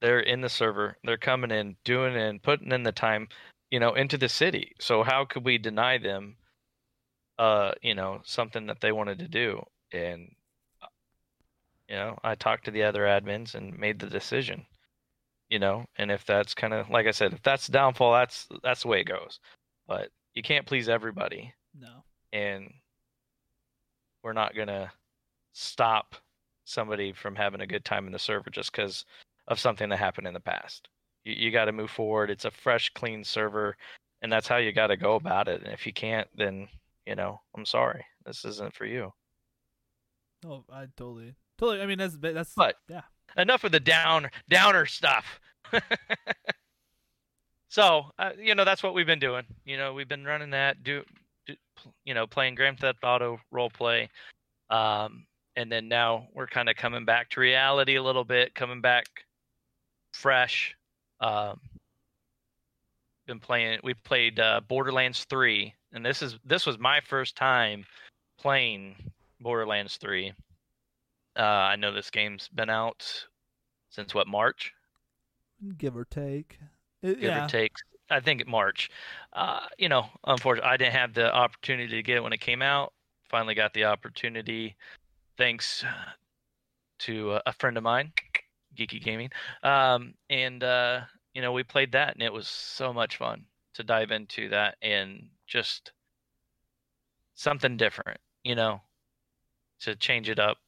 they're 0.00 0.20
in 0.20 0.40
the 0.40 0.48
server, 0.48 0.96
they're 1.04 1.16
coming 1.16 1.50
in, 1.50 1.76
doing 1.84 2.16
and 2.16 2.42
putting 2.42 2.72
in 2.72 2.82
the 2.82 2.92
time, 2.92 3.28
you 3.70 3.80
know, 3.80 3.94
into 3.94 4.16
the 4.16 4.28
city. 4.28 4.72
So 4.80 5.02
how 5.02 5.24
could 5.24 5.44
we 5.44 5.58
deny 5.58 5.98
them, 5.98 6.36
uh, 7.38 7.72
you 7.82 7.94
know, 7.94 8.20
something 8.24 8.66
that 8.66 8.80
they 8.80 8.92
wanted 8.92 9.18
to 9.18 9.28
do? 9.28 9.64
And 9.92 10.30
you 11.88 11.96
know, 11.96 12.18
I 12.22 12.34
talked 12.34 12.66
to 12.66 12.70
the 12.70 12.82
other 12.82 13.02
admins 13.04 13.54
and 13.54 13.78
made 13.78 13.98
the 13.98 14.06
decision. 14.06 14.66
You 15.48 15.58
know, 15.58 15.86
and 15.96 16.10
if 16.10 16.26
that's 16.26 16.54
kind 16.54 16.74
of 16.74 16.90
like 16.90 17.06
I 17.06 17.10
said, 17.10 17.32
if 17.32 17.42
that's 17.42 17.68
downfall, 17.68 18.12
that's 18.12 18.46
that's 18.62 18.82
the 18.82 18.88
way 18.88 19.00
it 19.00 19.04
goes. 19.04 19.40
But 19.86 20.10
you 20.34 20.42
can't 20.42 20.66
please 20.66 20.90
everybody, 20.90 21.54
No. 21.74 22.04
and 22.34 22.70
we're 24.22 24.34
not 24.34 24.54
gonna 24.54 24.92
stop 25.58 26.14
somebody 26.64 27.12
from 27.12 27.34
having 27.34 27.60
a 27.62 27.66
good 27.66 27.84
time 27.84 28.06
in 28.06 28.12
the 28.12 28.18
server 28.18 28.50
just 28.50 28.70
because 28.72 29.04
of 29.48 29.58
something 29.58 29.88
that 29.88 29.96
happened 29.98 30.26
in 30.26 30.34
the 30.34 30.40
past. 30.40 30.88
You, 31.24 31.34
you 31.34 31.50
got 31.50 31.64
to 31.66 31.72
move 31.72 31.90
forward. 31.90 32.30
It's 32.30 32.44
a 32.44 32.50
fresh, 32.50 32.90
clean 32.90 33.24
server, 33.24 33.76
and 34.22 34.30
that's 34.30 34.46
how 34.48 34.56
you 34.58 34.72
got 34.72 34.88
to 34.88 34.96
go 34.96 35.14
about 35.14 35.48
it. 35.48 35.62
And 35.62 35.72
if 35.72 35.86
you 35.86 35.92
can't, 35.92 36.28
then 36.36 36.68
you 37.06 37.14
know, 37.14 37.40
I'm 37.56 37.64
sorry, 37.64 38.04
this 38.26 38.44
isn't 38.44 38.74
for 38.74 38.84
you. 38.84 39.12
Oh, 40.46 40.64
I 40.70 40.86
totally, 40.96 41.34
totally. 41.58 41.82
I 41.82 41.86
mean, 41.86 41.98
that's 41.98 42.16
that's 42.18 42.54
But- 42.54 42.76
yeah. 42.88 43.02
enough 43.36 43.64
of 43.64 43.72
the 43.72 43.80
down 43.80 44.28
downer 44.48 44.86
stuff. 44.86 45.40
so 47.68 48.04
uh, 48.18 48.30
you 48.38 48.54
know 48.54 48.64
that's 48.64 48.82
what 48.82 48.94
we've 48.94 49.06
been 49.06 49.18
doing. 49.18 49.44
You 49.64 49.76
know 49.76 49.92
we've 49.94 50.08
been 50.08 50.24
running 50.24 50.50
that 50.50 50.82
do, 50.84 51.02
do 51.46 51.54
you 52.04 52.14
know 52.14 52.26
playing 52.26 52.54
Grand 52.54 52.78
Theft 52.78 53.00
Auto 53.02 53.40
role 53.50 53.70
play, 53.70 54.08
um, 54.70 55.26
and 55.58 55.72
then 55.72 55.88
now 55.88 56.28
we're 56.34 56.46
kind 56.46 56.68
of 56.68 56.76
coming 56.76 57.04
back 57.04 57.28
to 57.30 57.40
reality 57.40 57.96
a 57.96 58.02
little 58.02 58.24
bit, 58.24 58.54
coming 58.54 58.80
back 58.80 59.06
fresh. 60.12 60.76
Um, 61.20 61.58
been 63.26 63.40
playing. 63.40 63.80
We 63.82 63.92
played 63.92 64.38
uh, 64.38 64.60
Borderlands 64.68 65.26
three, 65.28 65.74
and 65.92 66.06
this 66.06 66.22
is 66.22 66.38
this 66.44 66.64
was 66.64 66.78
my 66.78 67.00
first 67.00 67.34
time 67.34 67.84
playing 68.38 68.94
Borderlands 69.40 69.96
three. 69.96 70.32
Uh, 71.36 71.42
I 71.42 71.76
know 71.76 71.92
this 71.92 72.10
game's 72.10 72.48
been 72.48 72.70
out 72.70 73.04
since 73.90 74.14
what 74.14 74.28
March, 74.28 74.72
Give 75.76 75.96
or 75.96 76.04
take. 76.04 76.58
It- 77.02 77.20
give 77.20 77.30
yeah. 77.30 77.46
or 77.46 77.48
take. 77.48 77.72
I 78.10 78.20
think 78.20 78.46
March. 78.46 78.90
Uh, 79.32 79.60
you 79.76 79.88
know, 79.88 80.06
unfortunately, 80.24 80.70
I 80.70 80.76
didn't 80.76 80.94
have 80.94 81.14
the 81.14 81.34
opportunity 81.34 81.96
to 81.96 82.02
get 82.02 82.16
it 82.16 82.22
when 82.22 82.32
it 82.32 82.40
came 82.40 82.62
out. 82.62 82.92
Finally, 83.28 83.54
got 83.54 83.74
the 83.74 83.84
opportunity, 83.84 84.76
thanks 85.38 85.84
to 86.98 87.34
a- 87.34 87.42
a 87.46 87.52
friend 87.54 87.76
of 87.78 87.82
mine, 87.84 88.12
Geeky 88.76 89.02
Gaming. 89.02 89.30
Um, 89.62 90.14
and 90.28 90.62
uh, 90.62 91.02
you 91.32 91.40
know, 91.40 91.52
we 91.52 91.62
played 91.62 91.92
that, 91.92 92.14
and 92.14 92.22
it 92.22 92.32
was 92.32 92.48
so 92.48 92.92
much 92.92 93.16
fun 93.16 93.46
to 93.74 93.84
dive 93.84 94.10
into 94.10 94.48
that 94.50 94.76
and 94.82 95.30
just 95.46 95.92
something 97.34 97.76
different. 97.76 98.20
You 98.44 98.54
know, 98.56 98.82
to 99.80 99.94
change 99.96 100.28
it 100.28 100.38
up 100.38 100.58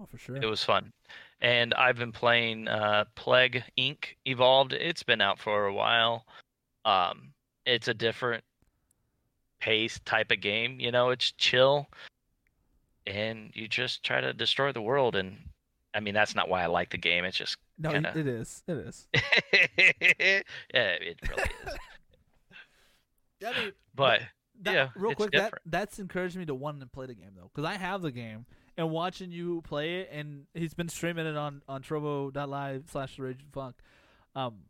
Oh, 0.00 0.06
for 0.06 0.18
sure. 0.18 0.36
it 0.36 0.46
was 0.46 0.62
fun. 0.64 0.92
And 1.40 1.74
I've 1.74 1.96
been 1.96 2.12
playing 2.12 2.68
uh, 2.68 3.04
Plague 3.16 3.64
Inc. 3.76 4.16
Evolved. 4.24 4.72
It's 4.72 5.02
been 5.02 5.20
out 5.20 5.38
for 5.38 5.66
a 5.66 5.74
while. 5.74 6.24
Um, 6.84 7.32
it's 7.66 7.88
a 7.88 7.94
different 7.94 8.44
pace 9.60 9.98
type 10.04 10.30
of 10.30 10.40
game. 10.40 10.78
You 10.80 10.90
know, 10.92 11.10
it's 11.10 11.32
chill, 11.32 11.88
and 13.06 13.50
you 13.54 13.68
just 13.68 14.02
try 14.02 14.20
to 14.20 14.32
destroy 14.32 14.72
the 14.72 14.82
world. 14.82 15.16
And 15.16 15.36
I 15.94 16.00
mean, 16.00 16.14
that's 16.14 16.34
not 16.34 16.48
why 16.48 16.62
I 16.62 16.66
like 16.66 16.90
the 16.90 16.98
game. 16.98 17.24
It's 17.24 17.36
just 17.36 17.56
no, 17.78 17.90
kinda- 17.90 18.12
it 18.16 18.26
is. 18.26 18.62
It 18.66 18.76
is. 18.76 19.08
yeah, 19.14 20.40
it 20.72 21.18
really 21.28 21.50
is. 21.66 21.74
I 23.46 23.60
mean, 23.60 23.72
But 23.94 24.22
that, 24.62 24.74
Yeah, 24.74 24.88
real 24.96 25.10
it's 25.12 25.18
quick, 25.18 25.32
that 25.32 25.54
that's 25.66 25.98
encouraged 25.98 26.36
me 26.36 26.46
to 26.46 26.54
want 26.54 26.80
to 26.80 26.86
play 26.86 27.06
the 27.06 27.14
game 27.14 27.32
though, 27.36 27.50
because 27.54 27.68
I 27.68 27.76
have 27.76 28.02
the 28.02 28.12
game 28.12 28.46
and 28.76 28.90
watching 28.90 29.30
you 29.30 29.60
play 29.62 30.00
it, 30.00 30.10
and 30.12 30.46
he's 30.54 30.74
been 30.74 30.88
streaming 30.88 31.26
it 31.26 31.36
on 31.36 31.62
on 31.68 31.82
Trovo.live 31.82 32.84
slash 32.90 33.18
Rage 33.18 33.44
Funk. 33.52 33.76
Um, 34.34 34.62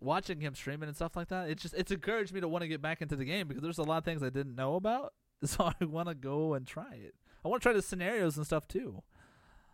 watching 0.00 0.40
him 0.40 0.54
streaming 0.54 0.88
and 0.88 0.96
stuff 0.96 1.16
like 1.16 1.28
that, 1.28 1.50
it 1.50 1.58
just 1.58 1.74
it's 1.74 1.92
encouraged 1.92 2.32
me 2.32 2.40
to 2.40 2.48
want 2.48 2.62
to 2.62 2.68
get 2.68 2.80
back 2.80 3.02
into 3.02 3.16
the 3.16 3.24
game 3.24 3.48
because 3.48 3.62
there's 3.62 3.78
a 3.78 3.82
lot 3.82 3.98
of 3.98 4.04
things 4.04 4.22
I 4.22 4.30
didn't 4.30 4.54
know 4.54 4.76
about, 4.76 5.12
so 5.44 5.72
I 5.80 5.84
want 5.84 6.08
to 6.08 6.14
go 6.14 6.54
and 6.54 6.66
try 6.66 6.94
it. 6.94 7.14
I 7.44 7.48
want 7.48 7.62
to 7.62 7.68
try 7.68 7.72
the 7.72 7.82
scenarios 7.82 8.36
and 8.36 8.46
stuff 8.46 8.68
too. 8.68 9.02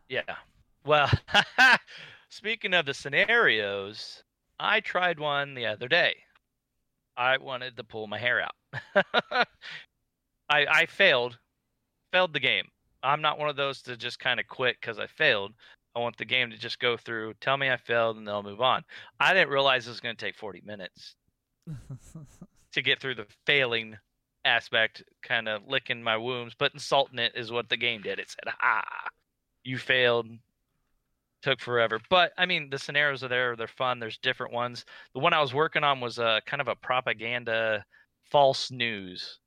Yeah. 0.09 0.37
Well, 0.85 1.11
speaking 2.29 2.75
of 2.75 2.87
the 2.87 2.95
scenarios, 2.95 4.23
I 4.59 4.81
tried 4.81 5.19
one 5.19 5.55
the 5.55 5.67
other 5.67 5.89
day. 5.89 6.17
I 7.17 7.39
wanted 7.39 7.77
to 7.77 7.85
pull 7.85 8.07
my 8.07 8.19
hair 8.19 8.41
out. 8.41 8.55
I 10.49 10.67
I 10.67 10.87
failed, 10.87 11.39
failed 12.13 12.33
the 12.33 12.41
game. 12.41 12.67
I'm 13.03 13.23
not 13.23 13.39
one 13.39 13.49
of 13.49 13.57
those 13.57 13.83
to 13.83 13.97
just 13.97 14.19
kind 14.19 14.39
of 14.41 14.47
quit 14.47 14.77
because 14.81 14.99
I 14.99 15.07
failed. 15.07 15.55
I 15.95 16.01
want 16.01 16.19
the 16.19 16.25
game 16.25 16.51
to 16.51 16.59
just 16.59 16.79
go 16.79 16.97
through, 16.97 17.35
tell 17.41 17.57
me 17.57 17.71
I 17.71 17.79
failed, 17.79 18.19
and 18.19 18.29
they'll 18.29 18.43
move 18.43 18.61
on. 18.61 18.83
I 19.19 19.33
didn't 19.33 19.49
realize 19.49 19.87
it 19.87 19.91
was 19.91 20.01
going 20.01 20.15
to 20.15 20.25
take 20.25 20.37
40 20.37 20.63
minutes 20.65 21.15
to 22.73 22.83
get 22.83 23.01
through 23.01 23.15
the 23.15 23.27
failing 23.47 23.97
aspect, 24.47 25.03
kind 25.23 25.49
of 25.49 25.67
licking 25.69 26.03
my 26.03 26.17
wounds, 26.17 26.55
but 26.59 26.73
insulting 26.73 27.19
it 27.19 27.33
is 27.35 27.51
what 27.53 27.69
the 27.69 27.77
game 27.77 28.01
did. 28.01 28.19
It 28.19 28.31
said, 28.31 28.53
"Ah, 28.63 29.09
you 29.65 29.77
failed." 29.77 30.29
Took 31.43 31.61
forever, 31.61 32.01
but 32.11 32.33
I 32.39 32.47
mean 32.47 32.71
the 32.71 32.79
scenarios 32.79 33.23
are 33.23 33.29
there. 33.29 33.55
They're 33.55 33.69
fun. 33.69 34.01
There's 34.01 34.19
different 34.19 34.53
ones. 34.53 34.85
The 35.13 35.21
one 35.21 35.33
I 35.33 35.41
was 35.41 35.55
working 35.55 35.85
on 35.85 36.01
was 36.01 36.19
a 36.19 36.41
kind 36.47 36.61
of 36.61 36.67
a 36.67 36.75
propaganda, 36.75 37.85
false 38.25 38.71
news, 38.73 39.39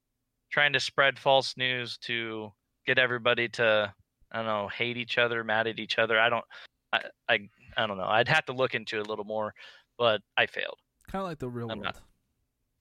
trying 0.49 0.71
to 0.73 0.79
spread 0.79 1.19
false 1.19 1.57
news 1.57 1.97
to 2.03 2.53
get 2.85 2.99
everybody 2.99 3.49
to 3.49 3.93
I 4.31 4.37
don't 4.37 4.45
know 4.45 4.69
hate 4.69 4.95
each 4.95 5.17
other, 5.17 5.43
mad 5.43 5.67
at 5.67 5.79
each 5.79 5.97
other. 5.97 6.17
I 6.19 6.29
don't, 6.29 6.45
I, 6.93 7.01
I, 7.27 7.39
I 7.75 7.87
don't 7.87 7.97
know. 7.97 8.05
I'd 8.05 8.27
have 8.29 8.45
to 8.45 8.53
look 8.53 8.75
into 8.75 8.97
it 8.99 9.05
a 9.05 9.09
little 9.09 9.25
more, 9.25 9.53
but 9.97 10.21
I 10.37 10.45
failed. 10.45 10.77
Kind 11.11 11.23
of 11.23 11.27
like 11.27 11.39
the 11.39 11.49
real 11.49 11.69
I'm 11.71 11.79
world. 11.79 11.95
not- 11.95 12.01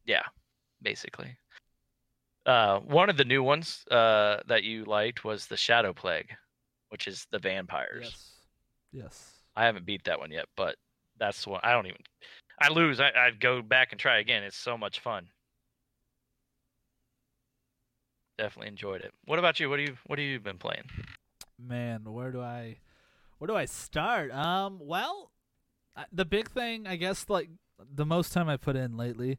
Yeah, 0.05 0.23
basically. 0.83 1.37
Uh, 2.49 2.80
one 2.80 3.11
of 3.11 3.18
the 3.18 3.24
new 3.24 3.42
ones 3.42 3.84
uh, 3.90 4.38
that 4.46 4.62
you 4.64 4.84
liked 4.86 5.22
was 5.22 5.46
the 5.46 5.57
Shadow 5.57 5.92
Plague, 5.92 6.30
which 6.88 7.07
is 7.07 7.26
the 7.30 7.38
vampires. 7.38 8.05
Yes. 8.92 9.03
Yes. 9.05 9.32
I 9.55 9.66
haven't 9.66 9.84
beat 9.84 10.05
that 10.05 10.18
one 10.18 10.30
yet, 10.30 10.46
but 10.57 10.76
that's 11.18 11.44
the 11.44 11.51
one. 11.51 11.61
I 11.62 11.72
don't 11.72 11.86
even. 11.86 12.01
I 12.61 12.68
lose. 12.68 13.01
I, 13.01 13.11
I'd 13.14 13.38
go 13.38 13.61
back 13.61 13.88
and 13.92 14.01
try 14.01 14.18
again. 14.18 14.42
It's 14.44 14.57
so 14.57 14.78
much 14.78 15.01
fun. 15.01 15.26
Definitely 18.38 18.68
enjoyed 18.68 19.03
it. 19.03 19.12
What 19.26 19.38
about 19.38 19.61
you? 19.61 19.68
What 19.68 19.76
do 19.76 19.82
you 19.82 19.96
What 20.07 20.18
have 20.18 20.26
you 20.26 20.40
been 20.40 20.59
playing? 20.59 20.84
Man, 21.59 22.05
where 22.05 22.30
do 22.30 22.40
I 22.40 22.76
where 23.38 23.49
do 23.49 23.57
I 23.57 23.64
start? 23.66 24.30
Um, 24.30 24.78
well, 24.80 25.32
I- 25.96 26.07
the 26.12 26.24
big 26.24 26.49
thing, 26.49 26.86
I 26.86 26.96
guess, 26.96 27.26
like 27.28 27.51
the 27.94 28.07
most 28.07 28.32
time 28.32 28.49
I 28.49 28.57
put 28.57 28.74
in 28.76 28.96
lately, 28.96 29.38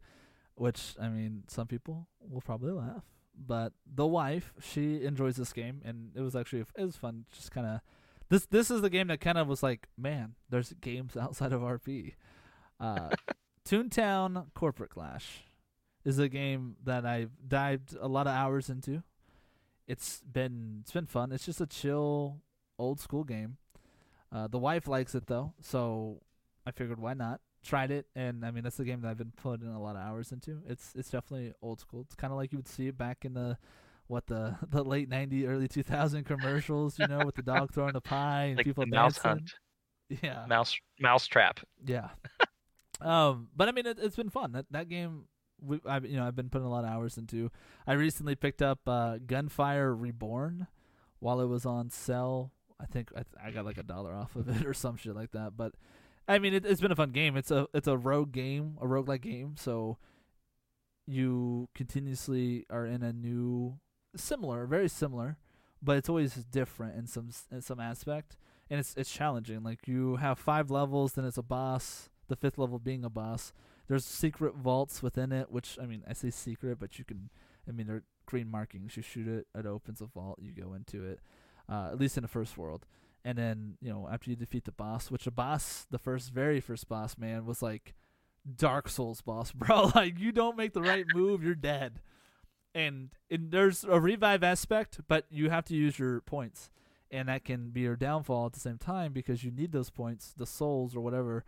which 0.60 0.96
I 1.00 1.10
mean, 1.10 1.44
some 1.48 1.68
people 1.68 2.08
will 2.20 2.42
probably 2.42 2.72
laugh, 2.72 3.04
but 3.36 3.74
the 3.86 4.08
wife, 4.08 4.54
she 4.62 5.04
enjoys 5.04 5.36
this 5.36 5.54
game, 5.54 5.82
and 5.84 6.12
it 6.16 6.22
was 6.22 6.36
actually 6.36 6.64
it 6.76 6.86
was 6.86 6.98
fun. 6.98 7.26
Just 7.34 7.52
kind 7.52 7.66
of 7.68 7.82
this 8.30 8.46
this 8.46 8.70
is 8.70 8.82
the 8.82 8.90
game 8.90 9.08
that 9.08 9.22
kind 9.22 9.38
of 9.38 9.48
was 9.48 9.64
like, 9.64 9.88
man, 9.98 10.36
there's 10.50 10.74
games 10.82 11.18
outside 11.18 11.54
of 11.54 11.62
RP. 11.62 12.14
Uh, 12.80 13.10
Toontown 13.68 14.48
Corporate 14.54 14.90
Clash 14.90 15.46
is 16.06 16.18
a 16.18 16.30
game 16.30 16.76
that 16.84 17.06
I've 17.06 17.32
dived 17.48 17.96
a 18.00 18.08
lot 18.08 18.26
of 18.26 18.34
hours 18.34 18.70
into 18.70 19.04
it's 19.90 20.22
been 20.22 20.78
it's 20.82 20.92
been 20.92 21.08
fun. 21.08 21.32
It's 21.32 21.46
just 21.46 21.60
a 21.60 21.66
chill 21.66 22.42
old 22.78 23.00
school 23.00 23.24
game. 23.24 23.58
Uh, 24.32 24.48
the 24.48 24.60
wife 24.60 24.88
likes 24.88 25.16
it 25.16 25.26
though, 25.26 25.54
so 25.60 26.22
I 26.66 26.72
figured 26.72 27.00
why 27.00 27.16
not? 27.16 27.42
Tried 27.64 27.92
it, 27.92 28.06
and 28.16 28.46
I 28.46 28.52
mean 28.52 28.64
that's 28.64 28.78
the 28.78 28.86
game 28.86 29.02
that 29.02 29.10
I've 29.10 29.18
been 29.18 29.34
putting 29.36 29.68
a 29.68 29.82
lot 29.82 29.96
of 29.96 30.02
hours 30.02 30.32
into. 30.32 30.62
It's 30.68 30.94
it's 30.96 31.10
definitely 31.10 31.54
old 31.62 31.80
school. 31.80 32.02
It's 32.02 32.16
kind 32.16 32.32
of 32.32 32.38
like 32.38 32.52
you 32.52 32.58
would 32.58 32.68
see 32.68 32.88
it 32.88 32.98
back 32.98 33.26
in 33.26 33.34
the 33.34 33.58
what 34.08 34.28
the 34.28 34.56
the 34.70 34.84
late 34.84 35.10
'90s, 35.10 35.48
early 35.48 35.68
2000 35.68 36.24
commercials, 36.24 36.98
you 36.98 37.08
know, 37.08 37.26
with 37.26 37.36
the 37.36 37.42
dog 37.44 37.74
throwing 37.74 37.94
the 37.94 38.02
pie 38.02 38.46
and 38.46 38.58
Like 38.58 38.66
people 38.66 38.86
the 38.86 38.88
Mouse 38.88 39.16
dancing. 39.16 39.30
Hunt, 39.30 39.52
Yeah, 40.24 40.46
Mouse 40.48 40.76
Mouse 41.00 41.28
Trap. 41.28 41.60
yeah. 41.86 42.10
um, 43.02 43.50
but 43.56 43.68
I 43.68 43.72
mean, 43.72 43.86
it, 43.86 43.98
it's 44.02 44.16
been 44.16 44.30
fun. 44.30 44.54
That 44.54 44.66
that 44.72 44.90
game, 44.90 45.26
we, 45.62 45.80
I 45.86 45.98
you 46.00 46.18
know, 46.18 46.26
I've 46.26 46.36
been 46.36 46.50
putting 46.50 46.66
a 46.68 46.72
lot 46.72 46.84
of 46.86 46.90
hours 46.90 47.18
into. 47.18 47.52
I 47.86 47.94
recently 47.94 48.36
picked 48.36 48.62
up 48.62 48.80
uh, 48.88 49.18
Gunfire 49.26 49.94
Reborn 49.94 50.68
while 51.20 51.42
it 51.42 51.48
was 51.48 51.66
on 51.66 51.90
sale. 51.90 52.54
I 52.80 52.86
think 52.86 53.12
I, 53.16 53.24
I 53.48 53.52
got 53.52 53.66
like 53.66 53.78
a 53.78 53.84
dollar 53.84 54.14
off 54.16 54.36
of 54.38 54.48
it 54.48 54.66
or 54.66 54.74
some 54.74 54.96
shit 54.96 55.14
like 55.16 55.32
that. 55.32 55.58
But 55.58 55.74
I 56.30 56.38
mean, 56.38 56.54
it, 56.54 56.64
it's 56.64 56.80
been 56.80 56.92
a 56.92 56.96
fun 56.96 57.10
game. 57.10 57.36
It's 57.36 57.50
a 57.50 57.68
it's 57.74 57.88
a 57.88 57.98
rogue 57.98 58.32
game, 58.32 58.78
a 58.80 58.86
roguelike 58.86 59.22
game. 59.22 59.56
So 59.58 59.98
you 61.08 61.70
continuously 61.74 62.68
are 62.70 62.86
in 62.86 63.02
a 63.02 63.12
new, 63.12 63.80
similar, 64.16 64.68
very 64.68 64.88
similar, 64.88 65.38
but 65.82 65.98
it's 65.98 66.08
always 66.08 66.36
different 66.36 66.96
in 66.96 67.08
some 67.08 67.32
in 67.52 67.64
some 67.64 67.80
aspect, 67.80 68.38
and 68.70 68.80
it's 68.80 68.94
it's 68.96 69.12
challenging. 69.12 69.64
Like 69.64 69.88
you 69.88 70.18
have 70.18 70.38
five 70.38 70.70
levels, 70.70 71.14
then 71.14 71.26
it's 71.26 71.38
a 71.40 71.44
boss. 71.44 72.10
The 72.28 72.36
fifth 72.36 72.60
level 72.60 72.78
being 72.78 73.04
a 73.04 73.10
boss. 73.10 73.52
There's 73.88 74.06
secret 74.06 74.54
vaults 74.54 75.02
within 75.02 75.32
it, 75.32 75.52
which 75.52 75.80
I 75.82 75.88
mean, 75.88 76.04
I 76.08 76.14
say 76.14 76.30
secret, 76.30 76.78
but 76.80 77.00
you 77.00 77.06
can. 77.06 77.32
I 77.68 77.72
mean, 77.72 77.88
they're 77.88 78.04
green 78.28 78.52
markings. 78.52 78.96
You 78.96 79.02
shoot 79.02 79.28
it, 79.28 79.48
it 79.56 79.66
opens 79.66 80.00
a 80.00 80.06
vault. 80.06 80.38
You 80.40 80.52
go 80.52 80.76
into 80.76 81.04
it. 81.04 81.22
Uh, 81.68 81.90
at 81.92 82.00
least 82.00 82.18
in 82.18 82.22
the 82.22 82.28
first 82.28 82.56
world. 82.56 82.86
And 83.24 83.38
then, 83.38 83.78
you 83.82 83.90
know, 83.90 84.08
after 84.12 84.30
you 84.30 84.36
defeat 84.36 84.66
the 84.66 84.72
boss, 84.72 85.12
which 85.12 85.28
a 85.28 85.32
boss, 85.32 85.86
the 85.90 86.00
first, 86.00 86.32
very 86.32 86.62
first 86.62 86.88
boss, 86.88 87.18
man, 87.18 87.46
was 87.46 87.62
like 87.62 87.94
Dark 88.56 88.88
Souls 88.90 89.22
boss, 89.22 89.52
bro. 89.54 89.92
like, 89.96 90.20
you 90.20 90.32
don't 90.32 90.58
make 90.58 90.74
the 90.74 90.82
right 90.82 91.06
move, 91.14 91.44
you're 91.44 91.56
dead. 91.56 92.02
And, 92.74 93.10
and 93.30 93.52
there's 93.52 93.84
a 93.84 94.00
revive 94.00 94.44
aspect, 94.44 95.02
but 95.08 95.26
you 95.30 95.50
have 95.50 95.66
to 95.66 95.76
use 95.76 96.00
your 96.00 96.22
points. 96.22 96.70
And 97.12 97.28
that 97.28 97.44
can 97.44 97.72
be 97.72 97.82
your 97.82 97.96
downfall 97.96 98.46
at 98.46 98.54
the 98.54 98.60
same 98.60 98.78
time 98.78 99.12
because 99.12 99.44
you 99.44 99.52
need 99.52 99.72
those 99.72 99.90
points, 99.90 100.34
the 100.38 100.46
souls 100.46 100.96
or 100.96 101.02
whatever, 101.02 101.44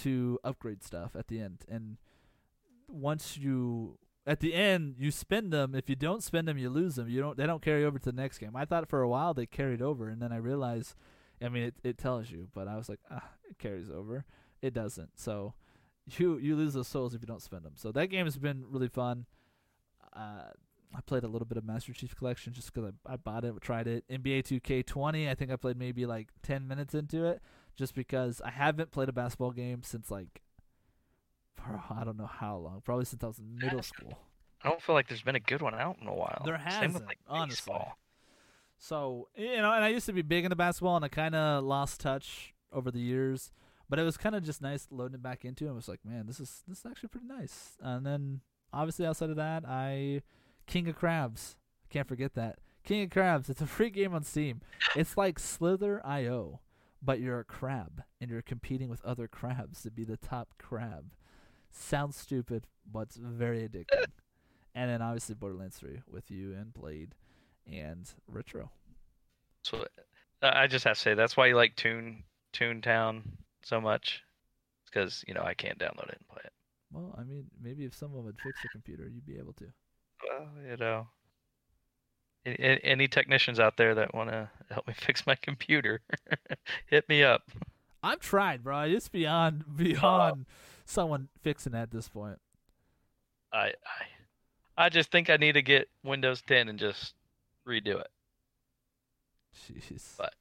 to 0.00 0.38
upgrade 0.42 0.82
stuff 0.82 1.14
at 1.14 1.28
the 1.28 1.40
end. 1.40 1.64
And 1.68 1.98
once 2.88 3.36
you 3.36 3.98
at 4.26 4.40
the 4.40 4.54
end 4.54 4.94
you 4.98 5.10
spend 5.10 5.52
them 5.52 5.74
if 5.74 5.88
you 5.88 5.96
don't 5.96 6.22
spend 6.22 6.48
them 6.48 6.56
you 6.56 6.70
lose 6.70 6.94
them 6.94 7.08
you 7.08 7.20
don't 7.20 7.36
they 7.36 7.46
don't 7.46 7.62
carry 7.62 7.84
over 7.84 7.98
to 7.98 8.10
the 8.10 8.16
next 8.16 8.38
game 8.38 8.56
i 8.56 8.64
thought 8.64 8.88
for 8.88 9.02
a 9.02 9.08
while 9.08 9.34
they 9.34 9.46
carried 9.46 9.82
over 9.82 10.08
and 10.08 10.22
then 10.22 10.32
i 10.32 10.36
realized 10.36 10.94
i 11.44 11.48
mean 11.48 11.64
it, 11.64 11.74
it 11.82 11.98
tells 11.98 12.30
you 12.30 12.48
but 12.54 12.66
i 12.68 12.76
was 12.76 12.88
like 12.88 13.00
ah 13.10 13.30
it 13.48 13.58
carries 13.58 13.90
over 13.90 14.24
it 14.62 14.72
doesn't 14.72 15.10
so 15.16 15.54
you 16.18 16.38
you 16.38 16.56
lose 16.56 16.74
those 16.74 16.88
souls 16.88 17.14
if 17.14 17.20
you 17.20 17.26
don't 17.26 17.42
spend 17.42 17.62
them 17.62 17.72
so 17.76 17.92
that 17.92 18.08
game 18.08 18.26
has 18.26 18.38
been 18.38 18.64
really 18.68 18.88
fun 18.88 19.26
uh 20.14 20.44
I 20.96 21.00
played 21.00 21.24
a 21.24 21.28
little 21.28 21.46
bit 21.46 21.58
of 21.58 21.64
Master 21.64 21.92
Chief 21.92 22.14
Collection 22.14 22.52
just 22.52 22.72
because 22.72 22.92
I, 23.06 23.14
I 23.14 23.16
bought 23.16 23.44
it, 23.44 23.60
tried 23.60 23.88
it. 23.88 24.04
NBA 24.08 24.44
2K20, 24.44 25.28
I 25.28 25.34
think 25.34 25.50
I 25.50 25.56
played 25.56 25.76
maybe 25.76 26.06
like 26.06 26.28
10 26.42 26.68
minutes 26.68 26.94
into 26.94 27.24
it 27.24 27.42
just 27.76 27.94
because 27.94 28.40
I 28.44 28.50
haven't 28.50 28.92
played 28.92 29.08
a 29.08 29.12
basketball 29.12 29.50
game 29.50 29.82
since 29.82 30.10
like, 30.10 30.42
for 31.54 31.82
I 31.90 32.04
don't 32.04 32.16
know 32.16 32.30
how 32.30 32.56
long, 32.56 32.82
probably 32.84 33.04
since 33.06 33.24
I 33.24 33.26
was 33.26 33.38
in 33.38 33.56
middle 33.56 33.82
school. 33.82 34.18
I 34.62 34.68
don't 34.68 34.80
feel 34.80 34.94
like 34.94 35.08
there's 35.08 35.22
been 35.22 35.36
a 35.36 35.40
good 35.40 35.62
one 35.62 35.74
out 35.74 35.98
in 36.00 36.06
a 36.06 36.14
while. 36.14 36.42
There 36.44 36.56
hasn't, 36.56 37.06
like 37.06 37.18
honestly. 37.28 37.72
baseball. 37.72 37.98
So 38.78 39.28
you 39.36 39.56
know, 39.58 39.72
and 39.72 39.84
I 39.84 39.88
used 39.88 40.06
to 40.06 40.12
be 40.12 40.22
big 40.22 40.44
into 40.44 40.56
basketball, 40.56 40.96
and 40.96 41.04
I 41.04 41.08
kind 41.08 41.34
of 41.34 41.64
lost 41.64 42.00
touch 42.00 42.54
over 42.72 42.90
the 42.90 43.00
years. 43.00 43.52
But 43.88 43.98
it 43.98 44.02
was 44.02 44.16
kind 44.16 44.34
of 44.34 44.42
just 44.42 44.62
nice 44.62 44.88
loading 44.90 45.16
it 45.16 45.22
back 45.22 45.44
into. 45.44 45.66
it. 45.66 45.70
I 45.70 45.72
was 45.72 45.88
like, 45.88 46.00
man, 46.04 46.26
this 46.26 46.40
is 46.40 46.62
this 46.66 46.78
is 46.80 46.86
actually 46.86 47.10
pretty 47.10 47.26
nice. 47.26 47.76
And 47.80 48.04
then 48.04 48.40
obviously 48.72 49.06
outside 49.06 49.30
of 49.30 49.36
that, 49.36 49.64
I 49.66 50.22
King 50.66 50.88
of 50.88 50.96
Crabs. 50.96 51.56
I 51.84 51.92
can't 51.92 52.08
forget 52.08 52.34
that 52.34 52.58
King 52.82 53.04
of 53.04 53.10
Crabs. 53.10 53.48
It's 53.50 53.60
a 53.60 53.66
free 53.66 53.90
game 53.90 54.14
on 54.14 54.24
Steam. 54.24 54.60
It's 54.96 55.16
like 55.16 55.38
Slither 55.38 56.04
IO, 56.04 56.60
but 57.02 57.20
you're 57.20 57.40
a 57.40 57.44
crab 57.44 58.02
and 58.20 58.30
you're 58.30 58.42
competing 58.42 58.88
with 58.88 59.04
other 59.04 59.28
crabs 59.28 59.82
to 59.82 59.90
be 59.90 60.04
the 60.04 60.16
top 60.16 60.54
crab. 60.58 61.12
Sounds 61.70 62.16
stupid, 62.16 62.66
but 62.90 63.02
it's 63.02 63.16
very 63.16 63.68
addicting. 63.68 64.06
and 64.74 64.90
then 64.90 65.02
obviously 65.02 65.34
Borderlands 65.34 65.76
3 65.78 66.00
with 66.10 66.30
you 66.30 66.52
and 66.54 66.72
Blade 66.72 67.14
and 67.70 68.10
Retro. 68.28 68.70
So 69.62 69.86
uh, 70.42 70.50
I 70.52 70.66
just 70.66 70.84
have 70.84 70.96
to 70.96 71.02
say 71.02 71.14
that's 71.14 71.36
why 71.36 71.46
you 71.46 71.56
like 71.56 71.76
Toon 71.76 72.22
Toontown 72.52 73.22
so 73.62 73.80
much. 73.80 74.22
Because 74.86 75.24
you 75.26 75.34
know 75.34 75.42
I 75.42 75.54
can't 75.54 75.78
download 75.78 76.08
it 76.08 76.18
and 76.18 76.28
play 76.28 76.42
it. 76.44 76.52
Well, 76.92 77.14
I 77.18 77.24
mean, 77.24 77.46
maybe 77.60 77.84
if 77.84 77.94
someone 77.94 78.24
would 78.24 78.38
fix 78.40 78.62
the 78.62 78.68
computer, 78.68 79.08
you'd 79.12 79.26
be 79.26 79.38
able 79.38 79.54
to. 79.54 79.64
Well, 80.28 80.48
you 80.70 80.76
know, 80.76 81.08
any 82.46 83.08
technicians 83.08 83.58
out 83.58 83.76
there 83.76 83.94
that 83.94 84.14
want 84.14 84.30
to 84.30 84.48
help 84.70 84.86
me 84.86 84.94
fix 84.96 85.26
my 85.26 85.34
computer, 85.34 86.00
hit 86.86 87.08
me 87.08 87.22
up. 87.22 87.42
I'm 88.02 88.18
tried, 88.18 88.62
bro. 88.62 88.82
It's 88.82 89.08
beyond 89.08 89.64
beyond 89.76 90.46
someone 90.84 91.28
fixing 91.42 91.74
it 91.74 91.78
at 91.78 91.90
this 91.90 92.08
point. 92.08 92.38
I, 93.52 93.66
I, 93.66 93.72
I 94.76 94.88
just 94.88 95.10
think 95.10 95.30
I 95.30 95.36
need 95.36 95.52
to 95.52 95.62
get 95.62 95.88
Windows 96.02 96.42
10 96.42 96.68
and 96.68 96.78
just 96.78 97.14
redo 97.66 98.00
it. 98.00 98.08
Jeez. 99.54 100.14
But 100.16 100.34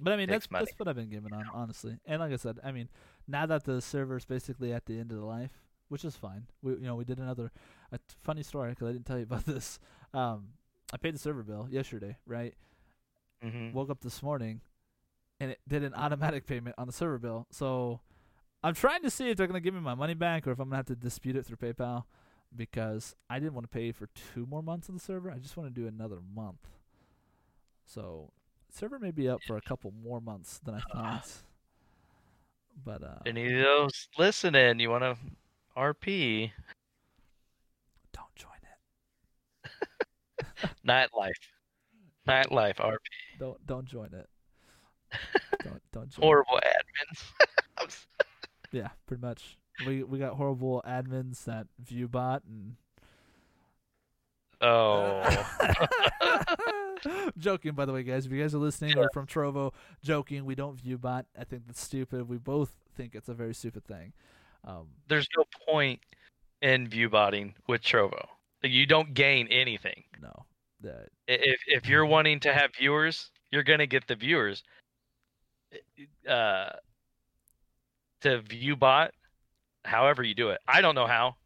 but 0.00 0.12
I 0.12 0.16
mean 0.16 0.28
that's 0.28 0.50
money. 0.50 0.66
that's 0.66 0.78
what 0.78 0.88
I've 0.88 0.96
been 0.96 1.10
giving 1.10 1.32
on 1.32 1.48
honestly. 1.52 1.98
And 2.06 2.20
like 2.20 2.32
I 2.32 2.36
said, 2.36 2.58
I 2.64 2.72
mean 2.72 2.88
now 3.28 3.46
that 3.46 3.64
the 3.64 3.80
server's 3.80 4.24
basically 4.24 4.72
at 4.72 4.86
the 4.86 4.98
end 4.98 5.12
of 5.12 5.18
the 5.18 5.24
life, 5.24 5.52
which 5.88 6.04
is 6.04 6.16
fine. 6.16 6.46
We 6.62 6.72
you 6.72 6.80
know 6.80 6.96
we 6.96 7.04
did 7.04 7.18
another 7.18 7.52
a 7.92 7.98
t- 7.98 8.04
funny 8.22 8.42
story 8.42 8.70
because 8.70 8.88
I 8.88 8.92
didn't 8.92 9.06
tell 9.06 9.18
you 9.18 9.24
about 9.24 9.46
this. 9.46 9.78
Um, 10.14 10.48
I 10.92 10.96
paid 10.98 11.14
the 11.14 11.18
server 11.18 11.42
bill 11.42 11.68
yesterday, 11.70 12.16
right? 12.26 12.54
hmm 13.42 13.72
woke 13.72 13.90
up 13.90 14.00
this 14.00 14.22
morning 14.22 14.60
and 15.40 15.50
it 15.50 15.60
did 15.66 15.82
an 15.82 15.94
automatic 15.94 16.46
payment 16.46 16.74
on 16.78 16.86
the 16.86 16.92
server 16.92 17.18
bill. 17.18 17.46
So 17.50 18.00
I'm 18.62 18.74
trying 18.74 19.02
to 19.02 19.10
see 19.10 19.30
if 19.30 19.36
they're 19.36 19.46
going 19.46 19.60
to 19.60 19.64
give 19.64 19.74
me 19.74 19.80
my 19.80 19.94
money 19.94 20.14
back 20.14 20.46
or 20.46 20.52
if 20.52 20.58
I'm 20.60 20.66
going 20.68 20.72
to 20.72 20.76
have 20.76 20.86
to 20.86 20.94
dispute 20.96 21.36
it 21.36 21.44
through 21.46 21.56
PayPal 21.56 22.04
because 22.56 23.14
I 23.30 23.38
didn't 23.38 23.54
want 23.54 23.70
to 23.70 23.74
pay 23.76 23.92
for 23.92 24.08
two 24.34 24.46
more 24.46 24.62
months 24.62 24.88
of 24.88 24.94
the 24.94 25.00
server. 25.00 25.30
I 25.30 25.38
just 25.38 25.56
want 25.56 25.74
to 25.74 25.80
do 25.80 25.86
another 25.86 26.18
month. 26.34 26.68
So 27.84 28.30
server 28.70 28.98
may 28.98 29.10
be 29.10 29.28
up 29.28 29.40
for 29.46 29.56
a 29.56 29.60
couple 29.60 29.92
more 30.02 30.20
months 30.20 30.60
than 30.64 30.74
I 30.74 30.80
thought. 30.92 31.28
But 32.84 33.02
uh 33.02 33.18
any 33.26 33.52
of 33.52 33.62
those 33.62 34.08
listening, 34.18 34.80
you 34.80 34.90
want 34.90 35.04
to 35.04 35.16
RP 35.76 36.50
don't 38.12 38.34
join 38.34 38.50
it. 39.68 40.46
nightlife, 40.86 41.32
nightlife 42.26 42.76
RP. 42.76 42.96
Don't 43.38 43.66
don't 43.66 43.86
join 43.86 44.10
it. 44.14 44.28
don't 45.64 45.82
don't 45.92 46.10
join. 46.10 46.22
it. 46.22 46.26
Horrible 46.26 46.60
admins. 46.64 48.06
Yeah, 48.70 48.88
pretty 49.06 49.20
much. 49.20 49.58
We 49.86 50.02
we 50.02 50.18
got 50.18 50.34
horrible 50.34 50.82
admins 50.86 51.44
that 51.44 51.66
view 51.78 52.08
bot 52.08 52.42
and 52.44 52.76
oh, 54.60 55.22
joking, 57.38 57.72
by 57.72 57.84
the 57.84 57.92
way, 57.92 58.02
guys. 58.02 58.26
If 58.26 58.32
you 58.32 58.40
guys 58.40 58.54
are 58.54 58.58
listening 58.58 58.96
or 58.98 59.08
from 59.12 59.26
Trovo, 59.26 59.72
joking. 60.02 60.44
We 60.44 60.54
don't 60.54 60.80
view 60.80 60.98
bot. 60.98 61.26
I 61.38 61.44
think 61.44 61.66
that's 61.66 61.82
stupid. 61.82 62.28
We 62.28 62.38
both 62.38 62.70
think 62.96 63.14
it's 63.14 63.28
a 63.28 63.34
very 63.34 63.54
stupid 63.54 63.84
thing. 63.84 64.12
Um, 64.64 64.88
there's 65.08 65.28
no 65.36 65.44
point 65.68 66.00
in 66.60 66.88
view 66.88 67.08
botting 67.08 67.54
with 67.66 67.82
Trovo. 67.82 68.26
You 68.62 68.86
don't 68.86 69.12
gain 69.14 69.48
anything. 69.48 70.04
no, 70.20 70.46
that 70.82 71.08
If 71.26 71.60
if 71.66 71.88
you're 71.88 72.06
wanting 72.06 72.40
to 72.40 72.52
have 72.52 72.70
viewers, 72.78 73.30
you're 73.50 73.64
gonna 73.64 73.86
get 73.86 74.06
the 74.06 74.14
viewers. 74.14 74.62
Uh, 76.28 76.70
to 78.20 78.40
view 78.42 78.76
bot, 78.76 79.12
however 79.84 80.22
you 80.22 80.34
do 80.34 80.50
it, 80.50 80.60
I 80.68 80.80
don't 80.80 80.94
know 80.94 81.06
how. 81.06 81.36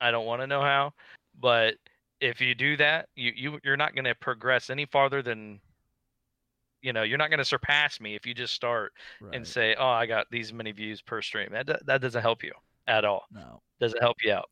I 0.00 0.10
don't 0.10 0.26
want 0.26 0.42
to 0.42 0.46
know 0.46 0.60
how, 0.60 0.92
but 1.40 1.74
if 2.20 2.40
you 2.40 2.54
do 2.54 2.76
that, 2.76 3.08
you 3.16 3.32
you 3.34 3.58
you're 3.64 3.76
not 3.76 3.94
gonna 3.94 4.14
progress 4.14 4.70
any 4.70 4.86
farther 4.86 5.22
than. 5.22 5.60
You 6.80 6.92
know, 6.92 7.02
you're 7.02 7.18
not 7.18 7.28
going 7.28 7.38
to 7.38 7.44
surpass 7.44 8.00
me 8.00 8.14
if 8.14 8.24
you 8.24 8.34
just 8.34 8.54
start 8.54 8.92
right. 9.20 9.34
and 9.34 9.44
say, 9.44 9.74
"Oh, 9.76 9.88
I 9.88 10.06
got 10.06 10.28
these 10.30 10.52
many 10.52 10.70
views 10.70 11.02
per 11.02 11.20
stream." 11.20 11.48
That 11.50 11.84
that 11.86 12.00
doesn't 12.00 12.22
help 12.22 12.44
you 12.44 12.52
at 12.86 13.04
all. 13.04 13.24
no, 13.32 13.60
Doesn't 13.80 14.00
help 14.00 14.18
you 14.22 14.32
out. 14.32 14.48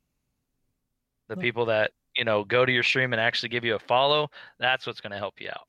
The 1.29 1.37
No. 1.37 1.41
people 1.43 1.67
that 1.67 1.93
you 2.17 2.25
know 2.25 2.43
go 2.43 2.67
to 2.67 2.73
your 2.73 2.83
stream 2.83 3.13
and 3.13 3.21
actually 3.21 3.51
give 3.51 3.65
you 3.65 3.77
a 3.77 3.79
follow, 3.79 4.29
that's 4.59 4.89
what's 4.89 5.01
going 5.01 5.13
to 5.13 5.19
help 5.19 5.41
you 5.41 5.51
out. 5.51 5.69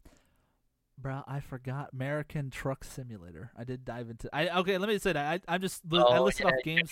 bro, 0.97 1.21
I 1.27 1.41
forgot 1.41 1.89
American 1.93 2.49
Truck 2.49 2.83
Simulator. 2.83 3.51
I 3.55 3.63
did 3.63 3.85
dive 3.85 4.09
into. 4.09 4.27
I 4.33 4.49
okay. 4.61 4.79
Let 4.79 4.89
me 4.89 4.97
say 4.97 5.13
that 5.13 5.43
I 5.47 5.53
I'm 5.53 5.61
just 5.61 5.83
li- 5.91 5.99
I 5.99 6.17
Oh, 6.17 6.23
listed 6.23 6.47
yeah, 6.47 6.53
off 6.53 6.63
games. 6.63 6.89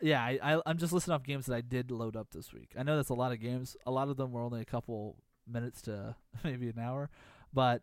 Yeah, 0.00 0.22
I, 0.22 0.38
I 0.42 0.62
I'm 0.66 0.78
just 0.78 0.92
listing 0.92 1.14
off 1.14 1.22
games 1.22 1.46
that 1.46 1.54
I 1.54 1.60
did 1.60 1.90
load 1.90 2.16
up 2.16 2.28
this 2.32 2.52
week. 2.52 2.72
I 2.78 2.82
know 2.82 2.96
that's 2.96 3.10
a 3.10 3.14
lot 3.14 3.32
of 3.32 3.40
games. 3.40 3.76
A 3.86 3.90
lot 3.90 4.08
of 4.08 4.16
them 4.16 4.32
were 4.32 4.42
only 4.42 4.60
a 4.60 4.66
couple 4.66 5.16
minutes 5.46 5.82
to 5.82 6.16
maybe 6.44 6.68
an 6.68 6.78
hour, 6.78 7.10
but 7.52 7.82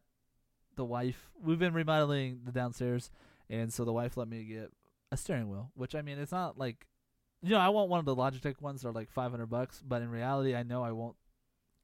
the 0.76 0.86
wife 0.86 1.32
we've 1.42 1.60
been 1.60 1.74
remodeling 1.74 2.42
the 2.46 2.52
downstairs, 2.52 3.10
and 3.50 3.72
so 3.74 3.86
the 3.86 3.94
wife 3.94 4.18
let 4.18 4.28
me 4.28 4.44
get 4.44 4.72
a 5.12 5.18
steering 5.18 5.50
wheel. 5.50 5.72
Which 5.76 5.96
I 5.96 6.02
mean, 6.02 6.18
it's 6.20 6.32
not 6.32 6.58
like 6.58 6.86
you 7.42 7.50
know 7.50 7.60
I 7.60 7.70
want 7.70 7.90
one 7.90 8.00
of 8.00 8.06
the 8.06 8.16
Logitech 8.16 8.62
ones 8.62 8.82
that 8.82 8.90
are 8.90 8.94
like 8.94 9.10
500 9.10 9.48
bucks, 9.48 9.82
but 9.86 10.02
in 10.02 10.10
reality, 10.10 10.56
I 10.56 10.64
know 10.64 10.84
I 10.84 10.92
won't 10.92 11.16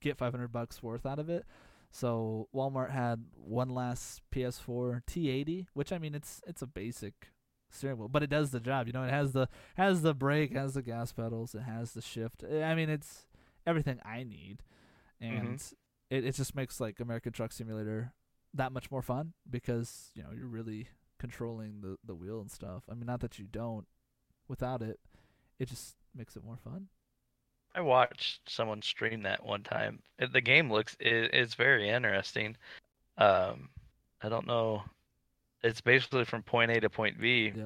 get 0.01 0.17
500 0.17 0.51
bucks 0.51 0.83
worth 0.83 1.05
out 1.05 1.19
of 1.19 1.29
it. 1.29 1.45
So 1.91 2.47
Walmart 2.53 2.91
had 2.91 3.23
one 3.33 3.69
last 3.69 4.21
PS4 4.33 5.01
T80, 5.05 5.67
which 5.73 5.91
I 5.91 5.97
mean 5.97 6.15
it's 6.15 6.41
it's 6.45 6.61
a 6.61 6.67
basic 6.67 7.29
steering 7.69 7.97
wheel, 7.97 8.07
but 8.07 8.23
it 8.23 8.29
does 8.29 8.51
the 8.51 8.59
job. 8.59 8.87
You 8.87 8.93
know, 8.93 9.03
it 9.03 9.11
has 9.11 9.33
the 9.33 9.47
has 9.75 10.01
the 10.01 10.13
brake, 10.13 10.53
has 10.53 10.73
the 10.73 10.81
gas 10.81 11.11
pedals, 11.11 11.55
it 11.55 11.61
has 11.61 11.93
the 11.93 12.01
shift. 12.01 12.43
I 12.43 12.75
mean, 12.75 12.89
it's 12.89 13.27
everything 13.65 13.99
I 14.03 14.23
need, 14.23 14.63
and 15.19 15.61
it 16.09 16.25
it 16.25 16.35
just 16.35 16.55
makes 16.55 16.79
like 16.79 16.99
American 16.99 17.33
Truck 17.33 17.51
Simulator 17.51 18.13
that 18.53 18.71
much 18.71 18.89
more 18.89 19.01
fun 19.01 19.33
because 19.49 20.11
you 20.15 20.23
know 20.23 20.29
you're 20.35 20.47
really 20.47 20.87
controlling 21.19 21.81
the 21.81 21.97
the 22.03 22.15
wheel 22.15 22.39
and 22.39 22.51
stuff. 22.51 22.83
I 22.89 22.93
mean, 22.93 23.05
not 23.05 23.19
that 23.21 23.39
you 23.39 23.45
don't 23.49 23.87
without 24.47 24.81
it, 24.81 24.99
it 25.59 25.67
just 25.67 25.95
makes 26.15 26.35
it 26.35 26.43
more 26.43 26.57
fun. 26.57 26.87
I 27.75 27.81
watched 27.81 28.49
someone 28.49 28.81
stream 28.81 29.23
that 29.23 29.45
one 29.45 29.61
time. 29.61 29.99
The 30.31 30.41
game 30.41 30.71
looks 30.71 30.95
it, 30.99 31.31
it's 31.33 31.53
very 31.53 31.89
interesting. 31.89 32.55
Um, 33.17 33.69
I 34.21 34.29
don't 34.29 34.47
know. 34.47 34.83
It's 35.63 35.81
basically 35.81 36.25
from 36.25 36.43
point 36.43 36.71
A 36.71 36.79
to 36.81 36.89
point 36.89 37.19
B, 37.19 37.51
Yeah. 37.55 37.65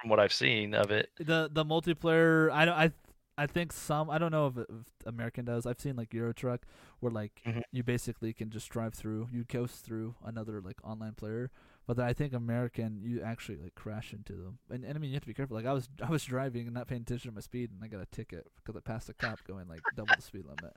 from 0.00 0.10
what 0.10 0.20
I've 0.20 0.32
seen 0.32 0.74
of 0.74 0.90
it. 0.90 1.10
the 1.18 1.48
the 1.52 1.64
multiplayer 1.64 2.50
I 2.50 2.64
don't 2.64 2.74
I 2.76 2.92
I 3.38 3.46
think 3.46 3.72
some 3.72 4.08
I 4.08 4.16
don't 4.18 4.30
know 4.32 4.46
if, 4.46 4.56
if 4.58 4.66
American 5.06 5.44
does. 5.44 5.66
I've 5.66 5.80
seen 5.80 5.96
like 5.96 6.14
Euro 6.14 6.32
Truck 6.32 6.62
where 7.00 7.12
like 7.12 7.42
Mhm. 7.44 7.62
you 7.72 7.82
basically 7.82 8.32
can 8.32 8.48
just 8.50 8.68
drive 8.70 8.94
through, 8.94 9.28
you 9.32 9.44
coast 9.44 9.84
through 9.84 10.14
another 10.24 10.60
like 10.62 10.78
online 10.84 11.12
player. 11.14 11.50
But 11.86 11.96
then 11.98 12.06
I 12.06 12.12
think 12.14 12.32
American 12.32 13.00
you 13.02 13.20
actually 13.22 13.58
like 13.58 13.74
crash 13.74 14.12
into 14.12 14.32
them. 14.32 14.58
And, 14.70 14.84
and 14.84 14.96
I 14.96 14.98
mean 14.98 15.10
you 15.10 15.14
have 15.16 15.22
to 15.22 15.26
be 15.28 15.34
careful. 15.34 15.56
Like 15.56 15.66
I 15.66 15.72
was 15.74 15.88
I 16.02 16.08
was 16.10 16.24
driving 16.24 16.66
and 16.66 16.74
not 16.74 16.88
paying 16.88 17.02
attention 17.02 17.30
to 17.30 17.34
my 17.34 17.40
speed 17.42 17.70
and 17.72 17.82
I 17.84 17.88
got 17.88 18.00
a 18.00 18.06
ticket 18.06 18.46
because 18.56 18.76
I 18.76 18.80
passed 18.80 19.08
a 19.10 19.14
cop 19.14 19.44
going 19.46 19.68
like 19.68 19.82
double 19.94 20.14
the 20.16 20.22
speed 20.22 20.44
limit. 20.46 20.74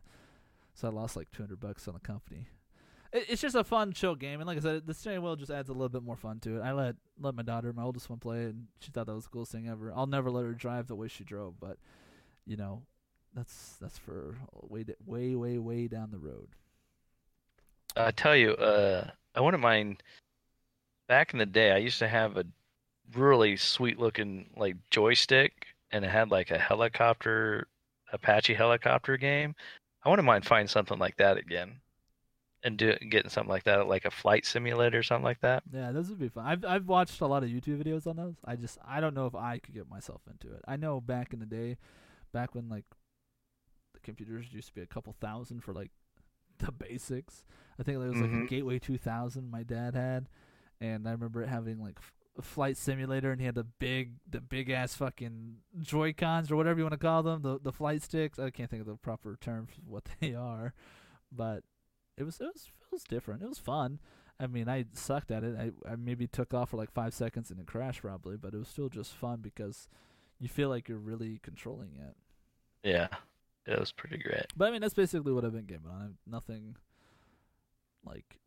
So 0.74 0.88
I 0.88 0.92
lost 0.92 1.16
like 1.16 1.32
200 1.32 1.60
bucks 1.60 1.88
on 1.88 1.94
the 1.94 2.00
company. 2.00 2.48
It, 3.12 3.26
it's 3.30 3.42
just 3.42 3.56
a 3.56 3.64
fun 3.64 3.94
chill 3.94 4.16
game 4.16 4.40
and 4.40 4.48
like 4.48 4.58
I 4.58 4.62
said 4.62 4.88
the 4.88 4.94
steering 4.94 5.22
wheel 5.22 5.36
just 5.36 5.52
adds 5.52 5.70
a 5.70 5.74
little 5.74 5.90
bit 5.90 6.04
more 6.04 6.18
fun 6.18 6.40
to 6.42 6.58
it. 6.58 6.62
I 6.62 6.72
let 6.74 6.96
let 7.20 7.36
my 7.36 7.44
daughter, 7.44 7.74
my 7.74 7.84
oldest 7.84 8.10
one 8.10 8.20
play 8.20 8.44
it 8.44 8.56
and 8.56 8.68
she 8.80 8.92
thought 8.92 9.08
that 9.08 9.16
was 9.16 9.26
the 9.26 9.30
coolest 9.32 9.52
thing 9.52 9.68
ever. 9.68 9.94
I'll 9.96 10.08
never 10.08 10.30
let 10.32 10.46
her 10.46 10.54
drive 10.54 10.88
the 10.88 10.96
way 10.96 11.08
she 11.08 11.24
drove, 11.24 11.60
but 11.60 11.78
you 12.46 12.58
know, 12.58 12.84
that's 13.36 13.78
that's 13.80 13.98
for 13.98 14.36
way 14.54 14.86
way 15.06 15.36
way 15.36 15.58
way 15.58 15.88
down 15.88 16.12
the 16.12 16.18
road. 16.18 16.50
I 17.96 18.12
tell 18.12 18.36
you, 18.36 18.54
uh, 18.54 19.10
I 19.36 19.42
wouldn't 19.42 19.62
mind. 19.62 20.04
Back 21.08 21.34
in 21.34 21.40
the 21.40 21.46
day, 21.46 21.72
I 21.72 21.78
used 21.78 21.98
to 22.00 22.08
have 22.08 22.38
a 22.38 22.46
really 23.16 23.58
sweet 23.58 24.00
looking 24.00 24.50
like 24.56 24.78
joystick, 24.92 25.68
and 25.92 26.06
it 26.06 26.10
had 26.10 26.30
like 26.30 26.52
a 26.52 26.58
helicopter, 26.58 27.68
Apache 28.14 28.54
helicopter 28.54 29.18
game. 29.18 29.56
I 30.04 30.10
wouldn't 30.10 30.26
mind 30.26 30.46
finding 30.46 30.68
something 30.68 31.00
like 31.00 31.18
that 31.18 31.38
again, 31.38 31.80
and 32.64 32.78
do 32.78 32.94
getting 33.10 33.30
something 33.30 33.50
like 33.50 33.64
that, 33.64 33.88
like 33.88 34.06
a 34.06 34.12
flight 34.12 34.46
simulator 34.46 35.00
or 35.00 35.04
something 35.04 35.24
like 35.24 35.42
that. 35.42 35.64
Yeah, 35.72 35.92
those 35.92 36.10
would 36.10 36.20
be 36.20 36.30
fun. 36.30 36.46
I've 36.46 36.66
I've 36.66 36.88
watched 36.88 37.22
a 37.22 37.28
lot 37.28 37.44
of 37.44 37.50
YouTube 37.50 37.82
videos 37.84 38.06
on 38.08 38.16
those. 38.18 38.36
I 38.46 38.56
just 38.56 38.78
I 38.86 39.00
don't 39.00 39.14
know 39.14 39.26
if 39.28 39.36
I 39.36 39.60
could 39.60 39.74
get 39.74 39.90
myself 39.90 40.22
into 40.30 40.54
it. 40.56 40.62
I 40.68 40.76
know 40.76 41.00
back 41.02 41.34
in 41.34 41.40
the 41.40 41.46
day, 41.46 41.78
back 42.34 42.54
when 42.56 42.70
like 42.70 42.86
the 43.94 44.00
computers 44.02 44.52
used 44.52 44.68
to 44.70 44.74
be 44.74 44.82
a 44.82 44.88
couple 44.88 45.14
thousand 45.20 45.62
for 45.62 45.74
like 45.74 45.92
the 46.60 46.72
basics. 46.72 47.44
I 47.80 47.84
think 47.84 48.00
there 48.00 48.10
was 48.10 48.22
like 48.22 48.32
a 48.32 48.36
Mhm. 48.36 48.48
Gateway 48.48 48.80
2000 48.80 49.50
my 49.50 49.64
dad 49.64 49.96
had, 49.96 50.28
and 50.82 51.08
I 51.08 51.12
remember 51.12 51.42
it 51.44 51.50
having 51.50 51.80
like 51.82 51.96
f- 51.98 52.14
a 52.38 52.42
flight 52.42 52.78
simulator, 52.78 53.32
and 53.32 53.40
he 53.40 53.46
had 53.46 53.56
the 53.56 53.64
big 53.64 54.14
the 54.30 54.42
big 54.42 54.70
ass 54.70 54.94
fucking 54.96 55.58
Joy 55.82 56.14
Cons 56.14 56.52
or 56.52 56.56
whatever 56.56 56.80
you 56.80 56.84
want 56.84 56.94
to 56.94 56.98
call 56.98 57.24
them, 57.24 57.42
the 57.42 57.60
the 57.60 57.72
flight 57.72 58.02
sticks. 58.04 58.38
I 58.40 58.50
can't 58.50 58.70
think 58.70 58.82
of 58.82 58.88
the 58.88 58.96
proper 58.96 59.38
term 59.40 59.68
for 59.68 59.82
what 59.86 60.04
they 60.20 60.36
are, 60.36 60.74
but 61.32 61.64
it 62.20 62.24
was 62.24 62.40
it 62.40 62.46
was 62.54 62.68
it 62.82 62.92
was 62.92 63.04
different. 63.04 63.42
It 63.42 63.50
was 63.50 63.60
fun. 63.60 64.00
I 64.40 64.48
mean, 64.48 64.70
I 64.70 64.86
sucked 64.94 65.32
at 65.32 65.44
it. 65.44 65.56
I, 65.58 65.92
I 65.92 65.96
maybe 65.96 66.26
took 66.26 66.54
off 66.54 66.70
for 66.70 66.78
like 66.78 66.92
five 66.92 67.14
seconds 67.14 67.50
and 67.50 67.60
then 67.60 67.66
crashed 67.66 68.02
probably, 68.02 68.38
but 68.38 68.54
it 68.54 68.58
was 68.58 68.70
still 68.70 68.88
just 68.88 69.14
fun 69.14 69.40
because 69.42 69.90
you 70.40 70.48
feel 70.48 70.70
like 70.70 70.88
you're 70.88 70.98
really 70.98 71.40
controlling 71.44 71.92
it. 72.00 72.16
Yeah, 72.88 73.08
it 73.66 73.78
was 73.78 73.92
pretty 73.92 74.18
great. 74.18 74.46
But 74.56 74.70
I 74.70 74.72
mean, 74.72 74.82
that's 74.82 74.94
basically 74.94 75.34
what 75.34 75.44
I've 75.44 75.52
been 75.54 75.66
gaming 75.66 75.92
on. 75.92 76.16
Nothing 76.26 76.78
like 78.06 78.40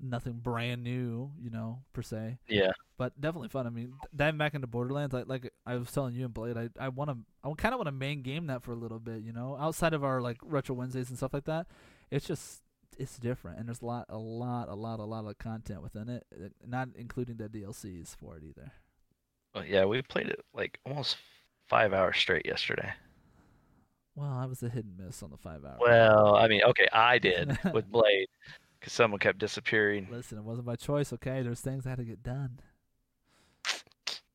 nothing 0.00 0.34
brand 0.34 0.84
new, 0.84 1.32
you 1.40 1.50
know, 1.50 1.82
per 1.92 2.02
se. 2.02 2.38
Yeah, 2.48 2.72
But 2.98 3.20
definitely 3.20 3.48
fun. 3.48 3.66
I 3.66 3.70
mean, 3.70 3.94
diving 4.14 4.38
back 4.38 4.54
into 4.54 4.66
Borderlands, 4.66 5.12
like 5.12 5.26
like 5.26 5.52
I 5.64 5.76
was 5.76 5.90
telling 5.90 6.14
you 6.14 6.24
and 6.24 6.34
Blade, 6.34 6.56
I 6.56 6.68
I 6.78 6.88
want 6.88 7.10
to 7.10 7.16
I 7.42 7.52
kind 7.54 7.74
of 7.74 7.78
want 7.78 7.88
to 7.88 7.92
main 7.92 8.22
game 8.22 8.46
that 8.46 8.62
for 8.62 8.72
a 8.72 8.76
little 8.76 9.00
bit, 9.00 9.22
you 9.22 9.32
know, 9.32 9.56
outside 9.58 9.92
of 9.94 10.04
our 10.04 10.20
like 10.20 10.38
retro 10.42 10.74
Wednesdays 10.76 11.08
and 11.08 11.18
stuff 11.18 11.34
like 11.34 11.44
that. 11.46 11.66
It's 12.10 12.26
just 12.26 12.62
it's 12.98 13.18
different, 13.18 13.58
and 13.58 13.68
there's 13.68 13.82
a 13.82 13.86
lot, 13.86 14.06
a 14.08 14.18
lot, 14.18 14.68
a 14.68 14.74
lot, 14.74 15.00
a 15.00 15.04
lot 15.04 15.26
of 15.26 15.38
content 15.38 15.82
within 15.82 16.08
it, 16.08 16.24
uh, 16.32 16.48
not 16.66 16.88
including 16.96 17.36
the 17.36 17.48
DLCs 17.48 18.16
for 18.16 18.36
it 18.36 18.42
either. 18.44 18.72
well, 19.54 19.64
yeah, 19.64 19.84
we 19.84 20.02
played 20.02 20.28
it 20.28 20.40
like 20.54 20.78
almost 20.84 21.16
five 21.68 21.92
hours 21.92 22.16
straight 22.16 22.46
yesterday. 22.46 22.92
Well, 24.14 24.32
I 24.32 24.46
was 24.46 24.62
a 24.62 24.70
hit 24.70 24.84
and 24.84 24.96
miss 24.96 25.22
on 25.22 25.30
the 25.30 25.36
five 25.36 25.64
hour. 25.64 25.76
Well, 25.78 26.36
I 26.36 26.48
mean, 26.48 26.62
okay, 26.62 26.88
I 26.92 27.18
did 27.18 27.58
with 27.74 27.90
Blade 27.90 28.28
because 28.80 28.94
someone 28.94 29.20
kept 29.20 29.38
disappearing. 29.38 30.08
Listen, 30.10 30.38
it 30.38 30.44
wasn't 30.44 30.66
my 30.66 30.76
choice. 30.76 31.12
Okay, 31.12 31.42
there's 31.42 31.60
things 31.60 31.86
I 31.86 31.90
had 31.90 31.98
to 31.98 32.04
get 32.04 32.22
done. 32.22 32.60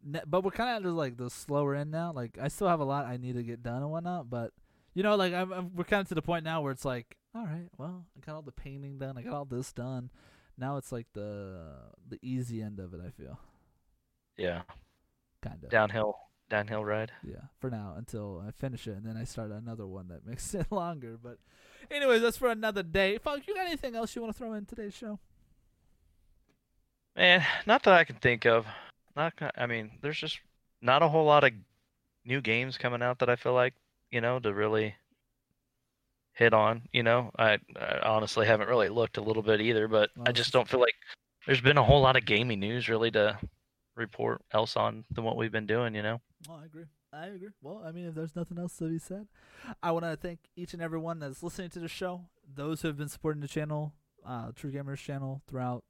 But 0.03 0.43
we're 0.43 0.51
kind 0.51 0.77
of 0.77 0.83
just 0.83 0.95
like 0.95 1.17
the 1.17 1.29
slower 1.29 1.75
end 1.75 1.91
now. 1.91 2.11
Like 2.11 2.37
I 2.41 2.47
still 2.47 2.67
have 2.67 2.79
a 2.79 2.83
lot 2.83 3.05
I 3.05 3.17
need 3.17 3.35
to 3.35 3.43
get 3.43 3.63
done 3.63 3.81
and 3.81 3.91
whatnot. 3.91 4.29
But 4.29 4.51
you 4.93 5.03
know, 5.03 5.15
like 5.15 5.33
I'm, 5.33 5.51
I'm 5.51 5.75
we're 5.75 5.83
kind 5.83 6.01
of 6.01 6.07
to 6.09 6.15
the 6.15 6.21
point 6.21 6.43
now 6.43 6.61
where 6.61 6.71
it's 6.71 6.85
like, 6.85 7.17
all 7.33 7.45
right, 7.45 7.69
well, 7.77 8.05
I 8.17 8.25
got 8.25 8.35
all 8.35 8.41
the 8.41 8.51
painting 8.51 8.97
done. 8.97 9.17
I 9.17 9.21
got 9.21 9.33
all 9.33 9.45
this 9.45 9.71
done. 9.71 10.09
Now 10.57 10.77
it's 10.77 10.91
like 10.91 11.07
the 11.13 11.91
the 12.07 12.19
easy 12.21 12.61
end 12.61 12.79
of 12.79 12.93
it. 12.93 12.99
I 13.05 13.09
feel 13.09 13.39
Yeah, 14.37 14.63
kind 15.41 15.63
of. 15.63 15.69
downhill, 15.69 16.15
downhill 16.49 16.83
ride. 16.85 17.11
Yeah, 17.23 17.45
for 17.59 17.69
now 17.69 17.95
until 17.97 18.43
I 18.45 18.51
finish 18.51 18.87
it, 18.87 18.97
and 18.97 19.05
then 19.05 19.17
I 19.17 19.23
start 19.23 19.51
another 19.51 19.87
one 19.87 20.07
that 20.09 20.25
makes 20.27 20.53
it 20.53 20.71
longer. 20.71 21.17
But, 21.21 21.37
anyways, 21.89 22.21
that's 22.21 22.37
for 22.37 22.49
another 22.49 22.83
day. 22.83 23.17
Funk, 23.17 23.47
you 23.47 23.55
got 23.55 23.67
anything 23.67 23.95
else 23.95 24.15
you 24.15 24.21
want 24.21 24.33
to 24.33 24.37
throw 24.37 24.53
in 24.53 24.65
today's 24.65 24.93
show? 24.93 25.19
Man, 27.15 27.45
not 27.65 27.83
that 27.83 27.93
I 27.93 28.03
can 28.03 28.15
think 28.17 28.45
of. 28.45 28.65
Not, 29.15 29.33
I 29.57 29.65
mean, 29.65 29.91
there's 30.01 30.19
just 30.19 30.39
not 30.81 31.03
a 31.03 31.09
whole 31.09 31.25
lot 31.25 31.43
of 31.43 31.51
new 32.25 32.41
games 32.41 32.77
coming 32.77 33.01
out 33.01 33.19
that 33.19 33.29
I 33.29 33.35
feel 33.35 33.53
like, 33.53 33.73
you 34.09 34.21
know, 34.21 34.39
to 34.39 34.53
really 34.53 34.95
hit 36.33 36.53
on. 36.53 36.83
You 36.91 37.03
know, 37.03 37.31
I, 37.37 37.59
I 37.75 37.99
honestly 38.03 38.45
haven't 38.45 38.69
really 38.69 38.89
looked 38.89 39.17
a 39.17 39.21
little 39.21 39.43
bit 39.43 39.61
either, 39.61 39.87
but 39.87 40.09
Well, 40.15 40.25
I 40.27 40.31
just 40.31 40.51
don't 40.51 40.67
feel 40.67 40.79
like 40.79 40.95
there's 41.45 41.61
been 41.61 41.77
a 41.77 41.83
whole 41.83 42.01
lot 42.01 42.15
of 42.15 42.25
gaming 42.25 42.59
news 42.59 42.89
really 42.89 43.11
to 43.11 43.37
report 43.95 44.41
else 44.53 44.75
on 44.75 45.03
than 45.11 45.23
what 45.23 45.37
we've 45.37 45.51
been 45.51 45.67
doing. 45.67 45.95
You 45.95 46.03
know. 46.03 46.21
Oh, 46.49 46.59
I 46.61 46.65
agree. 46.65 46.85
I 47.13 47.27
agree. 47.27 47.49
Well, 47.61 47.83
I 47.85 47.91
mean, 47.91 48.07
if 48.07 48.15
there's 48.15 48.35
nothing 48.35 48.57
else 48.57 48.77
to 48.77 48.85
be 48.85 48.97
said, 48.97 49.27
I 49.83 49.91
want 49.91 50.05
to 50.05 50.15
thank 50.15 50.39
each 50.55 50.73
and 50.73 50.81
every 50.81 50.99
one 50.99 51.19
that's 51.19 51.43
listening 51.43 51.69
to 51.71 51.79
the 51.79 51.89
show. 51.89 52.29
Those 52.53 52.81
who 52.81 52.87
have 52.87 52.97
been 52.97 53.09
supporting 53.09 53.41
the 53.41 53.47
channel, 53.47 53.93
uh, 54.25 54.51
True 54.55 54.71
Gamers 54.71 54.97
channel, 54.99 55.41
throughout 55.47 55.83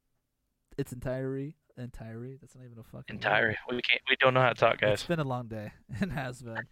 its 0.77 0.91
entirety. 0.91 1.57
Entirety. 1.77 2.37
That's 2.41 2.55
not 2.55 2.65
even 2.65 2.79
a 2.79 2.83
fucking 2.83 3.19
word. 3.23 3.57
We 3.69 3.81
can't. 3.81 4.01
We 4.09 4.15
don't 4.19 4.33
know 4.33 4.41
how 4.41 4.49
to 4.49 4.55
talk, 4.55 4.81
guys. 4.81 4.93
It's 4.93 5.03
been 5.03 5.19
a 5.19 5.23
long 5.23 5.47
day. 5.47 5.71
It 6.01 6.11
has 6.11 6.41
been. 6.41 6.67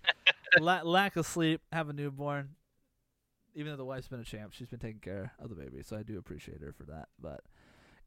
La- 0.59 0.81
lack 0.81 1.15
of 1.15 1.25
sleep, 1.25 1.61
have 1.71 1.89
a 1.89 1.93
newborn. 1.93 2.55
Even 3.55 3.71
though 3.71 3.77
the 3.77 3.85
wife's 3.85 4.07
been 4.07 4.19
a 4.19 4.25
champ, 4.25 4.53
she's 4.53 4.67
been 4.67 4.79
taking 4.79 4.99
care 4.99 5.33
of 5.39 5.49
the 5.49 5.55
baby, 5.55 5.81
so 5.83 5.97
I 5.97 6.03
do 6.03 6.17
appreciate 6.17 6.61
her 6.61 6.71
for 6.71 6.83
that. 6.83 7.09
But, 7.21 7.41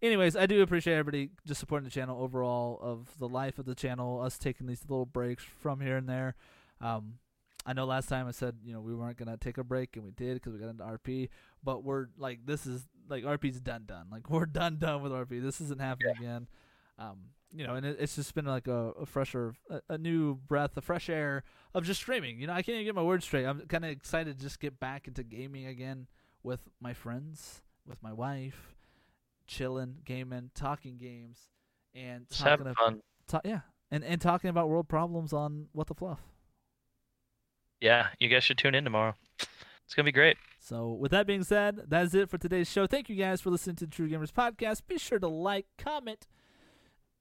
anyways, 0.01 0.37
I 0.37 0.47
do 0.47 0.63
appreciate 0.63 0.95
everybody 0.95 1.31
just 1.47 1.61
supporting 1.61 1.85
the 1.85 1.91
channel 1.91 2.23
overall 2.23 2.79
of 2.81 3.19
the 3.19 3.29
life 3.29 3.59
of 3.59 3.67
the 3.67 3.75
channel, 3.75 4.21
us 4.21 4.39
taking 4.39 4.67
these 4.67 4.83
little 4.89 5.07
breaks 5.07 5.45
from 5.45 5.81
here 5.81 5.97
and 5.97 6.09
there. 6.09 6.37
Um, 6.81 7.15
I 7.65 7.73
know 7.73 7.85
last 7.85 8.09
time 8.09 8.27
I 8.27 8.33
said 8.33 8.57
you 8.65 8.73
know 8.73 8.81
we 8.81 8.95
weren't 8.95 9.17
gonna 9.17 9.37
take 9.37 9.59
a 9.59 9.65
break, 9.65 9.97
and 9.97 10.05
we 10.05 10.11
did 10.11 10.35
because 10.35 10.53
we 10.53 10.59
got 10.59 10.69
into 10.69 10.85
RP. 10.85 11.29
But 11.63 11.85
we're 11.85 12.07
like 12.19 12.45
this 12.45 12.67
is 12.67 12.87
like 13.09 13.25
RP's 13.25 13.61
done 13.61 13.85
done. 13.87 14.07
Like 14.11 14.29
we're 14.31 14.47
done 14.47 14.79
done 14.79 15.03
with 15.03 15.13
RP. 15.13 15.43
This 15.43 15.61
isn't 15.61 15.81
happening 15.81 16.17
again. 16.19 16.49
Um, 16.99 17.19
you 17.55 17.67
know, 17.67 17.75
and 17.75 17.85
it, 17.87 17.97
it's 18.01 18.17
just 18.17 18.35
been 18.35 18.45
like 18.47 18.67
a, 18.67 18.93
a 19.01 19.07
fresher, 19.07 19.55
a, 19.71 19.81
a 19.91 19.99
new 19.99 20.35
breath, 20.37 20.77
a 20.77 20.81
fresh 20.81 21.09
air 21.09 21.45
of 21.75 21.85
just 21.85 22.01
streaming. 22.01 22.41
You 22.41 22.47
know, 22.47 22.53
I 22.53 22.63
can't 22.63 22.75
even 22.77 22.85
get 22.87 22.95
my 22.95 23.03
words 23.03 23.25
straight. 23.25 23.45
I'm 23.45 23.61
kind 23.63 23.85
of 23.85 23.91
excited 23.91 24.39
to 24.39 24.43
just 24.45 24.61
get 24.61 24.79
back 24.81 25.07
into 25.09 25.23
gaming 25.23 25.67
again 25.67 26.07
with 26.43 26.61
my 26.81 26.95
friends, 26.95 27.63
with 27.87 28.03
my 28.03 28.13
wife, 28.13 28.75
chilling, 29.47 29.97
gaming, 30.05 30.51
talking 30.55 30.97
games, 30.99 31.39
and 31.95 32.27
Just 32.29 32.41
talking 32.41 32.51
having 32.51 32.67
of, 32.69 32.77
fun. 32.77 33.03
ta- 33.29 33.41
yeah, 33.45 33.61
and 33.91 34.03
and 34.05 34.21
talking 34.21 34.51
about 34.51 34.69
world 34.69 34.89
problems 34.89 35.33
on 35.33 35.67
what 35.73 35.87
the 35.89 35.95
fluff. 35.95 36.21
Yeah, 37.81 38.09
you 38.21 38.29
guys 38.29 38.45
should 38.45 38.59
tune 38.59 38.75
in 38.75 38.85
tomorrow. 38.85 39.15
It's 39.85 39.95
gonna 39.95 40.07
be 40.07 40.13
great. 40.13 40.37
So, 40.59 40.93
with 40.93 41.11
that 41.11 41.27
being 41.27 41.43
said, 41.43 41.81
that 41.89 42.05
is 42.05 42.15
it 42.15 42.31
for 42.31 42.39
today's 42.39 42.71
show. 42.71 42.87
Thank 42.87 43.09
you 43.11 43.17
guys 43.17 43.41
for 43.41 43.51
listening 43.51 43.77
to 43.77 43.87
the 43.87 43.91
True 43.91 44.09
Gamers 44.09 44.33
podcast. 44.33 44.83
Be 44.87 44.97
sure 44.97 45.19
to 45.19 45.27
like, 45.27 45.67
comment, 45.77 46.27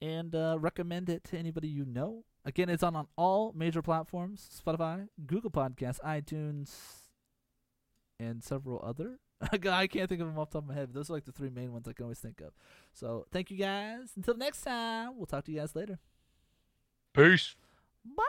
and 0.02 0.36
uh, 0.36 0.58
recommend 0.60 1.10
it 1.10 1.24
to 1.26 1.38
anybody 1.38 1.68
you 1.68 1.86
know. 1.86 2.26
Again, 2.44 2.70
it's 2.70 2.84
on, 2.84 2.96
on 2.96 3.08
all 3.18 3.54
major 3.56 3.82
platforms 3.82 4.50
Spotify, 4.66 5.08
Google 5.26 5.52
Podcasts, 5.52 6.00
iTunes, 6.00 6.72
and 8.20 8.44
several 8.44 8.82
other. 8.84 9.20
I 9.52 9.88
can't 9.88 10.10
think 10.10 10.22
of 10.22 10.28
them 10.28 10.38
off 10.38 10.50
the 10.50 10.60
top 10.60 10.64
of 10.64 10.70
my 10.70 10.76
head, 10.76 10.88
but 10.88 10.96
those 10.96 11.10
are 11.10 11.14
like 11.14 11.26
the 11.26 11.32
three 11.32 11.50
main 11.50 11.72
ones 11.72 11.88
I 11.88 11.94
can 11.94 12.04
always 12.04 12.20
think 12.20 12.42
of. 12.42 12.54
So, 12.94 13.26
thank 13.32 13.52
you 13.52 13.58
guys. 13.58 14.12
Until 14.16 14.36
next 14.38 14.62
time, 14.62 15.18
we'll 15.18 15.26
talk 15.26 15.46
to 15.46 15.52
you 15.52 15.60
guys 15.60 15.76
later. 15.76 16.00
Peace. 17.14 17.56
Bye. 18.06 18.24